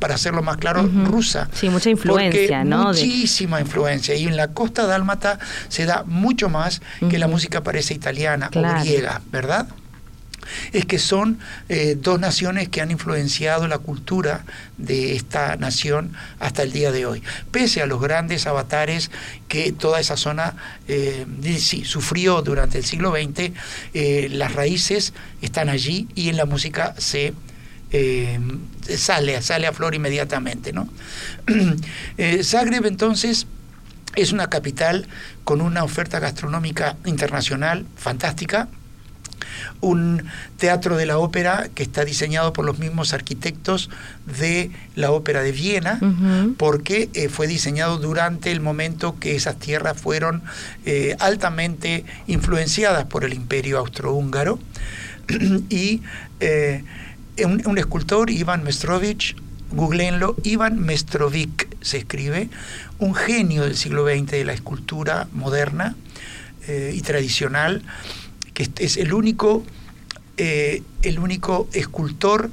para 0.00 0.14
hacerlo 0.16 0.42
más 0.42 0.56
claro, 0.56 0.88
rusa. 1.04 1.48
Sí, 1.54 1.68
mucha 1.68 1.90
influencia, 1.90 2.58
Porque 2.58 2.64
¿no? 2.68 2.92
De- 2.92 3.00
Muchísima 3.04 3.60
influencia. 3.60 4.14
Y 4.14 4.24
en 4.26 4.36
la 4.36 4.48
costa 4.48 4.86
dálmata 4.86 5.38
se 5.68 5.86
da 5.86 6.02
mucho 6.06 6.48
más 6.48 6.82
que 7.08 7.18
la 7.18 7.28
música 7.28 7.62
parece 7.62 7.94
italiana 7.94 8.48
Claro. 8.50 8.80
o 8.80 8.82
griega, 8.82 9.20
¿verdad? 9.30 9.68
Es 10.72 10.86
que 10.86 10.98
son 10.98 11.38
eh, 11.68 11.96
dos 11.98 12.20
naciones 12.20 12.68
que 12.68 12.80
han 12.80 12.90
influenciado 12.90 13.68
la 13.68 13.78
cultura 13.78 14.44
de 14.78 15.14
esta 15.14 15.56
nación 15.56 16.12
hasta 16.38 16.62
el 16.62 16.72
día 16.72 16.92
de 16.92 17.06
hoy. 17.06 17.22
Pese 17.50 17.82
a 17.82 17.86
los 17.86 18.00
grandes 18.00 18.46
avatares 18.46 19.10
que 19.48 19.72
toda 19.72 20.00
esa 20.00 20.16
zona 20.16 20.54
eh, 20.88 21.26
sufrió 21.84 22.42
durante 22.42 22.78
el 22.78 22.84
siglo 22.84 23.12
XX, 23.12 23.52
eh, 23.94 24.28
las 24.30 24.54
raíces 24.54 25.12
están 25.40 25.68
allí 25.68 26.08
y 26.14 26.28
en 26.28 26.36
la 26.36 26.46
música 26.46 26.94
se 26.98 27.34
sale, 28.96 29.42
sale 29.42 29.66
a 29.66 29.72
flor 29.72 29.94
inmediatamente. 29.94 30.72
¿no? 30.72 30.88
Zagreb 32.42 32.86
entonces 32.86 33.46
es 34.16 34.32
una 34.32 34.48
capital 34.48 35.06
con 35.44 35.60
una 35.60 35.84
oferta 35.84 36.18
gastronómica 36.18 36.96
internacional 37.04 37.84
fantástica 37.96 38.68
un 39.80 40.24
teatro 40.58 40.96
de 40.96 41.06
la 41.06 41.18
ópera 41.18 41.68
que 41.74 41.82
está 41.82 42.04
diseñado 42.04 42.52
por 42.52 42.64
los 42.64 42.78
mismos 42.78 43.12
arquitectos 43.12 43.90
de 44.38 44.70
la 44.94 45.10
ópera 45.10 45.42
de 45.42 45.52
Viena, 45.52 45.98
porque 46.56 47.10
eh, 47.14 47.28
fue 47.28 47.46
diseñado 47.46 47.98
durante 47.98 48.52
el 48.52 48.60
momento 48.60 49.18
que 49.18 49.34
esas 49.34 49.58
tierras 49.58 50.00
fueron 50.00 50.42
eh, 50.84 51.16
altamente 51.18 52.04
influenciadas 52.26 53.06
por 53.06 53.24
el 53.24 53.34
imperio 53.34 53.78
austrohúngaro. 53.78 54.58
y 55.68 56.02
eh, 56.40 56.84
un, 57.44 57.62
un 57.66 57.78
escultor, 57.78 58.30
Ivan 58.30 58.62
Mestrovich, 58.64 59.36
googleenlo, 59.72 60.36
Ivan 60.42 60.78
Mestrovic 60.78 61.68
se 61.80 61.98
escribe, 61.98 62.50
un 62.98 63.14
genio 63.14 63.62
del 63.62 63.76
siglo 63.76 64.06
XX 64.06 64.30
de 64.30 64.44
la 64.44 64.52
escultura 64.52 65.28
moderna 65.32 65.96
y 66.68 67.00
tradicional, 67.00 67.82
que 68.54 68.68
es 68.78 68.96
el 68.96 69.12
único, 69.12 69.62
eh, 70.36 70.82
el 71.02 71.18
único 71.18 71.68
escultor 71.72 72.50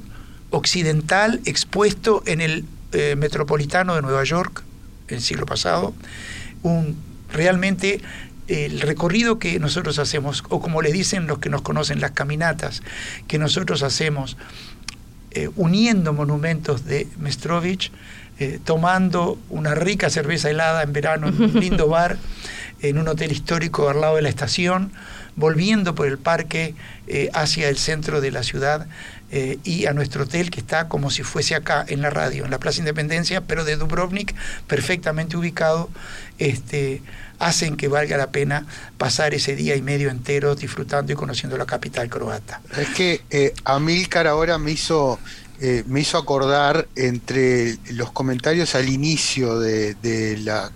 occidental 0.50 1.40
expuesto 1.44 2.22
en 2.26 2.40
el 2.40 2.64
eh, 2.92 3.14
Metropolitano 3.16 3.94
de 3.94 4.02
Nueva 4.02 4.24
York 4.24 4.64
el 5.08 5.20
siglo 5.20 5.46
pasado, 5.46 5.94
un 6.62 6.96
realmente 7.32 8.00
el 8.46 8.80
recorrido 8.80 9.38
que 9.38 9.60
nosotros 9.60 9.98
hacemos, 9.98 10.42
o 10.48 10.60
como 10.60 10.82
le 10.82 10.92
dicen 10.92 11.26
los 11.26 11.38
que 11.38 11.48
nos 11.48 11.62
conocen, 11.62 12.00
las 12.00 12.12
caminatas 12.12 12.82
que 13.28 13.38
nosotros 13.38 13.82
hacemos, 13.82 14.36
eh, 15.32 15.48
uniendo 15.54 16.12
monumentos 16.12 16.84
de 16.84 17.06
Mestrovich, 17.18 17.92
tomando 18.64 19.38
una 19.50 19.74
rica 19.74 20.08
cerveza 20.08 20.48
helada 20.48 20.82
en 20.82 20.94
verano 20.94 21.28
en 21.28 21.42
un 21.42 21.60
lindo 21.60 21.88
bar, 21.88 22.16
en 22.80 22.96
un 22.96 23.06
hotel 23.06 23.32
histórico 23.32 23.90
al 23.90 24.00
lado 24.00 24.16
de 24.16 24.22
la 24.22 24.30
estación, 24.30 24.92
volviendo 25.36 25.94
por 25.94 26.06
el 26.06 26.18
parque 26.18 26.74
hacia 27.32 27.68
el 27.68 27.76
centro 27.76 28.20
de 28.20 28.30
la 28.30 28.42
ciudad, 28.42 28.86
eh, 29.32 29.60
y 29.62 29.86
a 29.86 29.92
nuestro 29.92 30.24
hotel 30.24 30.50
que 30.50 30.58
está 30.58 30.88
como 30.88 31.08
si 31.08 31.22
fuese 31.22 31.54
acá 31.54 31.84
en 31.86 32.02
la 32.02 32.10
radio, 32.10 32.44
en 32.44 32.50
la 32.50 32.58
Plaza 32.58 32.80
Independencia, 32.80 33.42
pero 33.42 33.64
de 33.64 33.76
Dubrovnik, 33.76 34.34
perfectamente 34.66 35.36
ubicado, 35.36 35.88
este, 36.38 37.00
hacen 37.38 37.76
que 37.76 37.86
valga 37.86 38.16
la 38.16 38.32
pena 38.32 38.66
pasar 38.98 39.32
ese 39.32 39.54
día 39.54 39.76
y 39.76 39.82
medio 39.82 40.10
entero 40.10 40.56
disfrutando 40.56 41.12
y 41.12 41.14
conociendo 41.14 41.56
la 41.56 41.64
capital 41.64 42.08
croata. 42.08 42.60
Es 42.76 42.88
que 42.88 43.20
eh, 43.30 43.54
Amílcar 43.64 44.26
ahora 44.26 44.58
me 44.58 44.72
hizo 44.72 45.20
eh, 45.60 45.84
me 45.86 46.00
hizo 46.00 46.18
acordar 46.18 46.88
entre 46.96 47.76
los 47.90 48.10
comentarios 48.10 48.74
al 48.74 48.88
inicio 48.88 49.60
de, 49.60 49.94
la, 50.42 50.72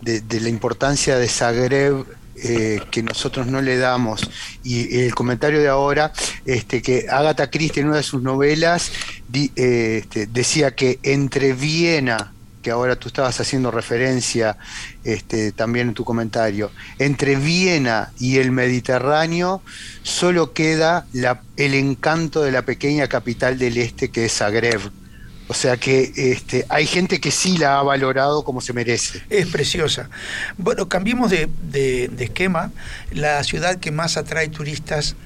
de, 0.00 0.40
la 0.40 0.48
importancia 0.48 1.18
de 1.18 1.28
Zagreb 1.28 2.06
eh, 2.42 2.80
que 2.90 3.02
nosotros 3.02 3.46
no 3.46 3.60
le 3.60 3.76
damos. 3.76 4.28
Y 4.64 5.00
el 5.00 5.14
comentario 5.14 5.60
de 5.60 5.68
ahora, 5.68 6.12
este, 6.44 6.82
que 6.82 7.06
Agatha 7.10 7.50
Christie 7.50 7.82
en 7.82 7.88
una 7.88 7.98
de 7.98 8.02
sus 8.02 8.22
novelas 8.22 8.92
eh, 9.32 10.00
este, 10.02 10.26
decía 10.26 10.74
que 10.74 10.98
entre 11.02 11.52
Viena, 11.52 12.32
que 12.62 12.70
ahora 12.70 12.96
tú 12.96 13.08
estabas 13.08 13.40
haciendo 13.40 13.70
referencia 13.70 14.56
este, 15.04 15.52
también 15.52 15.88
en 15.88 15.94
tu 15.94 16.04
comentario, 16.04 16.70
entre 16.98 17.36
Viena 17.36 18.12
y 18.18 18.38
el 18.38 18.52
Mediterráneo 18.52 19.62
solo 20.02 20.52
queda 20.52 21.06
el 21.56 21.74
encanto 21.74 22.42
de 22.42 22.52
la 22.52 22.62
pequeña 22.62 23.08
capital 23.08 23.58
del 23.58 23.78
este 23.78 24.10
que 24.10 24.26
es 24.26 24.32
Zagreb 24.34 24.80
o 25.50 25.54
sea 25.54 25.76
que 25.78 26.12
este, 26.14 26.64
hay 26.68 26.86
gente 26.86 27.18
que 27.18 27.32
sí 27.32 27.58
la 27.58 27.80
ha 27.80 27.82
valorado 27.82 28.44
como 28.44 28.60
se 28.60 28.72
merece. 28.72 29.20
Es 29.30 29.48
preciosa. 29.48 30.08
Bueno, 30.56 30.88
cambiemos 30.88 31.32
de, 31.32 32.08
esquema. 32.20 32.70
La 33.10 33.42
ciudad 33.42 33.80
que 33.80 33.90
más 33.90 34.16
atrae 34.16 34.46
turistas 34.46 35.16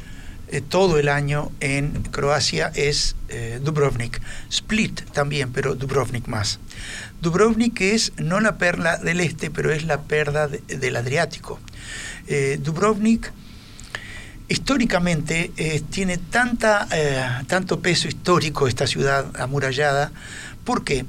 eh, 0.49 0.63
todo 0.63 0.99
el 0.99 1.11
año 1.11 1.53
en 1.61 2.05
Croacia 2.05 2.73
es 2.75 3.17
eh, 3.29 3.61
Dubrovnik. 3.63 4.19
Split 4.49 5.03
también, 5.13 5.53
pero 5.53 5.75
Dubrovnik 5.75 6.27
más. 6.27 6.59
Dubrovnik 7.21 7.83
es 7.83 8.15
no 8.17 8.41
la 8.41 8.57
perla 8.57 8.97
del 8.97 9.21
este, 9.21 9.51
pero 9.51 9.73
es 9.73 9.85
la 9.85 10.05
perla 10.05 10.49
del 10.49 10.97
Adriático. 10.97 11.61
Eh, 12.29 12.59
Dubrovnik 12.63 13.31
históricamente 14.49 15.53
eh, 15.57 15.83
tiene 15.91 16.19
tanta, 16.19 16.87
eh, 16.93 17.45
tanto 17.47 17.81
peso 17.81 18.09
histórico 18.09 18.69
esta 18.69 18.87
ciudad 18.87 19.27
amurallada. 19.41 20.13
¿Por 20.65 20.85
qué? 20.85 21.07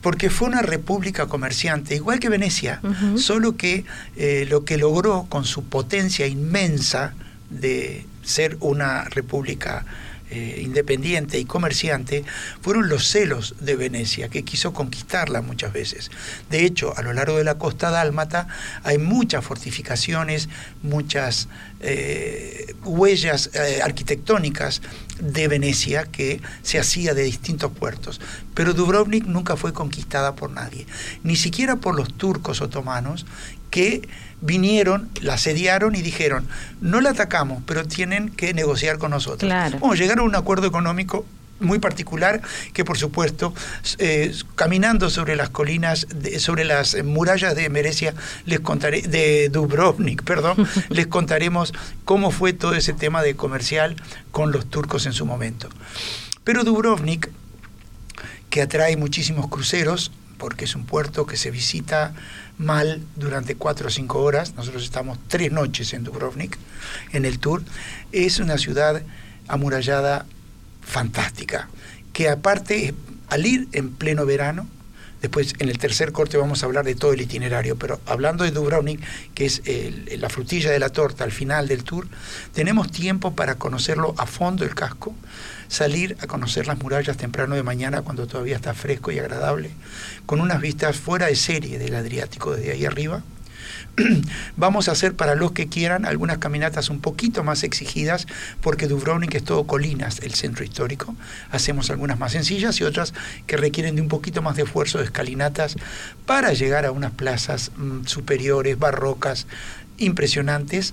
Porque 0.00 0.30
fue 0.30 0.48
una 0.48 0.62
república 0.62 1.26
comerciante, 1.26 1.94
igual 1.94 2.20
que 2.20 2.30
Venecia, 2.30 2.80
solo 3.16 3.56
que 3.56 3.84
eh, 4.16 4.46
lo 4.48 4.64
que 4.64 4.78
logró 4.78 5.26
con 5.28 5.44
su 5.44 5.64
potencia 5.64 6.26
inmensa 6.26 7.12
de 7.50 8.06
ser 8.22 8.56
una 8.60 9.04
república 9.04 9.84
eh, 10.30 10.60
independiente 10.62 11.38
y 11.38 11.44
comerciante 11.44 12.24
fueron 12.60 12.88
los 12.88 13.08
celos 13.08 13.56
de 13.60 13.74
Venecia, 13.74 14.28
que 14.28 14.44
quiso 14.44 14.72
conquistarla 14.72 15.42
muchas 15.42 15.72
veces. 15.72 16.10
De 16.50 16.64
hecho, 16.64 16.96
a 16.96 17.02
lo 17.02 17.12
largo 17.12 17.36
de 17.36 17.44
la 17.44 17.58
costa 17.58 17.90
dálmata 17.90 18.46
hay 18.84 18.98
muchas 18.98 19.44
fortificaciones, 19.44 20.48
muchas 20.82 21.48
eh, 21.80 22.74
huellas 22.84 23.50
eh, 23.54 23.80
arquitectónicas 23.82 24.82
de 25.20 25.48
Venecia 25.48 26.04
que 26.04 26.40
se 26.62 26.78
hacía 26.78 27.12
de 27.14 27.24
distintos 27.24 27.72
puertos. 27.72 28.20
Pero 28.54 28.72
Dubrovnik 28.72 29.24
nunca 29.24 29.56
fue 29.56 29.72
conquistada 29.72 30.36
por 30.36 30.50
nadie, 30.50 30.86
ni 31.22 31.36
siquiera 31.36 31.76
por 31.76 31.96
los 31.96 32.12
turcos 32.12 32.60
otomanos, 32.60 33.26
que 33.70 34.08
vinieron, 34.40 35.08
la 35.20 35.34
asediaron 35.34 35.94
y 35.94 36.02
dijeron, 36.02 36.46
no 36.80 37.00
la 37.00 37.10
atacamos, 37.10 37.62
pero 37.66 37.86
tienen 37.86 38.30
que 38.30 38.54
negociar 38.54 38.98
con 38.98 39.10
nosotros. 39.10 39.48
Claro. 39.48 39.78
Bueno, 39.78 39.94
llegaron 39.94 40.24
a 40.24 40.28
un 40.28 40.34
acuerdo 40.34 40.66
económico 40.66 41.24
muy 41.60 41.78
particular 41.78 42.40
que 42.72 42.84
por 42.84 42.96
supuesto 42.96 43.54
eh, 43.98 44.34
caminando 44.54 45.10
sobre 45.10 45.36
las 45.36 45.50
colinas 45.50 46.06
sobre 46.38 46.64
las 46.64 46.96
murallas 47.04 47.54
de 47.54 47.68
Merecia 47.68 48.14
les 48.46 48.60
contaré 48.60 49.02
de 49.02 49.50
Dubrovnik 49.50 50.22
perdón 50.24 50.66
les 50.88 51.06
contaremos 51.06 51.74
cómo 52.06 52.30
fue 52.30 52.54
todo 52.54 52.74
ese 52.74 52.94
tema 52.94 53.22
de 53.22 53.36
comercial 53.36 53.96
con 54.30 54.52
los 54.52 54.70
turcos 54.70 55.04
en 55.04 55.12
su 55.12 55.26
momento 55.26 55.68
pero 56.44 56.64
Dubrovnik 56.64 57.30
que 58.48 58.62
atrae 58.62 58.96
muchísimos 58.96 59.48
cruceros 59.48 60.12
porque 60.40 60.64
es 60.64 60.74
un 60.74 60.86
puerto 60.86 61.26
que 61.26 61.36
se 61.36 61.50
visita 61.50 62.14
mal 62.58 63.02
durante 63.14 63.54
cuatro 63.54 63.88
o 63.88 63.90
cinco 63.90 64.22
horas. 64.22 64.54
Nosotros 64.56 64.82
estamos 64.82 65.18
tres 65.28 65.52
noches 65.52 65.92
en 65.92 66.02
Dubrovnik, 66.02 66.56
en 67.12 67.26
el 67.26 67.38
tour. 67.38 67.62
Es 68.10 68.40
una 68.40 68.56
ciudad 68.56 69.02
amurallada 69.46 70.24
fantástica, 70.80 71.68
que 72.14 72.30
aparte, 72.30 72.94
al 73.28 73.46
ir 73.46 73.68
en 73.72 73.90
pleno 73.90 74.24
verano, 74.24 74.66
Después, 75.20 75.54
en 75.58 75.68
el 75.68 75.78
tercer 75.78 76.12
corte 76.12 76.36
vamos 76.38 76.62
a 76.62 76.66
hablar 76.66 76.84
de 76.84 76.94
todo 76.94 77.12
el 77.12 77.20
itinerario, 77.20 77.76
pero 77.76 78.00
hablando 78.06 78.44
de 78.44 78.50
Dubrovnik, 78.50 79.00
que 79.34 79.44
es 79.46 79.62
la 80.18 80.28
frutilla 80.28 80.70
de 80.70 80.78
la 80.78 80.88
torta 80.88 81.24
al 81.24 81.32
final 81.32 81.68
del 81.68 81.84
tour, 81.84 82.08
tenemos 82.54 82.90
tiempo 82.90 83.34
para 83.34 83.56
conocerlo 83.56 84.14
a 84.16 84.26
fondo 84.26 84.64
el 84.64 84.74
casco, 84.74 85.14
salir 85.68 86.16
a 86.20 86.26
conocer 86.26 86.66
las 86.66 86.78
murallas 86.78 87.16
temprano 87.16 87.54
de 87.54 87.62
mañana 87.62 88.02
cuando 88.02 88.26
todavía 88.26 88.56
está 88.56 88.74
fresco 88.74 89.12
y 89.12 89.18
agradable, 89.18 89.70
con 90.26 90.40
unas 90.40 90.60
vistas 90.60 90.96
fuera 90.96 91.26
de 91.26 91.36
serie 91.36 91.78
del 91.78 91.94
Adriático 91.94 92.56
desde 92.56 92.72
ahí 92.72 92.86
arriba. 92.86 93.22
Vamos 94.56 94.88
a 94.88 94.92
hacer 94.92 95.14
para 95.14 95.34
los 95.34 95.52
que 95.52 95.68
quieran 95.68 96.04
algunas 96.04 96.38
caminatas 96.38 96.90
un 96.90 97.00
poquito 97.00 97.42
más 97.44 97.62
exigidas, 97.62 98.26
porque 98.60 98.86
Dubrovnik 98.86 99.34
es 99.34 99.44
todo 99.44 99.66
colinas, 99.66 100.20
el 100.20 100.34
centro 100.34 100.64
histórico. 100.64 101.14
Hacemos 101.50 101.90
algunas 101.90 102.18
más 102.18 102.32
sencillas 102.32 102.80
y 102.80 102.84
otras 102.84 103.14
que 103.46 103.56
requieren 103.56 103.96
de 103.96 104.02
un 104.02 104.08
poquito 104.08 104.42
más 104.42 104.56
de 104.56 104.62
esfuerzo 104.62 104.98
de 104.98 105.04
escalinatas 105.04 105.76
para 106.26 106.52
llegar 106.52 106.86
a 106.86 106.92
unas 106.92 107.12
plazas 107.12 107.72
mm, 107.76 108.06
superiores, 108.06 108.78
barrocas, 108.78 109.46
impresionantes 109.98 110.92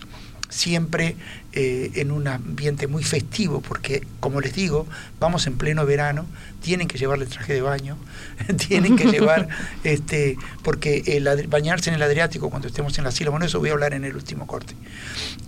siempre 0.50 1.16
eh, 1.54 1.92
en 1.96 2.12
un 2.12 2.28
ambiente 2.28 2.88
muy 2.88 3.04
festivo, 3.04 3.62
porque 3.62 4.06
como 4.20 4.42
les 4.42 4.54
digo, 4.54 4.88
vamos 5.20 5.48
en 5.48 5.58
pleno 5.58 5.86
verano, 5.86 6.26
tienen 6.68 6.90
que 6.90 6.98
llevarle 6.98 7.26
traje 7.28 7.54
de 7.54 7.62
baño, 7.62 7.96
tienen 8.68 8.98
que 8.98 9.06
llevar, 9.06 9.48
este, 9.86 10.36
porque 10.64 11.02
el, 11.06 11.48
bañarse 11.48 11.90
en 11.90 11.96
el 11.96 12.04
Adriático 12.04 12.50
cuando 12.50 12.68
estemos 12.68 12.98
en 12.98 13.06
la 13.06 13.10
islas, 13.10 13.30
bueno, 13.30 13.46
eso 13.46 13.60
voy 13.60 13.70
a 13.70 13.72
hablar 13.72 13.94
en 13.94 14.04
el 14.04 14.14
último 14.14 14.46
corte. 14.48 14.76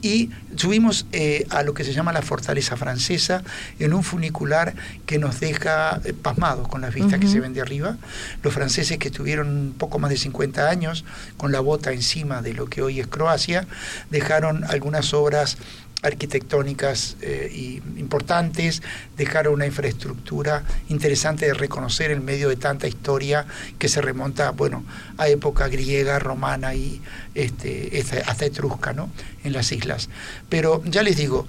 Y 0.01 0.29
subimos 0.55 1.07
eh, 1.11 1.45
a 1.49 1.63
lo 1.63 1.73
que 1.73 1.83
se 1.83 1.91
llama 1.91 2.13
la 2.13 2.21
fortaleza 2.21 2.77
francesa 2.77 3.43
en 3.79 3.93
un 3.93 4.01
funicular 4.01 4.73
que 5.05 5.19
nos 5.19 5.41
deja 5.41 5.99
eh, 6.05 6.13
pasmados 6.13 6.69
con 6.69 6.79
las 6.79 6.93
vistas 6.93 7.19
que 7.19 7.27
se 7.27 7.41
ven 7.41 7.53
de 7.53 7.59
arriba. 7.59 7.97
Los 8.41 8.53
franceses 8.53 8.97
que 8.97 9.09
estuvieron 9.09 9.49
un 9.49 9.73
poco 9.73 9.99
más 9.99 10.11
de 10.11 10.17
50 10.17 10.69
años 10.69 11.03
con 11.35 11.51
la 11.51 11.59
bota 11.59 11.91
encima 11.91 12.41
de 12.41 12.53
lo 12.53 12.67
que 12.67 12.81
hoy 12.81 13.01
es 13.01 13.07
Croacia, 13.07 13.67
dejaron 14.09 14.63
algunas 14.63 15.13
obras 15.13 15.57
arquitectónicas 16.01 17.17
eh, 17.21 17.51
y 17.53 17.81
importantes, 17.99 18.81
dejaron 19.17 19.55
una 19.55 19.65
infraestructura 19.65 20.63
interesante 20.87 21.08
de 21.47 21.53
reconocer 21.53 22.11
en 22.11 22.23
medio 22.23 22.49
de 22.49 22.55
tanta 22.55 22.87
historia 22.87 23.45
que 23.77 23.87
se 23.87 24.01
remonta, 24.01 24.51
bueno, 24.51 24.83
a 25.17 25.27
época 25.27 25.67
griega, 25.67 26.19
romana 26.19 26.73
y 26.73 27.01
este, 27.35 28.03
hasta 28.25 28.45
etrusca, 28.45 28.93
¿no? 28.93 29.09
En 29.43 29.53
las 29.53 29.71
islas. 29.71 30.09
Pero 30.49 30.81
ya 30.85 31.03
les 31.03 31.17
digo, 31.17 31.47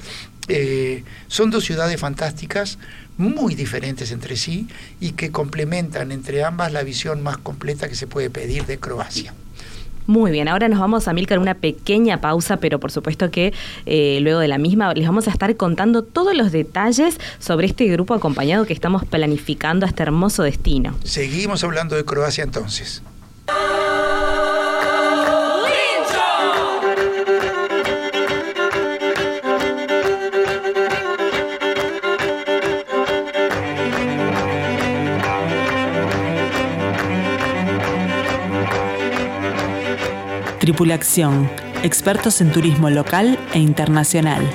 eh, 0.49 1.05
son 1.29 1.51
dos 1.51 1.65
ciudades 1.65 2.01
fantásticas, 2.01 2.79
muy 3.17 3.55
diferentes 3.55 4.11
entre 4.13 4.37
sí 4.37 4.67
y 4.99 5.13
que 5.13 5.31
complementan 5.31 6.11
entre 6.11 6.43
ambas 6.43 6.73
la 6.73 6.83
visión 6.83 7.23
más 7.23 7.37
completa 7.37 7.89
que 7.89 7.95
se 7.95 8.07
puede 8.07 8.31
pedir 8.31 8.67
de 8.67 8.79
Croacia. 8.79 9.35
Muy 10.11 10.33
bien, 10.33 10.49
ahora 10.49 10.69
nos 10.69 10.81
vamos 10.81 11.07
a 11.07 11.13
Milcar 11.13 11.39
una 11.39 11.55
pequeña 11.55 12.21
pausa, 12.21 12.57
pero 12.57 12.81
por 12.81 12.91
supuesto 12.91 13.31
que 13.31 13.55
eh, 13.87 14.19
luego 14.23 14.41
de 14.41 14.49
la 14.49 14.59
misma 14.59 14.93
les 14.93 15.07
vamos 15.07 15.29
a 15.29 15.31
estar 15.31 15.55
contando 15.57 16.03
todos 16.03 16.35
los 16.35 16.51
detalles 16.51 17.21
sobre 17.39 17.69
este 17.69 17.87
grupo 17.87 18.15
acompañado 18.15 18.67
que 18.67 18.73
estamos 18.73 19.05
planificando 19.05 19.87
a 19.87 19.89
este 19.89 20.03
hermoso 20.03 20.43
destino. 20.43 20.97
Seguimos 21.05 21.63
hablando 21.63 21.95
de 21.95 22.05
Croacia 22.05 22.43
entonces. 22.43 23.05
Tripulación, 40.61 41.51
expertos 41.83 42.43
en 42.43 42.53
turismo 42.53 42.91
local 42.91 43.39
e 43.55 43.59
internacional. 43.59 44.47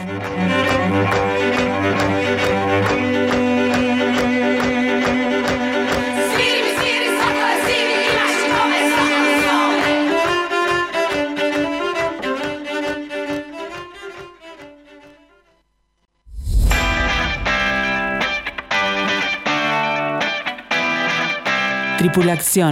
Tripulación, 21.97 22.72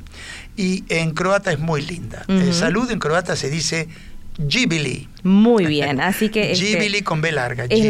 Y 0.55 0.83
en 0.89 1.11
croata 1.11 1.51
es 1.51 1.59
muy 1.59 1.81
linda. 1.81 2.25
Eh, 2.27 2.51
salud 2.53 2.89
en 2.91 2.99
croata 2.99 3.35
se 3.35 3.49
dice 3.49 3.87
Jibili. 4.47 5.07
Muy 5.23 5.65
bien, 5.65 5.99
así 5.99 6.29
que 6.29 6.51
este, 6.51 6.65
Jibili 6.65 7.01
con 7.01 7.21
B 7.21 7.31
larga. 7.31 7.65
es 7.69 7.85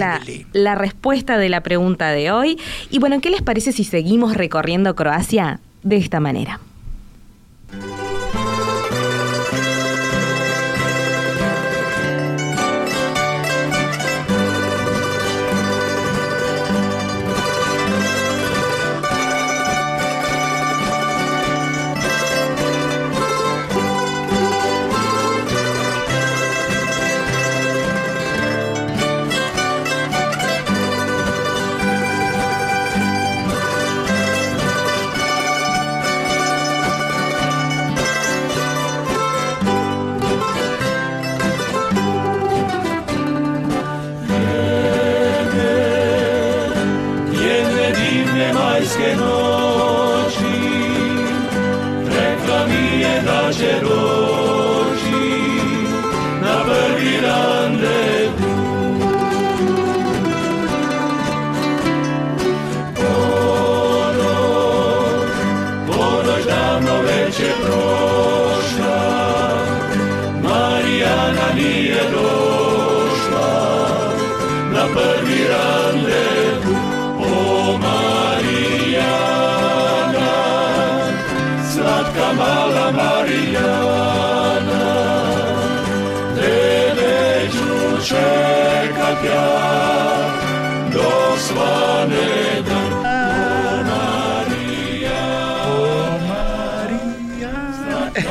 la 0.53 0.75
respuesta 0.75 1.37
de 1.37 1.49
la 1.49 1.61
pregunta 1.61 2.09
de 2.09 2.31
hoy. 2.31 2.59
Y 2.89 2.99
bueno, 2.99 3.21
¿qué 3.21 3.29
les 3.29 3.41
parece 3.41 3.71
si 3.71 3.83
seguimos 3.83 4.35
recorriendo 4.35 4.95
Croacia 4.95 5.59
de 5.83 5.97
esta 5.97 6.19
manera? 6.19 6.59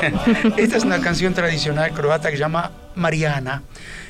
Esta 0.57 0.77
es 0.77 0.85
una 0.85 1.01
canción 1.01 1.35
tradicional 1.35 1.93
croata 1.93 2.31
que 2.31 2.37
se 2.37 2.41
llama 2.41 2.73
Mariana. 2.95 3.63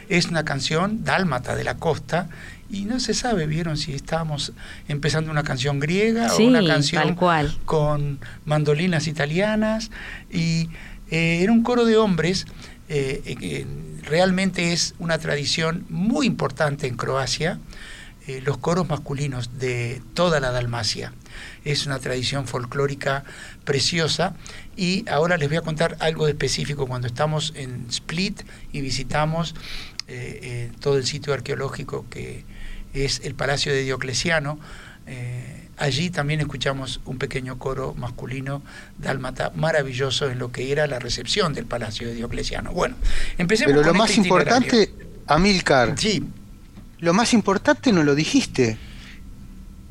Es 0.08 0.26
una 0.26 0.44
canción 0.44 1.04
dálmata 1.04 1.54
de 1.54 1.64
la 1.64 1.76
costa 1.76 2.28
y 2.70 2.84
no 2.84 3.00
se 3.00 3.14
sabe, 3.14 3.46
vieron 3.46 3.76
si 3.76 3.94
estábamos 3.94 4.52
empezando 4.88 5.30
una 5.30 5.42
canción 5.42 5.80
griega 5.80 6.28
Sí, 6.30 6.44
o 6.44 6.48
una 6.48 6.64
canción 6.64 7.02
tal 7.02 7.14
cual. 7.16 7.56
con 7.64 8.18
mandolinas 8.44 9.06
italianas 9.06 9.90
y 10.30 10.68
eh, 11.10 11.40
era 11.42 11.52
un 11.52 11.62
coro 11.62 11.84
de 11.84 11.96
hombres. 11.96 12.46
eh, 12.90 13.20
eh, 13.26 13.36
que 13.36 13.66
realmente 14.08 14.72
es 14.72 14.94
una 14.98 15.18
tradición 15.18 15.84
muy 15.90 16.26
importante 16.26 16.86
en 16.86 16.96
Croacia, 16.96 17.58
eh, 18.26 18.40
los 18.42 18.56
coros 18.56 18.88
masculinos 18.88 19.58
de 19.58 20.00
toda 20.14 20.40
la 20.40 20.50
Dalmacia. 20.52 21.12
Es 21.64 21.86
una 21.86 21.98
tradición 21.98 22.46
folclórica 22.46 23.24
preciosa 23.64 24.34
y 24.76 25.04
ahora 25.08 25.36
les 25.36 25.48
voy 25.48 25.58
a 25.58 25.62
contar 25.62 25.96
algo 26.00 26.26
de 26.26 26.32
específico 26.32 26.86
cuando 26.86 27.06
estamos 27.06 27.52
en 27.56 27.86
Split 27.90 28.42
y 28.72 28.80
visitamos 28.80 29.54
eh, 30.06 30.40
eh, 30.42 30.72
todo 30.80 30.96
el 30.96 31.04
sitio 31.06 31.34
arqueológico 31.34 32.06
que 32.10 32.44
es 32.94 33.20
el 33.24 33.34
Palacio 33.34 33.72
de 33.72 33.82
Diocleciano. 33.82 34.58
eh, 35.06 35.68
allí 35.76 36.10
también 36.10 36.40
escuchamos 36.40 37.00
un 37.04 37.18
pequeño 37.18 37.56
coro 37.58 37.94
masculino 37.94 38.62
dálmata 38.98 39.52
maravilloso 39.54 40.28
en 40.30 40.38
lo 40.40 40.50
que 40.50 40.72
era 40.72 40.86
la 40.88 40.98
recepción 40.98 41.52
del 41.54 41.66
Palacio 41.66 42.08
de 42.08 42.14
Diocleciano. 42.14 42.72
Bueno, 42.72 42.96
empecemos 43.38 43.72
Pero 43.72 43.82
lo 43.84 43.88
con 43.90 43.98
más 43.98 44.10
este 44.10 44.22
itinerario. 44.22 44.56
importante, 44.56 44.94
Amilcar, 45.26 45.94
Sí, 45.96 46.24
lo 46.98 47.12
más 47.14 47.32
importante 47.32 47.92
no 47.92 48.02
lo 48.02 48.14
dijiste. 48.16 48.76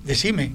decime. 0.03 0.53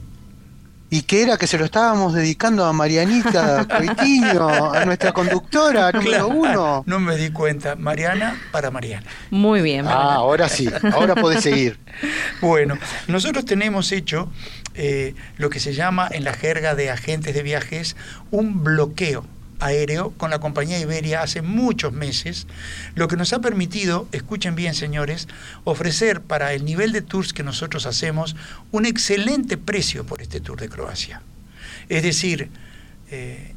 Y 0.92 1.04
que 1.04 1.22
era 1.22 1.38
que 1.38 1.46
se 1.46 1.56
lo 1.56 1.64
estábamos 1.64 2.12
dedicando 2.12 2.66
a 2.66 2.72
Marianita 2.74 3.66
Coitiño, 3.66 4.74
a 4.74 4.84
nuestra 4.84 5.12
conductora 5.12 5.90
número 5.90 6.26
Claro, 6.26 6.28
uno. 6.28 6.84
No 6.84 7.00
me 7.00 7.16
di 7.16 7.30
cuenta. 7.30 7.76
Mariana 7.76 8.38
para 8.52 8.70
Mariana. 8.70 9.06
Muy 9.30 9.62
bien. 9.62 9.86
Ah, 9.88 10.16
ahora 10.16 10.50
sí, 10.50 10.68
ahora 10.92 11.14
podés 11.14 11.42
seguir. 11.44 11.78
Bueno, 12.42 12.76
nosotros 13.06 13.46
tenemos 13.46 13.90
hecho 13.90 14.30
eh, 14.74 15.14
lo 15.38 15.48
que 15.48 15.60
se 15.60 15.72
llama 15.72 16.08
en 16.10 16.24
la 16.24 16.34
jerga 16.34 16.74
de 16.74 16.90
agentes 16.90 17.34
de 17.34 17.42
viajes 17.42 17.96
un 18.30 18.62
bloqueo 18.62 19.24
aéreo 19.62 20.10
con 20.16 20.30
la 20.30 20.40
compañía 20.40 20.78
Iberia 20.78 21.22
hace 21.22 21.42
muchos 21.42 21.92
meses, 21.92 22.46
lo 22.94 23.08
que 23.08 23.16
nos 23.16 23.32
ha 23.32 23.40
permitido, 23.40 24.08
escuchen 24.12 24.54
bien 24.54 24.74
señores, 24.74 25.28
ofrecer 25.64 26.20
para 26.20 26.52
el 26.52 26.64
nivel 26.64 26.92
de 26.92 27.02
tours 27.02 27.32
que 27.32 27.42
nosotros 27.42 27.86
hacemos 27.86 28.36
un 28.70 28.86
excelente 28.86 29.56
precio 29.56 30.04
por 30.04 30.20
este 30.20 30.40
tour 30.40 30.60
de 30.60 30.68
Croacia. 30.68 31.22
Es 31.88 32.02
decir, 32.02 32.50
eh, 33.10 33.54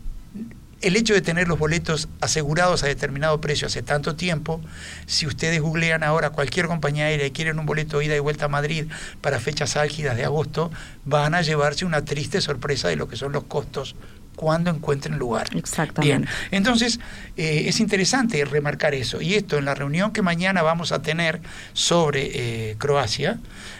el 0.82 0.96
hecho 0.96 1.14
de 1.14 1.22
tener 1.22 1.48
los 1.48 1.58
boletos 1.58 2.10
asegurados 2.22 2.84
a 2.84 2.88
determinado 2.88 3.42
precio 3.42 3.68
hace 3.68 3.82
tanto 3.82 4.16
tiempo, 4.16 4.62
si 5.08 5.26
ustedes 5.26 5.62
googlean 5.62 6.04
ahora 6.04 6.30
cualquier 6.30 6.68
compañía 6.68 7.06
aérea 7.06 7.26
y 7.26 7.32
quieren 7.32 7.58
un 7.58 7.66
boleto 7.66 8.02
ida 8.02 8.16
y 8.16 8.20
vuelta 8.20 8.46
a 8.46 8.50
Madrid 8.50 8.86
para 9.22 9.40
fechas 9.40 9.78
álgidas 9.78 10.16
de 10.16 10.26
agosto, 10.26 10.72
van 11.06 11.34
a 11.34 11.42
llevarse 11.42 11.86
una 11.86 12.06
triste 12.06 12.40
sorpresa 12.42 12.88
de 12.88 12.98
lo 12.98 13.08
que 13.08 13.16
son 13.16 13.32
los 13.32 13.46
costos 13.46 13.96
cuando 14.36 14.70
encuentren 14.70 15.18
lugar. 15.18 15.48
Exactamente. 15.56 16.02
Bien, 16.02 16.28
entonces 16.52 17.00
eh, 17.38 17.66
es 17.68 17.80
interesante 17.80 18.44
remarcar 18.46 18.94
eso. 18.94 19.22
Y 19.22 19.36
esto 19.36 19.58
en 19.58 19.66
la 19.66 19.76
reunión 19.76 20.12
que 20.12 20.22
mañana 20.22 20.62
vamos 20.62 20.92
a 20.92 21.02
tener 21.02 21.42
sobre 21.74 22.72
eh, 22.72 22.76
Croacia 22.78 23.40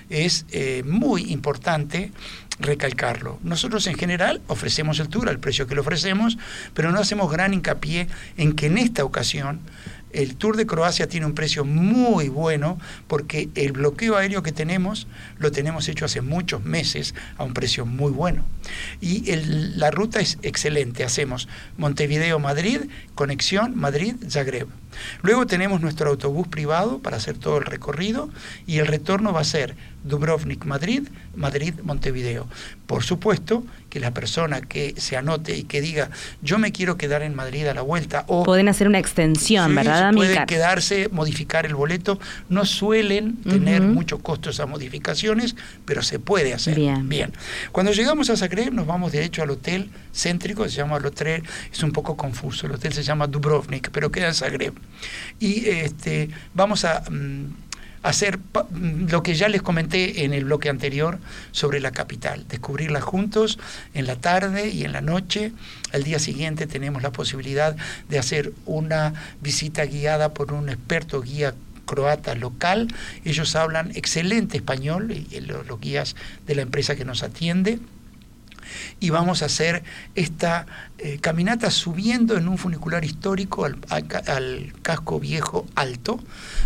es 0.10 0.46
eh, 0.52 0.84
muy 0.86 1.32
importante 1.32 2.12
recalcarlo. 2.60 3.40
Nosotros 3.44 3.86
en 3.88 3.96
general 3.96 4.42
ofrecemos 4.48 5.00
el 5.00 5.10
tour 5.10 5.28
al 5.28 5.40
precio 5.40 5.68
que 5.68 5.76
lo 5.76 5.82
ofrecemos, 5.82 6.38
pero 6.74 6.92
no 6.92 7.00
hacemos 7.00 7.30
gran 7.32 7.54
hincapié 7.54 8.08
en 8.38 8.54
que 8.54 8.68
en 8.68 8.78
esta 8.78 9.04
ocasión 9.04 9.60
el 10.22 10.36
Tour 10.36 10.58
de 10.58 10.66
Croacia 10.66 11.08
tiene 11.08 11.26
un 11.26 11.36
precio 11.36 11.66
muy 11.66 12.30
bueno 12.30 12.80
porque 13.08 13.50
el 13.56 13.74
bloqueo 13.74 14.18
aéreo 14.18 14.44
que 14.44 14.52
tenemos 14.52 15.08
lo 15.38 15.52
tenemos 15.52 15.88
hecho 15.90 16.06
hace 16.06 16.22
muchos 16.22 16.64
meses 16.64 17.16
a 17.38 17.44
un 17.44 17.54
precio 17.54 17.86
muy 17.86 18.12
bueno. 18.12 18.46
Y 19.02 19.24
la 19.76 19.92
ruta 19.92 20.20
es 20.20 20.38
excelente. 20.42 21.04
Hacemos 21.04 21.48
Montevideo-Madrid, 21.78 22.82
conexión 23.14 23.78
Madrid-Zagreb. 23.78 24.68
Luego 25.22 25.46
tenemos 25.46 25.82
nuestro 25.82 26.10
autobús 26.10 26.48
privado 26.48 27.00
para 27.00 27.18
hacer 27.18 27.38
todo 27.38 27.58
el 27.58 27.66
recorrido 27.66 28.30
y 28.66 28.80
el 28.80 28.88
retorno 28.88 29.34
va 29.34 29.42
a 29.42 29.46
ser 29.46 29.76
Dubrovnik-Madrid, 30.06 31.08
Madrid-Montevideo. 31.36 32.48
Por 32.88 33.04
supuesto 33.04 33.64
que 33.90 34.00
la 34.00 34.12
persona 34.12 34.62
que 34.62 34.94
se 34.98 35.18
anote 35.18 35.56
y 35.58 35.64
que 35.64 35.82
diga 35.82 36.10
yo 36.42 36.58
me 36.58 36.72
quiero 36.72 36.98
quedar 36.98 37.22
en 37.24 37.34
Madrid 37.34 37.66
a 37.68 37.74
la 37.74 37.82
vuelta 37.82 38.26
o 38.28 38.44
pueden 38.44 38.68
hacer 38.68 38.88
una 38.88 39.00
extensión, 39.00 39.74
¿verdad? 39.74 40.14
Pueden 40.14 40.46
quedarse, 40.46 41.10
modificar 41.12 41.66
el 41.66 41.76
boleto. 41.76 42.20
No 42.50 42.66
suelen 42.66 43.38
tener 43.38 43.82
mucho 43.82 44.20
costo 44.20 44.50
esas 44.50 44.68
modificaciones, 44.68 45.56
pero 45.86 46.02
se 46.02 46.20
puede 46.20 46.54
hacer. 46.54 46.76
Bien. 46.76 47.08
Bien. 47.08 47.34
Cuando 47.72 47.92
llegamos 47.92 48.30
a 48.30 48.38
Zagreb 48.38 48.74
nos 48.74 48.86
vamos 48.86 49.12
de 49.12 49.24
hecho 49.24 49.42
al 49.42 49.50
hotel 49.50 49.90
céntrico, 50.14 50.68
se 50.70 50.76
llama 50.76 50.98
el 50.98 51.06
hotel, 51.06 51.44
es 51.72 51.84
un 51.84 51.92
poco 51.92 52.16
confuso, 52.16 52.68
el 52.68 52.74
hotel 52.74 52.94
se 52.94 53.04
llama 53.04 53.28
Dubrovnik, 53.28 53.90
pero 53.92 54.12
queda 54.12 54.28
en 54.28 54.34
Zagreb. 54.34 54.74
Y 55.40 55.68
este, 55.68 56.30
vamos 56.54 56.86
a 56.86 57.04
mm, 57.10 57.65
hacer 58.06 58.38
mm, 58.38 59.08
lo 59.10 59.24
que 59.24 59.34
ya 59.34 59.50
les 59.50 59.62
comenté 59.62 60.24
en 60.26 60.34
el 60.34 60.46
bloque 60.46 60.70
anterior 60.70 61.20
sobre 61.52 61.80
la 61.80 61.92
capital, 61.92 62.46
descubrirla 62.48 63.02
juntos 63.02 63.58
en 63.94 64.06
la 64.06 64.16
tarde 64.16 64.70
y 64.70 64.84
en 64.84 64.92
la 64.92 65.02
noche. 65.02 65.52
Al 65.92 66.04
día 66.04 66.20
siguiente 66.20 66.68
tenemos 66.68 67.02
la 67.02 67.12
posibilidad 67.12 67.76
de 68.08 68.20
hacer 68.20 68.54
una 68.66 69.14
visita 69.42 69.86
guiada 69.86 70.34
por 70.34 70.54
un 70.54 70.70
experto 70.70 71.22
guía 71.22 71.56
croata 71.86 72.36
local. 72.36 72.94
Ellos 73.24 73.56
hablan 73.56 73.92
excelente 73.96 74.58
español, 74.58 75.12
y 75.12 75.40
los 75.40 75.80
guías 75.80 76.16
de 76.46 76.56
la 76.56 76.62
empresa 76.62 76.96
que 76.96 77.06
nos 77.06 77.24
atiende 77.24 77.80
y 79.00 79.10
vamos 79.10 79.42
a 79.42 79.46
hacer 79.46 79.84
esta 80.16 80.66
eh, 80.98 81.20
caminata 81.20 81.72
subiendo 81.72 82.38
en 82.38 82.48
un 82.48 82.58
funicular 82.58 83.04
histórico 83.06 83.66
al, 83.66 84.74
casco 84.82 85.20
viejo 85.20 85.66
alto. 85.76 86.20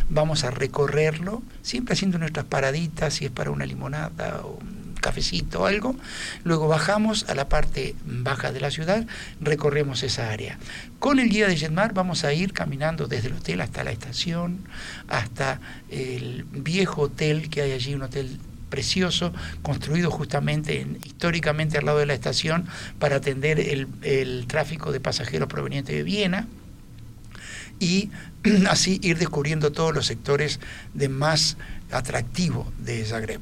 Vamos 0.09 0.43
a 0.43 0.51
recorrerlo, 0.51 1.41
siempre 1.61 1.93
haciendo 1.93 2.17
nuestras 2.17 2.45
paraditas, 2.45 3.15
si 3.15 3.25
es 3.25 3.31
para 3.31 3.51
una 3.51 3.65
limonada 3.65 4.41
o 4.43 4.59
un 4.59 4.95
cafecito 4.99 5.61
o 5.61 5.65
algo. 5.65 5.95
Luego 6.43 6.67
bajamos 6.67 7.27
a 7.29 7.35
la 7.35 7.49
parte 7.49 7.95
baja 8.05 8.51
de 8.51 8.59
la 8.59 8.71
ciudad, 8.71 9.05
recorremos 9.41 10.03
esa 10.03 10.29
área. 10.29 10.57
Con 10.99 11.19
el 11.19 11.29
guía 11.29 11.47
de 11.47 11.57
Jetmar 11.57 11.93
vamos 11.93 12.23
a 12.23 12.33
ir 12.33 12.53
caminando 12.53 13.07
desde 13.07 13.29
el 13.29 13.35
hotel 13.35 13.61
hasta 13.61 13.83
la 13.83 13.91
estación, 13.91 14.59
hasta 15.07 15.59
el 15.89 16.45
viejo 16.51 17.03
hotel 17.03 17.49
que 17.49 17.61
hay 17.61 17.71
allí, 17.71 17.95
un 17.95 18.03
hotel 18.03 18.39
precioso, 18.69 19.33
construido 19.61 20.11
justamente 20.11 20.87
históricamente 21.03 21.77
al 21.77 21.85
lado 21.85 21.99
de 21.99 22.05
la 22.05 22.13
estación 22.13 22.65
para 22.99 23.17
atender 23.17 23.59
el, 23.59 24.45
tráfico 24.47 24.91
de 24.91 24.99
pasajeros 24.99 25.49
provenientes 25.49 25.95
de 25.95 26.03
Viena 26.03 26.47
y 27.79 28.09
así 28.69 28.99
ir 29.03 29.17
descubriendo 29.17 29.71
todos 29.71 29.93
los 29.93 30.05
sectores 30.05 30.59
de 30.93 31.09
más 31.09 31.57
atractivo 31.91 32.71
de 32.79 33.05
Zagreb. 33.05 33.41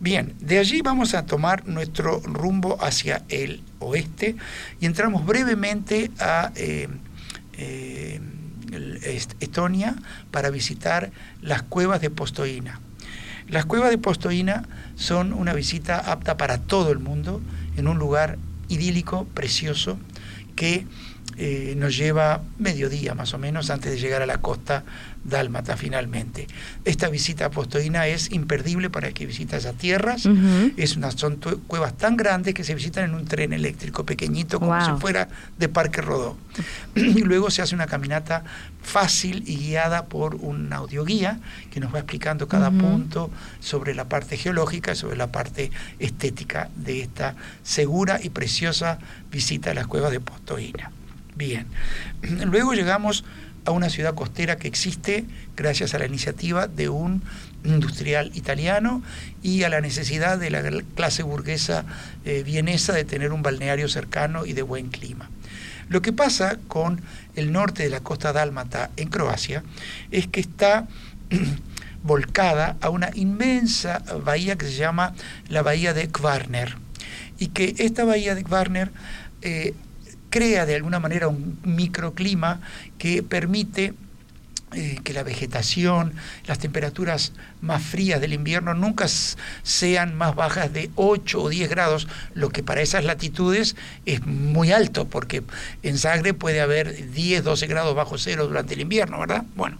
Bien, 0.00 0.34
de 0.38 0.58
allí 0.58 0.80
vamos 0.80 1.14
a 1.14 1.26
tomar 1.26 1.66
nuestro 1.66 2.20
rumbo 2.20 2.78
hacia 2.80 3.24
el 3.28 3.62
oeste 3.80 4.36
y 4.80 4.86
entramos 4.86 5.26
brevemente 5.26 6.12
a 6.20 6.52
eh, 6.54 6.88
eh, 7.54 8.20
Estonia 9.40 9.96
para 10.30 10.50
visitar 10.50 11.10
las 11.42 11.62
cuevas 11.62 12.00
de 12.00 12.10
Postoína. 12.10 12.80
Las 13.48 13.64
cuevas 13.64 13.90
de 13.90 13.98
Postoína 13.98 14.68
son 14.96 15.32
una 15.32 15.54
visita 15.54 15.98
apta 15.98 16.36
para 16.36 16.58
todo 16.58 16.92
el 16.92 16.98
mundo 16.98 17.40
en 17.76 17.88
un 17.88 17.98
lugar 17.98 18.36
idílico, 18.68 19.26
precioso, 19.32 19.98
que 20.54 20.86
eh, 21.38 21.74
nos 21.76 21.96
lleva 21.96 22.42
mediodía 22.58 23.14
más 23.14 23.32
o 23.32 23.38
menos 23.38 23.70
antes 23.70 23.92
de 23.92 23.98
llegar 23.98 24.20
a 24.20 24.26
la 24.26 24.38
costa 24.38 24.84
dálmata 25.28 25.76
finalmente. 25.76 26.46
Esta 26.84 27.08
visita 27.08 27.46
a 27.46 28.06
es 28.06 28.32
imperdible 28.32 28.90
para 28.90 29.08
el 29.08 29.14
que 29.14 29.26
visita 29.26 29.56
esas 29.56 29.74
tierras. 29.76 30.28
es 30.76 30.96
una, 30.96 31.10
son 31.10 31.36
cuevas 31.66 31.96
tan 31.96 32.16
grandes 32.16 32.54
que 32.54 32.64
se 32.64 32.74
visitan 32.74 33.04
en 33.04 33.14
un 33.14 33.24
tren 33.24 33.52
eléctrico 33.52 34.04
pequeñito 34.04 34.60
como 34.60 34.84
si 34.84 34.92
fuera 35.00 35.28
de 35.58 35.68
Parque 35.68 36.00
Rodó. 36.00 36.36
y 36.94 37.22
luego 37.22 37.50
se 37.50 37.62
hace 37.62 37.74
una 37.74 37.86
caminata 37.86 38.44
fácil 38.82 39.44
y 39.46 39.56
guiada 39.56 40.06
por 40.06 40.36
un 40.36 40.72
audioguía 40.72 41.40
que 41.70 41.80
nos 41.80 41.94
va 41.94 41.98
explicando 41.98 42.48
cada 42.48 42.70
punto 42.70 43.30
sobre 43.60 43.94
la 43.94 44.08
parte 44.08 44.36
geológica 44.36 44.92
y 44.92 44.96
sobre 44.96 45.16
la 45.16 45.30
parte 45.30 45.70
estética 45.98 46.70
de 46.76 47.02
esta 47.02 47.34
segura 47.62 48.18
y 48.22 48.30
preciosa 48.30 48.98
visita 49.30 49.72
a 49.72 49.74
las 49.74 49.86
cuevas 49.86 50.10
de 50.10 50.20
Postoína. 50.20 50.90
Bien, 51.36 51.66
luego 52.46 52.74
llegamos 52.74 53.24
a 53.68 53.70
una 53.70 53.90
ciudad 53.90 54.14
costera 54.14 54.56
que 54.56 54.66
existe 54.66 55.26
gracias 55.54 55.92
a 55.92 55.98
la 55.98 56.06
iniciativa 56.06 56.68
de 56.68 56.88
un 56.88 57.22
industrial 57.64 58.30
italiano 58.34 59.02
y 59.42 59.62
a 59.62 59.68
la 59.68 59.82
necesidad 59.82 60.38
de 60.38 60.48
la 60.48 60.62
clase 60.94 61.22
burguesa 61.22 61.84
eh, 62.24 62.42
vienesa 62.42 62.94
de 62.94 63.04
tener 63.04 63.30
un 63.30 63.42
balneario 63.42 63.86
cercano 63.88 64.46
y 64.46 64.54
de 64.54 64.62
buen 64.62 64.88
clima. 64.88 65.28
Lo 65.90 66.00
que 66.00 66.14
pasa 66.14 66.58
con 66.66 67.02
el 67.36 67.52
norte 67.52 67.82
de 67.82 67.90
la 67.90 68.00
costa 68.00 68.32
dálmata 68.32 68.90
en 68.96 69.08
Croacia 69.08 69.62
es 70.10 70.26
que 70.28 70.40
está 70.40 70.88
volcada 72.02 72.78
a 72.80 72.88
una 72.88 73.10
inmensa 73.12 74.02
bahía 74.24 74.56
que 74.56 74.64
se 74.64 74.76
llama 74.76 75.12
la 75.50 75.60
bahía 75.60 75.92
de 75.92 76.08
Kvarner 76.08 76.78
y 77.38 77.48
que 77.48 77.74
esta 77.80 78.06
bahía 78.06 78.34
de 78.34 78.44
Kvarner 78.44 78.90
eh, 79.42 79.74
crea 80.30 80.66
de 80.66 80.74
alguna 80.74 81.00
manera 81.00 81.28
un 81.28 81.58
microclima 81.64 82.60
que 82.98 83.22
permite 83.22 83.94
eh, 84.74 84.98
que 85.02 85.14
la 85.14 85.22
vegetación, 85.22 86.12
las 86.46 86.58
temperaturas 86.58 87.32
más 87.62 87.82
frías 87.82 88.20
del 88.20 88.34
invierno 88.34 88.74
nunca 88.74 89.06
sean 89.62 90.14
más 90.14 90.34
bajas 90.34 90.70
de 90.74 90.90
8 90.94 91.40
o 91.40 91.48
10 91.48 91.70
grados, 91.70 92.06
lo 92.34 92.50
que 92.50 92.62
para 92.62 92.82
esas 92.82 93.02
latitudes 93.02 93.76
es 94.04 94.26
muy 94.26 94.70
alto, 94.72 95.06
porque 95.06 95.42
en 95.82 95.96
Zagreb 95.96 96.36
puede 96.36 96.60
haber 96.60 97.10
10, 97.12 97.44
12 97.44 97.66
grados 97.66 97.96
bajo 97.96 98.18
cero 98.18 98.46
durante 98.46 98.74
el 98.74 98.82
invierno, 98.82 99.18
¿verdad? 99.18 99.44
Bueno, 99.56 99.78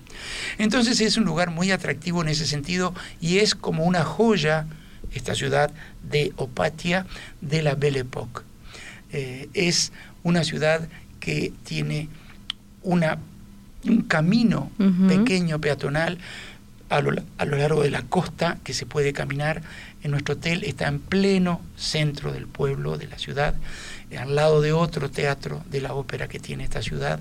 entonces 0.57 1.03
es 1.03 1.18
un 1.18 1.24
lugar 1.24 1.51
muy 1.51 1.70
atractivo 1.70 2.22
en 2.22 2.28
ese 2.28 2.46
sentido 2.46 2.94
y 3.20 3.40
es 3.40 3.55
como 3.55 3.84
una 3.84 4.05
joya 4.05 4.66
esta 5.12 5.34
ciudad 5.34 5.70
de 6.03 6.32
Opatia 6.36 7.05
de 7.42 7.61
la 7.61 7.74
Belle 7.74 8.01
Époque. 8.01 8.40
Eh, 9.12 9.49
es 9.53 9.92
una 10.29 10.45
ciudad 10.45 10.89
que 11.20 11.53
tiene 11.64 12.09
una, 12.83 13.18
un 13.85 14.03
camino 14.03 14.70
pequeño 15.09 15.59
peatonal 15.61 16.18
a 16.91 17.01
lo, 17.01 17.12
a 17.39 17.45
lo, 17.45 17.57
largo 17.57 17.83
de 17.83 17.91
la 17.91 18.03
costa 18.03 18.59
que 18.62 18.74
se 18.74 18.87
puede 18.87 19.12
caminar. 19.12 19.62
En 20.03 20.11
nuestro 20.11 20.35
hotel 20.35 20.64
está 20.64 20.87
en 20.87 21.01
pleno 21.01 21.61
centro 21.76 22.33
del 22.33 22.47
pueblo, 22.47 22.99
de 22.99 23.09
la 23.09 23.18
ciudad, 23.18 23.55
al 24.16 24.35
lado 24.35 24.61
de 24.61 24.72
otro 24.72 25.11
teatro 25.11 25.62
de 25.70 25.81
la 25.81 25.95
ópera 25.95 26.29
que 26.29 26.39
tiene 26.39 26.64
esta 26.64 26.83
ciudad. 26.83 27.20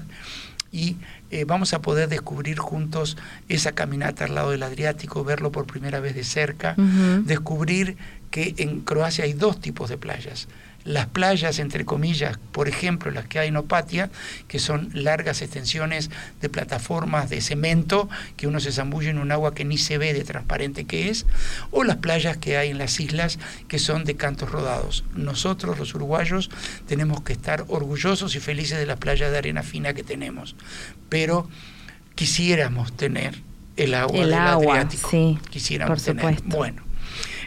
Y 0.70 0.98
eh, 1.32 1.46
vamos 1.46 1.74
a 1.74 1.82
poder 1.82 2.10
descubrir 2.10 2.60
juntos 2.60 3.18
esa 3.48 3.72
caminata 3.72 4.26
al 4.26 4.36
lado 4.36 4.52
del 4.52 4.64
Adriático, 4.64 5.24
verlo 5.24 5.52
por 5.52 5.66
primera 5.66 6.02
vez 6.02 6.14
de 6.14 6.26
cerca, 6.26 6.76
descubrir 7.24 7.96
que 8.32 8.54
en 8.58 8.82
Croacia 8.82 9.24
hay 9.24 9.34
dos 9.34 9.62
tipos 9.62 9.90
de 9.90 9.98
playas 9.98 10.50
las 10.88 11.08
playas, 11.08 11.60
entre 11.60 11.84
comillas, 11.84 12.40
por 12.54 12.70
ejemplo, 12.70 13.12
las 13.12 13.26
que 13.28 13.40
hay 13.40 13.50
en 13.50 13.58
Opatia, 13.58 14.10
que 14.48 14.58
son 14.58 14.90
largas 14.94 15.42
extensiones 15.42 16.10
de 16.42 16.48
plataformas 16.48 17.30
de 17.30 17.42
cemento, 17.42 18.08
que 18.38 18.48
uno 18.48 18.62
se 18.62 18.72
zambulle 18.72 19.10
en 19.10 19.18
un 19.20 19.32
agua 19.34 19.54
que 19.54 19.66
ni 19.66 19.78
se 19.78 19.98
ve 19.98 20.14
de 20.14 20.24
transparente 20.24 20.86
que 20.86 21.10
es, 21.10 21.26
o 21.72 21.84
las 21.84 21.98
playas 21.98 22.38
que 22.38 22.58
hay 22.58 22.70
en 22.70 22.78
las 22.78 23.00
islas, 23.02 23.38
que 23.68 23.80
son 23.80 24.06
de 24.06 24.16
cantos 24.16 24.50
rodados. 24.50 25.04
Nosotros, 25.14 25.78
los 25.78 25.94
uruguayos, 25.94 26.50
tenemos 26.88 27.22
que 27.22 27.34
estar 27.34 27.66
orgullosos 27.68 28.36
y 28.36 28.40
felices 28.40 28.78
de 28.80 28.86
las 28.86 28.98
playas 28.98 29.30
de 29.30 29.38
arena 29.38 29.64
fina 29.64 29.94
que 29.94 30.04
tenemos, 30.04 30.56
pero 31.10 31.50
quisiéramos 32.16 32.96
tener 32.96 33.42
el 33.76 33.94
agua 33.94 34.18
El 34.20 34.30
del 34.30 34.34
agua, 34.40 34.76
Adriático. 34.76 35.10
sí, 35.12 35.38
quisiéramos 35.50 35.98
por 36.00 36.06
tener. 36.06 36.24
supuesto. 36.36 36.58
Bueno, 36.58 36.87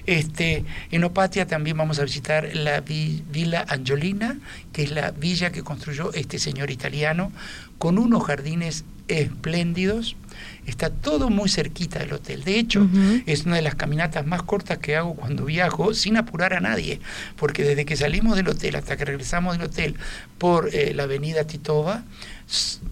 este, 0.07 0.65
en 0.91 1.05
Opatia 1.05 1.47
también 1.47 1.77
vamos 1.77 1.99
a 1.99 2.05
visitar 2.05 2.49
la 2.55 2.81
vi- 2.81 3.23
Villa 3.31 3.65
Angiolina, 3.69 4.39
que 4.73 4.83
es 4.83 4.91
la 4.91 5.11
villa 5.11 5.51
que 5.53 5.63
construyó 5.63 6.13
este 6.13 6.39
señor 6.39 6.71
italiano, 6.71 7.33
con 7.79 7.99
unos 7.99 8.25
jardines 8.25 8.85
espléndidos. 9.11 10.17
Está 10.67 10.91
todo 10.91 11.31
muy 11.31 11.49
cerquita 11.49 11.99
del 11.99 12.13
hotel. 12.13 12.45
De 12.45 12.59
hecho, 12.59 12.89
es 13.27 13.45
una 13.45 13.57
de 13.57 13.63
las 13.63 13.75
caminatas 13.75 14.25
más 14.27 14.43
cortas 14.43 14.79
que 14.79 14.97
hago 14.97 15.15
cuando 15.15 15.45
viajo, 15.45 15.95
sin 15.95 16.17
apurar 16.17 16.55
a 16.55 16.61
nadie, 16.61 17.01
porque 17.37 17.65
desde 17.65 17.85
que 17.85 17.97
salimos 17.97 18.37
del 18.37 18.49
hotel 18.49 18.77
hasta 18.77 18.97
que 18.97 19.05
regresamos 19.05 19.59
del 19.59 19.67
hotel 19.67 19.97
por 20.39 20.71
eh, 20.73 20.95
la 20.95 21.05
avenida 21.05 21.45
Titova, 21.45 22.05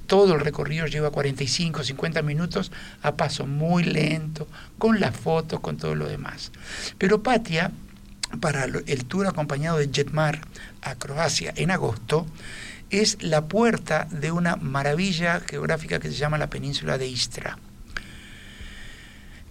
todo 0.06 0.34
el 0.34 0.40
recorrido 0.40 0.86
lleva 0.86 1.10
45, 1.10 1.84
50 1.84 2.22
minutos 2.22 2.72
a 3.02 3.16
paso 3.16 3.46
muy 3.46 3.84
lento, 3.84 4.48
con 4.78 4.98
las 5.00 5.16
fotos, 5.16 5.60
con 5.60 5.76
todo 5.76 5.94
lo 5.94 6.08
demás. 6.08 6.50
Pero 6.96 7.22
Patia, 7.22 7.70
para 8.40 8.64
el 8.64 9.04
tour 9.04 9.26
acompañado 9.26 9.78
de 9.78 9.88
Jetmar 9.92 10.40
a 10.82 10.94
Croacia 10.94 11.52
en 11.56 11.70
agosto, 11.70 12.26
es 12.90 13.22
la 13.22 13.46
puerta 13.48 14.06
de 14.10 14.32
una 14.32 14.56
maravilla 14.56 15.40
geográfica 15.40 15.98
que 15.98 16.08
se 16.08 16.16
llama 16.16 16.38
la 16.38 16.50
península 16.50 16.98
de 16.98 17.08
Istra 17.08 17.58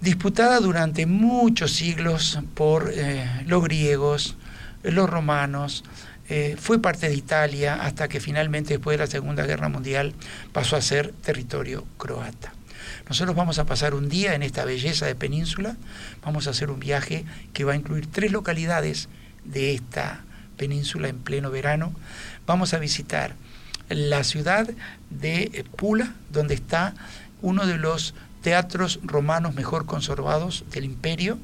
disputada 0.01 0.59
durante 0.59 1.05
muchos 1.05 1.73
siglos 1.73 2.39
por 2.53 2.91
eh, 2.93 3.27
los 3.45 3.63
griegos, 3.63 4.35
los 4.83 5.09
romanos, 5.09 5.83
eh, 6.29 6.55
fue 6.59 6.81
parte 6.81 7.07
de 7.09 7.15
Italia 7.15 7.75
hasta 7.81 8.07
que 8.07 8.19
finalmente 8.19 8.73
después 8.75 8.97
de 8.97 9.05
la 9.05 9.09
Segunda 9.09 9.45
Guerra 9.45 9.69
Mundial 9.69 10.13
pasó 10.51 10.75
a 10.75 10.81
ser 10.81 11.13
territorio 11.13 11.85
croata. 11.97 12.53
Nosotros 13.07 13.35
vamos 13.35 13.59
a 13.59 13.65
pasar 13.65 13.93
un 13.93 14.09
día 14.09 14.35
en 14.35 14.43
esta 14.43 14.65
belleza 14.65 15.05
de 15.05 15.15
península, 15.15 15.77
vamos 16.21 16.47
a 16.47 16.49
hacer 16.49 16.69
un 16.69 16.79
viaje 16.79 17.25
que 17.53 17.63
va 17.63 17.73
a 17.73 17.77
incluir 17.77 18.07
tres 18.11 18.31
localidades 18.31 19.07
de 19.45 19.73
esta 19.73 20.25
península 20.57 21.07
en 21.07 21.19
pleno 21.19 21.51
verano. 21.51 21.93
Vamos 22.45 22.73
a 22.73 22.79
visitar 22.79 23.35
la 23.89 24.23
ciudad 24.23 24.69
de 25.09 25.65
Pula, 25.75 26.13
donde 26.31 26.55
está 26.55 26.93
uno 27.41 27.65
de 27.65 27.77
los 27.77 28.13
teatros 28.41 28.99
romanos 29.03 29.55
mejor 29.55 29.85
conservados 29.85 30.65
del 30.71 30.85
imperio 30.85 31.37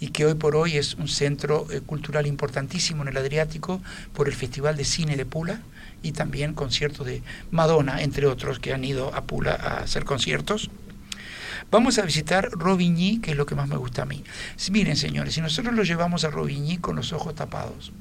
y 0.00 0.08
que 0.08 0.26
hoy 0.26 0.34
por 0.34 0.56
hoy 0.56 0.76
es 0.76 0.94
un 0.94 1.08
centro 1.08 1.66
eh, 1.70 1.80
cultural 1.80 2.26
importantísimo 2.26 3.02
en 3.02 3.08
el 3.08 3.16
Adriático 3.16 3.80
por 4.12 4.28
el 4.28 4.34
Festival 4.34 4.76
de 4.76 4.84
Cine 4.84 5.16
de 5.16 5.26
Pula 5.26 5.60
y 6.02 6.12
también 6.12 6.54
conciertos 6.54 7.06
de 7.06 7.22
Madonna, 7.50 8.02
entre 8.02 8.26
otros, 8.26 8.60
que 8.60 8.72
han 8.72 8.84
ido 8.84 9.14
a 9.14 9.24
Pula 9.24 9.52
a 9.52 9.78
hacer 9.78 10.04
conciertos. 10.04 10.70
Vamos 11.70 11.98
a 11.98 12.02
visitar 12.02 12.50
Robigny, 12.52 13.18
que 13.20 13.32
es 13.32 13.36
lo 13.36 13.44
que 13.44 13.56
más 13.56 13.68
me 13.68 13.76
gusta 13.76 14.02
a 14.02 14.06
mí. 14.06 14.22
Miren, 14.70 14.96
señores, 14.96 15.34
si 15.34 15.40
nosotros 15.40 15.74
lo 15.74 15.82
llevamos 15.82 16.24
a 16.24 16.30
Robigny 16.30 16.78
con 16.78 16.96
los 16.96 17.12
ojos 17.12 17.34
tapados 17.34 17.92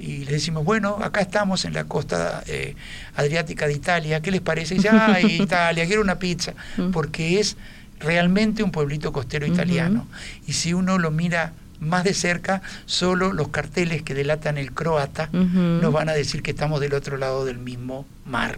y 0.00 0.24
le 0.24 0.32
decimos, 0.32 0.64
bueno, 0.64 0.96
acá 1.02 1.20
estamos 1.20 1.64
en 1.66 1.74
la 1.74 1.84
costa 1.84 2.42
eh, 2.46 2.74
adriática 3.16 3.66
de 3.66 3.74
Italia, 3.74 4.20
¿qué 4.22 4.30
les 4.30 4.40
parece? 4.40 4.74
Y 4.74 4.78
dice, 4.78 4.88
ay, 4.88 5.26
Italia, 5.42 5.86
quiero 5.86 6.00
una 6.02 6.18
pizza, 6.18 6.54
Mm. 6.78 6.90
porque 6.90 7.38
es 7.38 7.56
realmente 8.00 8.62
un 8.62 8.70
pueblito 8.72 9.12
costero 9.12 9.46
italiano. 9.46 10.08
Y 10.46 10.54
si 10.54 10.72
uno 10.72 10.98
lo 10.98 11.10
mira 11.10 11.52
más 11.80 12.02
de 12.04 12.14
cerca, 12.14 12.62
solo 12.86 13.32
los 13.32 13.48
carteles 13.48 14.02
que 14.02 14.14
delatan 14.14 14.56
el 14.58 14.72
croata 14.72 15.28
nos 15.32 15.92
van 15.92 16.08
a 16.08 16.12
decir 16.14 16.42
que 16.42 16.50
estamos 16.52 16.80
del 16.80 16.94
otro 16.94 17.16
lado 17.18 17.44
del 17.44 17.58
mismo 17.58 18.06
mar. 18.24 18.56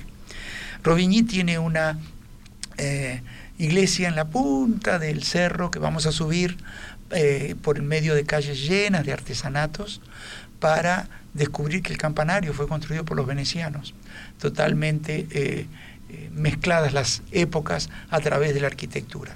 Robigny 0.84 1.22
tiene 1.24 1.59
una 1.59 1.99
eh, 2.78 3.20
iglesia 3.59 4.09
en 4.09 4.16
la 4.16 4.24
punta 4.26 4.99
del 4.99 5.22
cerro 5.22 5.70
que 5.70 5.78
vamos 5.78 6.07
a 6.07 6.12
subir 6.12 6.57
eh, 7.11 7.55
por 7.62 7.76
el 7.76 7.82
medio 7.82 8.14
de 8.14 8.24
calles 8.24 8.61
llenas 8.66 9.05
de 9.07 9.12
artesanatos 9.12 10.01
para 10.61 11.09
descubrir 11.34 11.82
que 11.82 11.92
el 11.92 11.98
campanario 11.98 12.52
fue 12.52 12.68
construido 12.68 13.04
por 13.04 13.16
los 13.16 13.26
venecianos, 13.26 13.94
totalmente 14.38 15.26
eh, 15.30 15.66
eh, 16.10 16.30
mezcladas 16.32 16.92
las 16.92 17.22
épocas 17.32 17.88
a 18.10 18.20
través 18.20 18.54
de 18.54 18.60
la 18.60 18.66
arquitectura. 18.66 19.34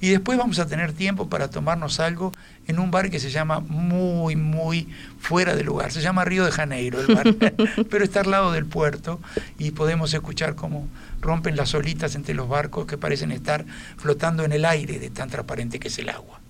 Y 0.00 0.10
después 0.10 0.38
vamos 0.38 0.58
a 0.58 0.66
tener 0.66 0.92
tiempo 0.92 1.28
para 1.28 1.48
tomarnos 1.50 2.00
algo 2.00 2.32
en 2.66 2.78
un 2.78 2.90
bar 2.90 3.10
que 3.10 3.20
se 3.20 3.30
llama 3.30 3.60
muy, 3.60 4.36
muy 4.36 4.88
fuera 5.18 5.54
de 5.54 5.64
lugar. 5.64 5.92
Se 5.92 6.00
llama 6.00 6.24
Río 6.24 6.44
de 6.44 6.52
Janeiro 6.52 7.00
el 7.00 7.14
bar, 7.14 7.34
pero 7.90 8.04
está 8.04 8.20
al 8.20 8.30
lado 8.30 8.52
del 8.52 8.66
puerto 8.66 9.20
y 9.58 9.72
podemos 9.72 10.14
escuchar 10.14 10.54
cómo 10.54 10.88
rompen 11.20 11.56
las 11.56 11.74
olitas 11.74 12.14
entre 12.14 12.34
los 12.34 12.48
barcos 12.48 12.86
que 12.86 12.96
parecen 12.96 13.32
estar 13.32 13.66
flotando 13.96 14.44
en 14.44 14.52
el 14.52 14.64
aire 14.64 14.98
de 14.98 15.10
tan 15.10 15.28
transparente 15.28 15.78
que 15.78 15.88
es 15.88 15.98
el 15.98 16.08
agua. 16.08 16.40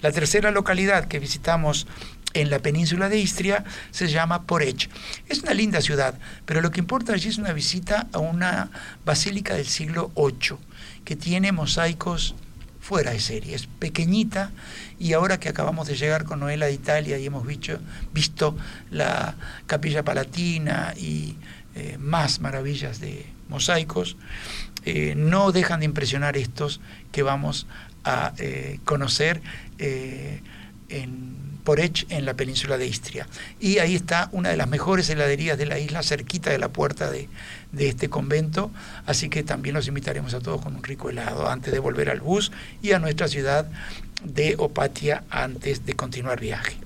La 0.00 0.12
tercera 0.12 0.50
localidad 0.50 1.08
que 1.08 1.18
visitamos 1.18 1.86
en 2.34 2.50
la 2.50 2.58
península 2.58 3.08
de 3.08 3.18
Istria 3.18 3.64
se 3.90 4.08
llama 4.08 4.42
Porech. 4.42 4.90
Es 5.28 5.40
una 5.40 5.54
linda 5.54 5.80
ciudad, 5.80 6.18
pero 6.44 6.60
lo 6.60 6.70
que 6.70 6.80
importa 6.80 7.14
allí 7.14 7.28
es 7.28 7.38
una 7.38 7.52
visita 7.52 8.08
a 8.12 8.18
una 8.18 8.70
basílica 9.04 9.54
del 9.54 9.66
siglo 9.66 10.12
VIII 10.16 10.58
que 11.04 11.16
tiene 11.16 11.52
mosaicos 11.52 12.34
fuera 12.80 13.12
de 13.12 13.20
serie. 13.20 13.54
Es 13.54 13.66
pequeñita 13.66 14.50
y 14.98 15.14
ahora 15.14 15.40
que 15.40 15.48
acabamos 15.48 15.86
de 15.86 15.96
llegar 15.96 16.24
con 16.24 16.40
Noela 16.40 16.66
de 16.66 16.74
Italia 16.74 17.18
y 17.18 17.26
hemos 17.26 17.46
visto, 17.46 18.56
la 18.90 19.36
capilla 19.66 20.02
palatina 20.02 20.92
y 20.96 21.36
eh, 21.74 21.96
más 21.98 22.40
maravillas 22.40 23.00
de 23.00 23.24
mosaicos, 23.48 24.16
eh, 24.84 25.14
no 25.16 25.50
dejan 25.52 25.80
de 25.80 25.86
impresionar 25.86 26.36
estos 26.36 26.80
que 27.10 27.22
vamos 27.22 27.66
a 28.04 28.34
eh, 28.36 28.80
conocer 28.84 29.40
en 29.78 31.43
Porech, 31.64 32.06
en 32.10 32.26
la 32.26 32.34
península 32.34 32.78
de 32.78 32.86
Istria. 32.86 33.26
Y 33.58 33.78
ahí 33.78 33.94
está 33.94 34.28
una 34.32 34.50
de 34.50 34.56
las 34.56 34.68
mejores 34.68 35.08
heladerías 35.10 35.58
de 35.58 35.66
la 35.66 35.78
isla, 35.78 36.02
cerquita 36.02 36.50
de 36.50 36.58
la 36.58 36.68
puerta 36.68 37.10
de, 37.10 37.28
de 37.72 37.88
este 37.88 38.08
convento, 38.08 38.70
así 39.06 39.28
que 39.28 39.42
también 39.42 39.74
los 39.74 39.88
invitaremos 39.88 40.34
a 40.34 40.40
todos 40.40 40.60
con 40.62 40.76
un 40.76 40.84
rico 40.84 41.10
helado 41.10 41.48
antes 41.48 41.72
de 41.72 41.78
volver 41.78 42.10
al 42.10 42.20
bus 42.20 42.52
y 42.82 42.92
a 42.92 42.98
nuestra 42.98 43.28
ciudad 43.28 43.66
de 44.22 44.56
Opatia 44.58 45.24
antes 45.30 45.84
de 45.86 45.94
continuar 45.94 46.38
viaje. 46.38 46.76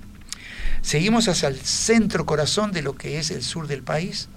Seguimos 0.81 1.29
hacia 1.29 1.49
el 1.49 1.61
centro 1.61 2.24
corazón 2.24 2.72
de 2.72 2.83
lo 2.83 2.95
que 2.95 3.18
es 3.18 3.31
el 3.31 3.43
sur 3.43 3.66
del 3.66 3.83
país. 3.83 4.29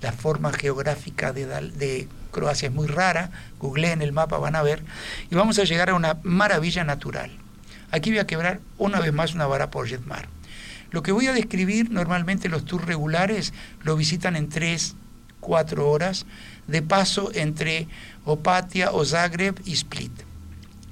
La 0.00 0.12
forma 0.12 0.52
geográfica 0.52 1.32
de, 1.32 1.46
de 1.46 2.08
Croacia 2.30 2.68
es 2.68 2.74
muy 2.74 2.86
rara, 2.86 3.30
googleen 3.58 4.00
el 4.00 4.12
mapa, 4.12 4.38
van 4.38 4.54
a 4.54 4.62
ver, 4.62 4.82
y 5.28 5.34
vamos 5.34 5.58
a 5.58 5.64
llegar 5.64 5.90
a 5.90 5.94
una 5.94 6.18
maravilla 6.22 6.84
natural. 6.84 7.32
Aquí 7.90 8.10
voy 8.10 8.18
a 8.18 8.26
quebrar 8.26 8.60
una 8.76 9.00
vez 9.00 9.12
más 9.12 9.34
una 9.34 9.46
vara 9.46 9.70
por 9.70 9.88
Jetmar. 9.88 10.28
Lo 10.90 11.02
que 11.02 11.12
voy 11.12 11.26
a 11.26 11.32
describir, 11.32 11.90
normalmente 11.90 12.48
los 12.48 12.64
tours 12.64 12.86
regulares 12.86 13.52
lo 13.82 13.96
visitan 13.96 14.36
en 14.36 14.48
3, 14.48 14.94
4 15.40 15.88
horas, 15.88 16.26
de 16.66 16.82
paso 16.82 17.30
entre 17.34 17.88
Opatia 18.24 18.92
o 18.92 19.04
Zagreb 19.04 19.60
y 19.64 19.72
Split. 19.72 20.12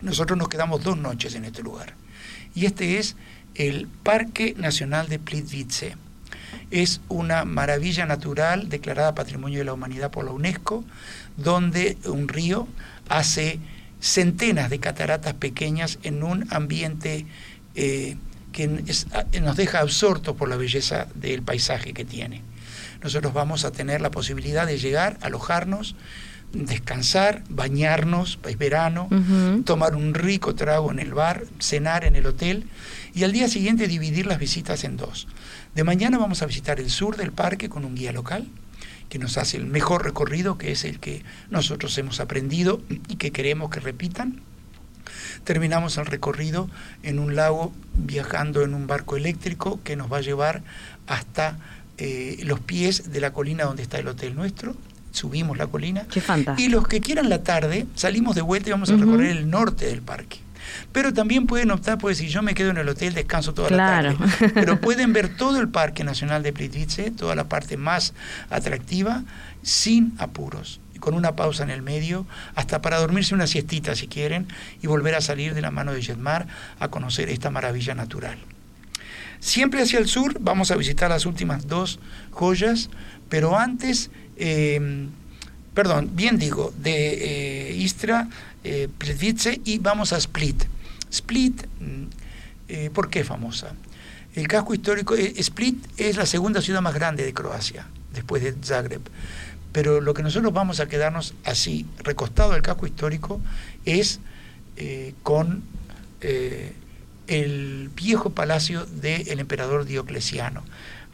Nosotros 0.03 0.39
nos 0.39 0.49
quedamos 0.49 0.83
dos 0.83 0.97
noches 0.97 1.35
en 1.35 1.45
este 1.45 1.63
lugar. 1.63 1.95
Y 2.55 2.67
este 2.67 2.99
es 2.99 3.17
el 3.55 3.87
Parque 4.03 4.55
Nacional 4.57 5.09
de 5.09 5.19
Plitvice. 5.19 5.97
Es 6.71 7.01
una 7.09 7.45
maravilla 7.45 8.07
natural 8.07 8.69
declarada 8.69 9.15
Patrimonio 9.15 9.59
de 9.59 9.65
la 9.65 9.73
Humanidad 9.73 10.11
por 10.11 10.25
la 10.25 10.33
UNESCO, 10.33 10.85
donde 11.37 11.97
un 12.05 12.29
río 12.29 12.69
hace 13.09 13.61
centenas 14.07 14.71
de 14.71 14.79
cataratas 14.79 15.35
pequeñas 15.35 15.99
en 16.03 16.23
un 16.23 16.47
ambiente 16.53 17.27
eh, 17.75 18.17
que 18.53 18.83
es- 18.87 19.07
nos 19.43 19.57
deja 19.57 19.81
absortos 19.81 20.35
por 20.37 20.49
la 20.49 20.57
belleza 20.57 21.09
del 21.15 21.43
paisaje 21.43 21.93
que 21.93 22.05
tiene. 22.05 22.43
Nosotros 23.03 23.35
vamos 23.35 23.65
a 23.65 23.71
tener 23.73 24.01
la 24.01 24.11
posibilidad 24.11 24.67
de 24.67 24.79
llegar, 24.79 25.19
alojarnos, 25.21 25.95
descansar, 26.53 27.43
bañarnos, 27.51 28.39
es 28.49 28.57
verano, 28.59 29.09
tomar 29.65 29.95
un 29.95 30.15
rico 30.15 30.55
trago 30.55 30.91
en 30.91 30.99
el 31.01 31.13
bar, 31.13 31.45
cenar 31.61 32.05
en 32.05 32.17
el 32.17 32.25
hotel 32.27 32.65
y 33.15 33.25
al 33.25 33.33
día 33.33 33.49
siguiente 33.49 33.89
dividir 33.89 34.27
las 34.27 34.39
visitas 34.39 34.85
en 34.85 34.97
dos. 34.97 35.27
De 35.75 35.85
mañana 35.85 36.17
vamos 36.19 36.41
a 36.43 36.47
visitar 36.47 36.81
el 36.81 36.89
sur 36.91 37.17
del 37.17 37.33
parque 37.33 37.69
con 37.69 37.85
un 37.85 37.95
guía 37.95 38.13
local 38.13 38.47
que 39.09 39.19
nos 39.19 39.39
hace 39.39 39.57
el 39.57 39.67
mejor 39.67 40.05
recorrido, 40.05 40.59
que 40.59 40.73
es 40.73 40.85
el 40.85 40.99
que 40.99 41.23
nosotros 41.51 41.97
hemos 41.99 42.21
aprendido 42.21 42.83
y 43.09 43.17
que 43.17 43.33
queremos 43.33 43.71
que 43.71 43.81
repitan. 43.81 44.41
Terminamos 45.45 45.97
el 45.99 46.07
recorrido 46.07 46.69
en 47.03 47.19
un 47.19 47.37
lago 47.37 47.73
viajando 47.95 48.63
en 48.63 48.75
un 48.75 48.87
barco 48.87 49.17
eléctrico 49.17 49.81
que 49.85 49.97
nos 49.97 50.13
va 50.13 50.19
a 50.19 50.23
llevar 50.23 50.63
hasta 51.07 51.59
eh, 51.99 52.39
los 52.43 52.61
pies 52.61 53.13
de 53.13 53.21
la 53.21 53.33
colina 53.33 53.65
donde 53.65 53.83
está 53.83 53.99
el 53.99 54.09
hotel 54.09 54.35
nuestro. 54.35 54.75
Subimos 55.13 55.57
la 55.57 55.67
colina. 55.67 56.07
Qué 56.11 56.21
fantástico. 56.21 56.67
Y 56.67 56.71
los 56.71 56.87
que 56.89 57.01
quieran 57.01 57.29
la 57.29 57.43
tarde, 57.43 57.87
salimos 57.95 58.35
de 58.35 58.43
vuelta 58.43 58.69
y 58.69 58.73
vamos 58.73 58.91
a 58.91 58.97
recorrer 58.97 59.31
el 59.31 59.49
norte 59.49 59.87
del 59.87 60.03
parque. 60.03 60.41
Pero 60.93 61.13
también 61.13 61.47
pueden 61.47 61.71
optar, 61.71 61.99
pues 61.99 62.19
si 62.19 62.29
yo 62.29 62.43
me 62.43 62.55
quedo 62.55 62.71
en 62.71 62.77
el 62.79 62.89
hotel, 62.89 63.15
descanso 63.15 63.55
toda 63.55 63.69
Claro. 63.69 64.13
la 64.19 64.27
tarde. 64.27 64.49
Pero 64.55 64.81
pueden 64.81 65.13
ver 65.13 65.37
todo 65.37 65.61
el 65.61 65.69
Parque 65.69 66.05
Nacional 66.05 66.43
de 66.43 66.53
Plitvice, 66.53 67.11
toda 67.11 67.35
la 67.35 67.45
parte 67.49 67.77
más 67.77 68.15
atractiva, 68.51 69.25
sin 69.63 70.15
apuros, 70.19 70.81
y 70.95 70.99
con 70.99 71.15
una 71.15 71.37
pausa 71.37 71.63
en 71.63 71.71
el 71.71 71.83
medio, 71.83 72.27
hasta 72.55 72.81
para 72.83 72.99
dormirse 72.99 73.35
una 73.35 73.47
siestita 73.47 73.95
si 73.95 74.07
quieren, 74.09 74.47
y 74.83 74.87
volver 74.87 75.15
a 75.15 75.21
salir 75.21 75.55
de 75.55 75.61
la 75.61 75.71
mano 75.71 75.93
de 75.93 76.03
Jetmar 76.03 76.47
a 76.81 76.89
conocer 76.89 77.29
esta 77.29 77.51
maravilla 77.51 77.95
natural. 77.95 78.39
Siempre 79.41 79.83
hacia 79.83 79.99
el 79.99 80.09
sur 80.09 80.39
vamos 80.41 80.71
a 80.71 80.77
visitar 80.77 81.11
las 81.11 81.27
últimas 81.27 81.67
dos 81.69 81.99
joyas, 82.31 82.89
pero 83.29 83.59
antes, 83.59 84.11
eh, 84.39 85.09
perdón, 85.77 86.13
bien 86.15 86.39
digo, 86.39 86.73
de 86.79 87.69
eh, 87.69 87.77
Istra, 87.77 88.31
eh, 88.65 88.89
y 89.65 89.79
vamos 89.79 90.15
a 90.15 90.17
Split. 90.17 90.65
Split, 91.11 91.67
mm, 91.79 92.05
eh, 92.69 92.91
¿por 92.95 93.11
qué 93.11 93.25
famosa? 93.25 93.75
El 94.35 94.49
casco 94.49 94.73
histórico, 94.73 95.15
eh, 95.15 95.35
Split 95.37 95.87
es 95.99 96.17
la 96.17 96.25
segunda 96.25 96.63
ciudad 96.63 96.81
más 96.81 96.95
grande 96.95 97.27
de 97.27 97.35
Croacia, 97.35 97.87
después 98.15 98.43
de 98.43 98.55
Zagreb. 98.65 99.03
Pero 99.73 100.01
lo 100.01 100.15
que 100.15 100.23
nosotros 100.23 100.51
vamos 100.55 100.81
a 100.81 100.89
quedarnos 100.89 101.35
así, 101.45 101.85
recostado 101.99 102.53
del 102.53 102.63
casco 102.63 102.87
histórico, 102.87 103.43
es 103.85 104.21
eh, 104.79 105.13
con 105.23 105.63
el 107.29 107.91
viejo 107.95 108.31
palacio 108.31 108.87
del 108.87 109.39
emperador 109.41 109.85
Diocleciano. 109.85 110.65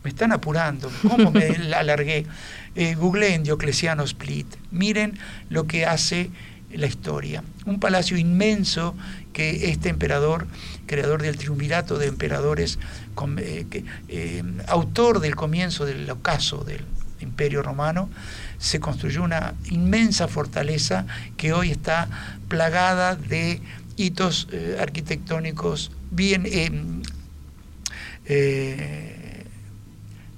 Me 0.03 0.11
están 0.11 0.33
apurando, 0.33 0.91
¿cómo 1.09 1.31
me 1.31 1.59
la 1.59 1.79
alargué? 1.81 2.27
Eh, 2.75 2.95
googleen 2.95 3.43
Diocleciano 3.43 4.03
Split, 4.05 4.47
miren 4.71 5.19
lo 5.49 5.67
que 5.67 5.87
hace 5.87 6.31
la 6.73 6.87
historia. 6.87 7.45
Un 7.67 7.79
palacio 7.79 8.17
inmenso 8.17 8.95
que 9.33 9.71
este 9.71 9.89
emperador, 9.89 10.47
creador 10.87 11.23
del 11.23 11.37
triunvirato 11.37 11.99
de 11.99 12.07
emperadores, 12.07 12.79
eh, 13.39 13.67
que, 13.71 13.85
eh, 14.09 14.43
autor 14.69 15.21
del 15.21 15.37
comienzo 15.37 15.85
del 15.85 16.11
ocaso 16.11 16.65
del 16.65 16.85
imperio 17.21 17.63
romano, 17.63 18.09
se 18.59 18.81
construyó 18.81 19.23
una 19.23 19.55
inmensa 19.71 20.29
fortaleza 20.29 21.07
que 21.37 21.53
hoy 21.53 21.71
está 21.71 22.09
plagada 22.49 23.17
de 23.17 23.61
hitos 23.97 24.49
eh, 24.53 24.79
arquitectónicos 24.81 25.93
bien 26.11 26.47
eh, 28.27 29.22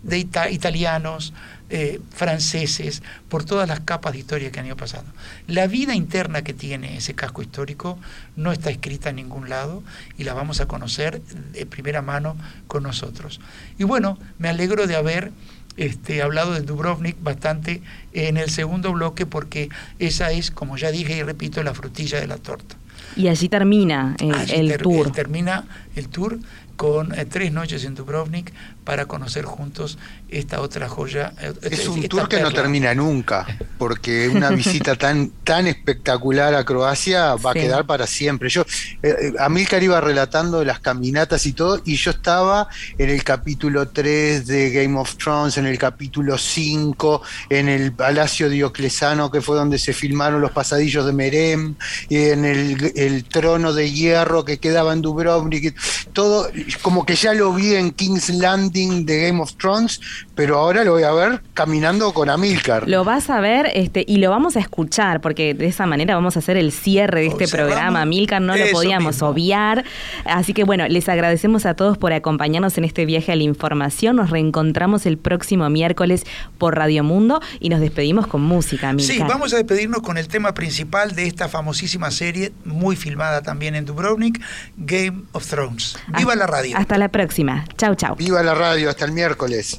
de 0.05 0.19
ita- 0.19 0.51
italianos, 0.51 1.33
eh, 1.71 2.01
franceses, 2.11 3.03
por 3.29 3.45
todas 3.45 3.69
las 3.69 3.81
capas 3.81 4.13
de 4.13 4.19
historia 4.21 4.51
que 4.53 4.61
han 4.61 4.67
ido 4.67 4.77
pasando. 4.77 5.11
La 5.47 5.67
vida 5.67 5.95
interna 5.95 6.43
que 6.43 6.53
tiene 6.55 6.97
ese 6.99 7.15
casco 7.15 7.43
histórico 7.43 7.99
no 8.37 8.53
está 8.53 8.71
escrita 8.71 9.11
en 9.11 9.17
ningún 9.17 9.49
lado 9.49 9.83
y 10.19 10.25
la 10.25 10.35
vamos 10.35 10.61
a 10.61 10.67
conocer 10.67 11.21
de 11.23 11.67
primera 11.67 12.03
mano 12.03 12.37
con 12.67 12.83
nosotros. 12.83 13.41
Y 13.79 13.85
bueno, 13.85 14.19
me 14.39 14.49
alegro 14.49 14.87
de 14.87 14.97
haber 14.97 15.33
este, 15.77 16.23
hablado 16.23 16.53
de 16.53 16.61
Dubrovnik 16.61 17.17
bastante 17.23 17.83
en 18.13 18.37
el 18.37 18.51
segundo 18.51 18.93
bloque 18.93 19.27
porque 19.27 19.71
esa 19.99 20.31
es, 20.31 20.51
como 20.51 20.77
ya 20.77 20.91
dije 20.93 21.17
y 21.17 21.23
repito, 21.23 21.63
la 21.65 21.75
frutilla 21.75 22.21
de 22.21 22.27
la 22.29 22.37
torta. 22.37 22.77
Y 23.17 23.29
allí 23.29 23.49
termina 23.49 24.17
eh, 24.21 24.31
Allí 24.35 24.55
el 24.55 24.69
ter- 24.69 24.83
tour. 24.83 25.07
eh, 25.09 25.11
termina 25.13 25.65
el 25.97 26.09
tour 26.09 26.39
con 26.77 27.15
eh, 27.19 27.25
tres 27.25 27.53
noches 27.53 27.85
en 27.85 27.95
Dubrovnik 27.95 28.53
para 28.85 29.07
conocer 29.07 29.45
juntos 29.45 29.99
esta 30.29 30.61
otra 30.61 30.89
joya. 30.89 31.33
eh, 31.41 31.53
Es 31.63 31.87
un 31.89 32.03
tour 32.09 32.29
que 32.29 32.41
no 32.41 32.53
termina 32.53 32.95
nunca, 32.95 33.47
porque 33.79 34.29
una 34.29 34.51
visita 34.51 34.95
tan, 34.97 35.31
tan 35.45 35.67
espectacular 35.67 36.55
a 36.55 36.65
Croacia 36.65 37.35
va 37.37 37.53
Sí. 37.53 37.59
a 37.59 37.63
quedar 37.63 37.87
para 37.87 38.07
siempre. 38.07 38.49
Yo, 38.49 38.65
eh, 39.03 39.33
Amílcar 39.39 39.83
iba 39.83 40.01
relatando 40.01 40.65
las 40.65 40.81
caminatas 40.81 41.47
y 41.47 41.53
todo, 41.53 41.81
y 41.85 41.97
yo 41.97 42.11
estaba 42.11 42.69
en 42.99 43.09
el 43.11 43.23
capítulo 43.23 43.89
3 43.89 44.47
de 44.47 44.71
Game 44.71 44.99
of 44.99 45.17
Thrones, 45.17 45.57
en 45.57 45.67
el 45.67 45.79
capítulo 45.79 46.37
5, 46.37 47.23
en 47.51 47.69
el 47.69 47.93
Palacio 47.93 48.49
Dioclesano, 48.51 49.31
que 49.31 49.41
fue 49.41 49.57
donde 49.57 49.79
se 49.79 49.93
filmaron 49.93 50.41
los 50.41 50.51
pasadillos 50.51 51.07
de 51.07 51.13
Merem, 51.13 51.75
y 52.09 52.17
en 52.17 52.45
el, 52.45 52.93
el 52.97 53.25
trono 53.25 53.73
de 53.73 53.91
hierro 53.93 54.45
que 54.45 54.59
quedaba 54.59 54.93
en 54.93 55.01
Dubrovnik, 55.03 55.75
todo 56.13 56.51
como 56.83 57.05
que 57.05 57.15
ya 57.15 57.35
lo 57.35 57.53
vi 57.53 57.75
en 57.75 57.93
King's 57.93 58.29
Landing 58.29 59.07
de 59.07 59.27
Game 59.27 59.41
of 59.41 59.55
Thrones, 59.55 60.01
pero 60.35 60.59
ahora 60.59 60.85
lo 60.85 60.93
voy 60.93 61.03
a 61.05 61.13
ver 61.13 61.43
caminando 61.55 62.13
con 62.13 62.29
Amílcar. 62.31 62.89
Lo 62.89 63.05
vas 63.05 63.31
a 63.31 63.41
ver 63.41 63.71
este, 63.75 64.05
y 64.07 64.17
lo 64.19 64.31
vamos 64.31 64.57
a 64.57 64.61
escuchar, 64.61 65.21
porque 65.21 65.55
de 65.55 65.67
esa 65.67 65.87
manera 65.87 66.15
vamos 66.15 66.37
a 66.37 66.41
hacer 66.41 66.57
el 66.57 66.73
cierre 66.73 67.21
de 67.21 67.27
este 67.29 67.49
programa. 67.49 68.05
Milcar 68.05 68.43
no 68.43 68.57
lo 68.57 68.65
podíamos 68.73 69.15
mismo. 69.15 69.29
obviar. 69.29 69.85
Así 70.25 70.53
que 70.55 70.65
bueno, 70.65 70.87
les 70.89 71.09
agradecemos 71.09 71.67
a 71.67 71.75
todos 71.75 71.99
por 71.99 72.13
acompañarnos 72.13 72.77
en 72.79 72.85
este 72.85 73.07
viaje 73.07 73.33
a 73.33 73.37
la 73.37 73.43
información. 73.45 74.17
Nos 74.17 74.31
reencontramos 74.31 75.07
el 75.07 75.19
próximo 75.19 75.69
miércoles 75.71 76.25
por 76.59 76.77
Radio 76.77 77.05
Mundo 77.05 77.41
y 77.61 77.69
nos 77.69 77.81
despedimos 77.81 78.27
con 78.27 78.43
música, 78.43 78.93
Milcar. 78.93 79.17
Sí, 79.17 79.23
vamos 79.23 79.53
a 79.53 79.57
despedirnos 79.57 80.03
con 80.03 80.19
el 80.19 80.29
tema 80.29 80.55
principal 80.55 81.15
de 81.15 81.27
esta 81.27 81.49
famosísima 81.49 82.11
serie, 82.11 82.53
muy 82.65 82.97
filmada 82.97 83.43
también 83.43 83.75
en 83.75 83.85
Dubrovnik, 83.85 84.41
Game 84.77 85.23
of 85.33 85.47
Thrones. 85.47 85.97
¡Viva 86.09 86.33
Hasta- 86.33 86.37
la 86.37 86.47
radio! 86.47 86.77
Hasta 86.77 86.99
la 86.99 87.09
próxima. 87.09 87.65
Chau, 87.77 87.95
chau. 87.95 88.17
Viva 88.17 88.43
la 88.43 88.55
radio, 88.55 88.91
hasta 88.91 89.05
el 89.05 89.13
miércoles. 89.13 89.79